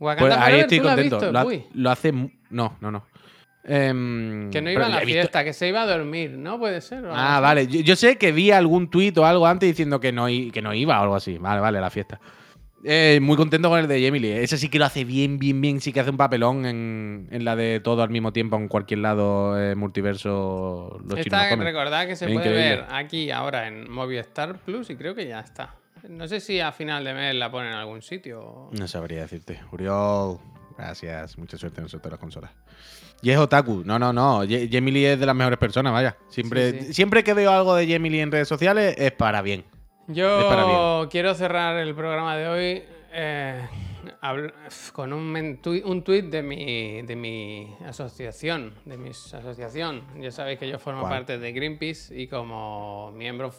[0.00, 1.32] Wakanda Pues ahí estoy ¿tú la has contento.
[1.32, 2.12] Lo, ha- Uy, lo hace.
[2.50, 3.06] No, no, no.
[3.66, 6.58] Em, que no iba a la visto- fiesta, que se iba a dormir, ¿no?
[6.58, 7.04] Puede ser.
[7.10, 7.66] Ah, vale.
[7.66, 10.60] Yo, yo sé que vi algún tuit o algo antes diciendo que no, i- que
[10.60, 11.38] no iba o algo así.
[11.38, 12.20] Vale, vale, la fiesta.
[12.86, 14.32] Eh, muy contento con el de Lee.
[14.32, 15.80] Ese sí que lo hace bien, bien, bien.
[15.80, 18.98] Sí que hace un papelón en, en la de todo al mismo tiempo en cualquier
[19.00, 21.00] lado eh, multiverso.
[21.08, 22.76] Los Esta, recordad que se Es puede increíble.
[22.82, 25.74] ver aquí ahora en Movistar Plus y creo que ya está.
[26.08, 28.68] No sé si a final de mes la ponen en algún sitio.
[28.72, 29.60] No sabría decirte.
[29.72, 30.38] Uriol,
[30.76, 31.38] gracias.
[31.38, 32.50] Mucha suerte en el sorteo de las consolas.
[33.22, 33.82] Y es otaku.
[33.86, 34.42] No, no, no.
[34.44, 36.16] Lee es de las mejores personas, vaya.
[36.28, 36.92] Siempre, Sí, sí.
[36.94, 39.64] siempre que veo algo de Jamie Lee en redes sociales es para bien.
[40.06, 42.82] Para Yo quiero cerrar el programa de hoy
[43.12, 43.66] eh,
[44.92, 45.34] con un,
[45.84, 50.02] un tuit de mi, de mi asociación, de mi asociación.
[50.20, 51.12] Ya sabéis que yo formo ¿Cuál?
[51.14, 53.54] parte de Greenpeace y como miembro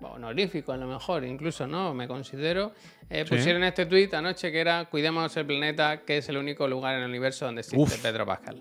[0.00, 1.94] honorífico a lo mejor, incluso, ¿no?
[1.94, 2.72] Me considero.
[3.08, 3.34] eh, Sí.
[3.34, 7.02] Pusieron este tuit anoche que era Cuidemos el planeta, que es el único lugar en
[7.02, 8.02] el universo donde existe Uf.
[8.02, 8.60] Pedro Pascal.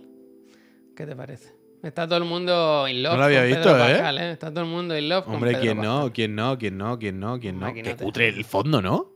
[0.95, 1.53] ¿Qué te parece?
[1.83, 3.89] Está todo el mundo in love No lo había con visto, Pedro ¿eh?
[3.91, 4.31] Pascal, ¿eh?
[4.31, 5.99] Está todo el mundo in love con Hombre, Pedro ¿quién Pascal.
[5.99, 6.13] no?
[6.13, 6.57] ¿Quién no?
[6.57, 6.97] ¿Quién no?
[6.99, 7.39] ¿Quién no?
[7.39, 7.73] ¿Quién no?
[7.73, 9.11] Qué cutre el fondo, ¿no?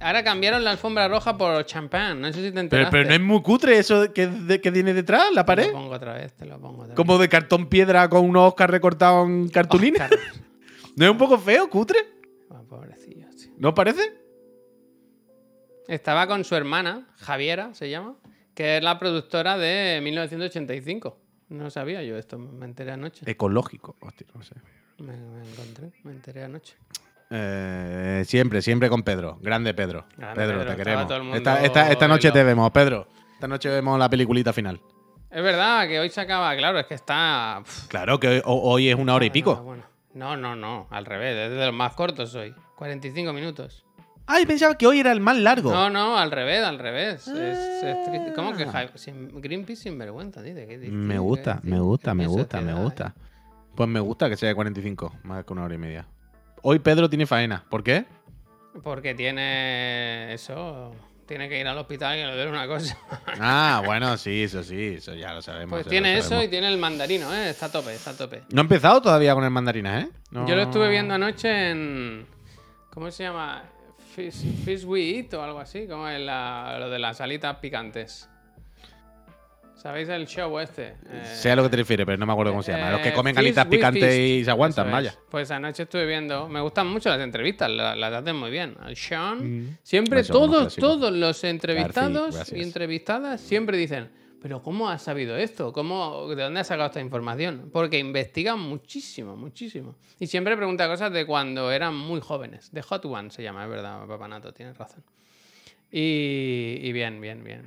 [0.00, 2.20] Ahora cambiaron la alfombra roja por champán.
[2.20, 2.90] No sé si te enteraste.
[2.90, 5.66] pero no es muy cutre eso que, de- que tiene detrás, la Te pared.
[5.66, 6.96] lo pongo otra vez, te lo pongo otra vez.
[6.96, 10.04] Como de cartón piedra con unos Oscar recortados en cartulina.
[10.04, 10.18] Oscar.
[10.96, 11.98] ¿No es un poco feo, cutre?
[12.50, 13.50] Ah, pobrecillo, tío.
[13.58, 14.02] ¿No os parece?
[15.88, 18.16] Estaba con su hermana, Javiera se llama,
[18.54, 21.18] que es la productora de 1985.
[21.50, 23.30] No sabía yo esto, me enteré anoche.
[23.30, 23.96] Ecológico.
[24.00, 24.54] Hostia, no sé.
[24.98, 26.76] Me, me encontré, me enteré anoche.
[27.30, 29.38] Eh, siempre, siempre con Pedro.
[29.42, 30.06] Grande Pedro.
[30.16, 31.36] Grande Pedro, Pedro, te queremos.
[31.36, 33.08] Esta, esta- esta noche te vemos, Pedro.
[33.34, 34.80] Esta noche vemos la peliculita final.
[35.30, 37.62] Es verdad que hoy se acaba, claro, es que está.
[37.88, 39.56] Claro que hoy, hoy es una hora y pico.
[39.56, 39.82] bueno.
[40.14, 42.54] No, no, no, al revés, es de los más cortos hoy.
[42.76, 43.84] 45 minutos.
[44.26, 45.70] Ay, pensaba que hoy era el más largo.
[45.72, 47.28] No, no, al revés, al revés.
[47.28, 48.32] Es, es triste.
[48.34, 48.56] ¿Cómo Ah.
[48.56, 50.40] que Javi- sin- Greenpeace sin vergüenza?
[50.40, 53.14] Dice, ¿qué- me gusta, me gusta, me gusta, me gusta.
[53.74, 56.06] Pues me gusta que sea de 45, más que una hora y media.
[56.62, 57.64] Hoy Pedro tiene faena.
[57.68, 58.06] ¿Por qué?
[58.82, 60.92] Porque tiene eso.
[61.26, 62.96] Tiene que ir al hospital y le duele una cosa.
[63.40, 65.70] Ah, bueno, sí, eso sí, eso ya lo sabemos.
[65.70, 66.46] Pues tiene eso sabemos.
[66.46, 67.50] y tiene el mandarino, ¿eh?
[67.50, 68.42] Está a tope, está a tope.
[68.52, 70.08] No ha empezado todavía con el mandarina, ¿eh?
[70.30, 72.26] No- Yo lo estuve viendo anoche en.
[72.92, 73.64] ¿Cómo se llama?
[74.14, 78.28] Fish, Fish We Eat o algo así, como la- lo de las alitas picantes.
[79.84, 80.94] ¿Sabéis el show este?
[81.10, 82.90] Eh, Sé a lo que te refieres, pero no me acuerdo cómo se llama.
[82.92, 84.92] Los que eh, comen Fish alitas with picantes y se aguantan, es.
[84.92, 85.14] vaya.
[85.30, 86.48] Pues anoche estuve viendo.
[86.48, 88.78] Me gustan mucho las entrevistas, la- las hacen muy bien.
[88.86, 89.76] El Sean.
[89.82, 94.10] Siempre Eso, unos todos, todos los entrevistados y entrevistadas siempre dicen.
[94.40, 95.70] Pero ¿cómo has sabido esto?
[95.74, 97.68] ¿Cómo, ¿De dónde has sacado esta información?
[97.70, 99.96] Porque investigan muchísimo, muchísimo.
[100.18, 102.72] Y siempre pregunta cosas de cuando eran muy jóvenes.
[102.72, 105.04] De Hot One se llama, es verdad, Papanato, tienes razón.
[105.92, 107.66] Y, y bien, bien, bien,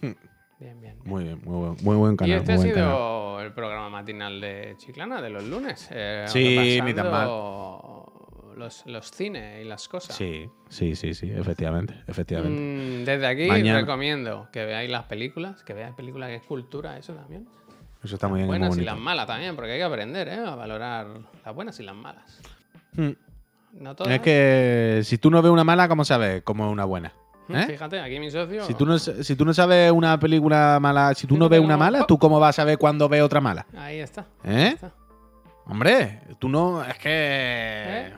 [0.00, 0.18] bien.
[0.60, 0.96] Bien, bien.
[1.02, 1.10] bien.
[1.12, 2.36] Muy bien, muy buen, muy buen Y canal.
[2.38, 2.90] este muy ha buen canal.
[2.90, 5.88] sido el programa matinal de Chiclana de los lunes.
[5.90, 7.10] eh, Sí, ni tan
[8.56, 10.14] Los, los cines y las cosas.
[10.16, 12.60] Sí, sí, sí, sí, efectivamente, efectivamente.
[12.60, 13.80] Mm, desde aquí Mañana.
[13.80, 17.48] recomiendo que veáis las películas, que veáis películas que es cultura, eso también.
[18.04, 18.46] Eso está muy bien.
[18.46, 20.36] y muy buenas y las malas también, porque hay que aprender ¿eh?
[20.38, 21.06] a valorar
[21.44, 22.40] las buenas y las malas.
[22.92, 23.10] Mm.
[23.80, 24.12] No todas.
[24.14, 27.12] Es que si tú no ves una mala, ¿cómo sabes cómo es una buena?
[27.48, 27.66] Mm, ¿Eh?
[27.66, 28.64] Fíjate, aquí mi socio.
[28.64, 31.76] Si tú, no, si tú no sabes una película mala, si tú no ves una
[31.76, 33.66] mala, ¿tú cómo vas a saber cuándo ves otra mala?
[33.76, 34.22] Ahí está.
[34.44, 34.54] ¿Eh?
[34.56, 34.92] ahí está.
[35.66, 36.82] Hombre, tú no.
[36.84, 37.08] Es que.
[37.10, 38.12] ¿Eh?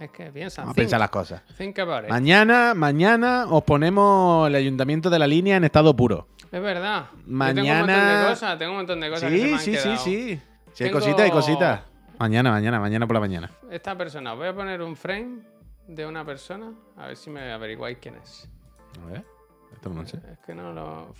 [0.00, 0.62] Es que piensa.
[0.62, 1.42] Vamos a think, pensar las cosas.
[1.56, 2.10] think about it.
[2.10, 6.26] Mañana, mañana os ponemos el ayuntamiento de la línea en estado puro.
[6.50, 7.06] Es verdad.
[7.12, 9.48] Yo tengo un Mañana- montón de cosas, tengo un montón de cosas que se me
[9.48, 10.04] Sí, han sí, sí, quedado.
[10.04, 10.40] sí.
[10.72, 11.80] Si hay cositas, hay cositas.
[12.18, 13.50] Mañana, mañana, mañana por la mañana.
[13.70, 15.38] Esta persona, os voy a poner un frame
[15.86, 18.48] de una persona, a ver si me averiguáis quién es.
[19.02, 19.24] A ver.
[19.72, 20.18] Esto no lo sé.
[20.32, 21.12] Es que no lo.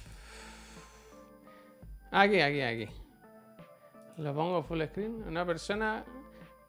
[2.13, 2.89] Aquí, aquí, aquí.
[4.19, 5.25] Lo pongo full screen.
[5.27, 6.05] Una persona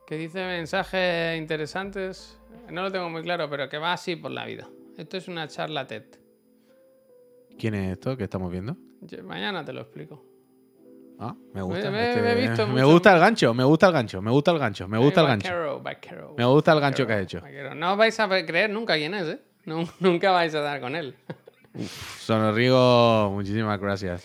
[0.08, 2.40] que dice mensajes interesantes.
[2.72, 4.68] No lo tengo muy claro, pero que va así por la vida.
[4.98, 6.04] Esto es una charla TED.
[7.60, 8.76] ¿Quién es esto que estamos viendo?
[9.02, 10.24] Yo- Mañana te lo explico.
[11.20, 11.90] Ah, me gusta.
[11.92, 14.32] me- este- me he visto me mucho- gusta el gancho, me gusta el gancho, me
[14.32, 15.48] gusta el gancho, me gusta el gancho.
[15.50, 17.14] vaquero, vaquero, Me gusta el gancho vaquero, que
[17.54, 17.76] has hecho.
[17.76, 19.40] No vais a creer nunca quién es, ¿eh?
[19.66, 21.16] Nu- nunca vais a dar con él.
[22.20, 24.24] Sonorrigo, muchísimas gracias.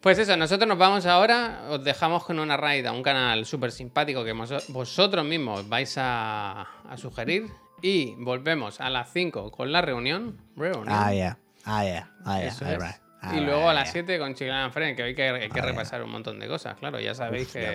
[0.00, 3.72] Pues eso, nosotros nos vamos ahora, os dejamos con una raid a un canal súper
[3.72, 4.32] simpático que
[4.68, 7.46] vosotros mismos vais a, a sugerir
[7.82, 10.38] y volvemos a las 5 con la reunión.
[10.56, 11.38] reunión Ah, yeah.
[11.64, 12.10] Ah, yeah.
[12.24, 13.00] Ah, yeah.
[13.32, 16.10] Y luego a las 7 con Chiclana Friend, que hoy que, hay que repasar un
[16.10, 17.72] montón de cosas, claro, ya sabéis Uf, ya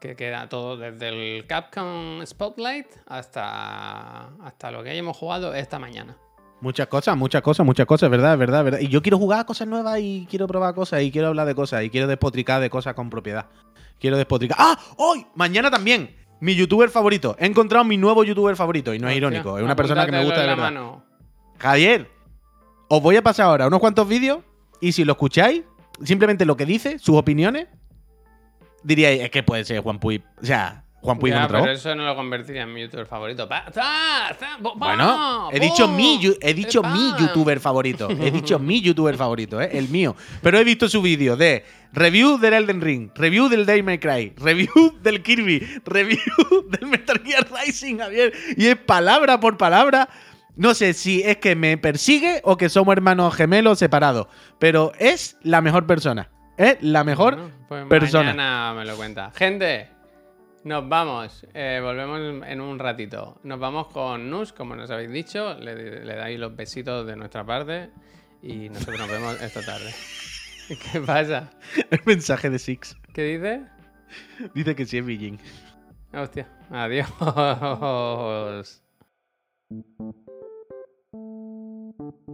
[0.00, 6.16] que, queda todo desde el Capcom Spotlight hasta, hasta lo que hayamos jugado esta mañana.
[6.60, 8.78] Muchas cosas, muchas cosas, muchas cosas, verdad, verdad, verdad.
[8.80, 11.54] Y yo quiero jugar a cosas nuevas y quiero probar cosas y quiero hablar de
[11.54, 13.46] cosas y quiero despotricar de cosas con propiedad.
[14.00, 14.56] Quiero despotricar.
[14.58, 14.78] ¡Ah!
[14.96, 15.26] ¡Hoy!
[15.34, 16.16] Mañana también.
[16.40, 17.36] Mi youtuber favorito.
[17.38, 19.58] He encontrado mi nuevo youtuber favorito y no es Hostia, irónico.
[19.58, 20.62] Es una persona que me gusta de verdad.
[20.62, 21.04] mano.
[21.58, 22.10] Javier,
[22.88, 24.38] os voy a pasar ahora unos cuantos vídeos
[24.80, 25.62] y si lo escucháis,
[26.04, 27.66] simplemente lo que dice, sus opiniones,
[28.82, 30.22] diríais, es que puede ser Juan Puy.
[30.40, 31.68] O sea, Juan Puy Ya, pero voz.
[31.70, 33.48] eso no lo convertiría en mi youtuber favorito.
[33.48, 38.08] Pa- ta- ta- bo- Bueno, he dicho bo- mi, he dicho mi youtuber favorito.
[38.10, 39.70] He dicho mi youtuber favorito, ¿eh?
[39.72, 40.16] el mío.
[40.42, 44.32] Pero he visto su vídeo de review del Elden Ring, review del Day May Cry,
[44.38, 46.18] review del Kirby, review
[46.68, 48.32] del Metal Gear Rising, Javier.
[48.56, 50.08] Y es palabra por palabra.
[50.58, 54.26] No sé si es que me persigue o que somos hermanos gemelos separados.
[54.58, 56.30] Pero es la mejor persona.
[56.56, 58.34] Es la mejor Bueno, pues persona.
[58.34, 59.30] Mañana me lo cuenta.
[59.36, 59.88] Gente,
[60.64, 61.46] nos vamos.
[61.54, 63.38] Eh, volvemos en un ratito.
[63.44, 65.54] Nos vamos con Nus, como nos habéis dicho.
[65.54, 67.90] Le, le dais los besitos de nuestra parte.
[68.42, 69.94] Y nosotros nos vemos esta tarde.
[70.92, 71.52] ¿Qué pasa?
[71.88, 72.96] El mensaje de Six.
[73.14, 73.62] ¿Qué dice?
[74.54, 75.38] Dice que sí es Beijing.
[76.12, 76.48] Hostia.
[76.68, 77.06] Adiós.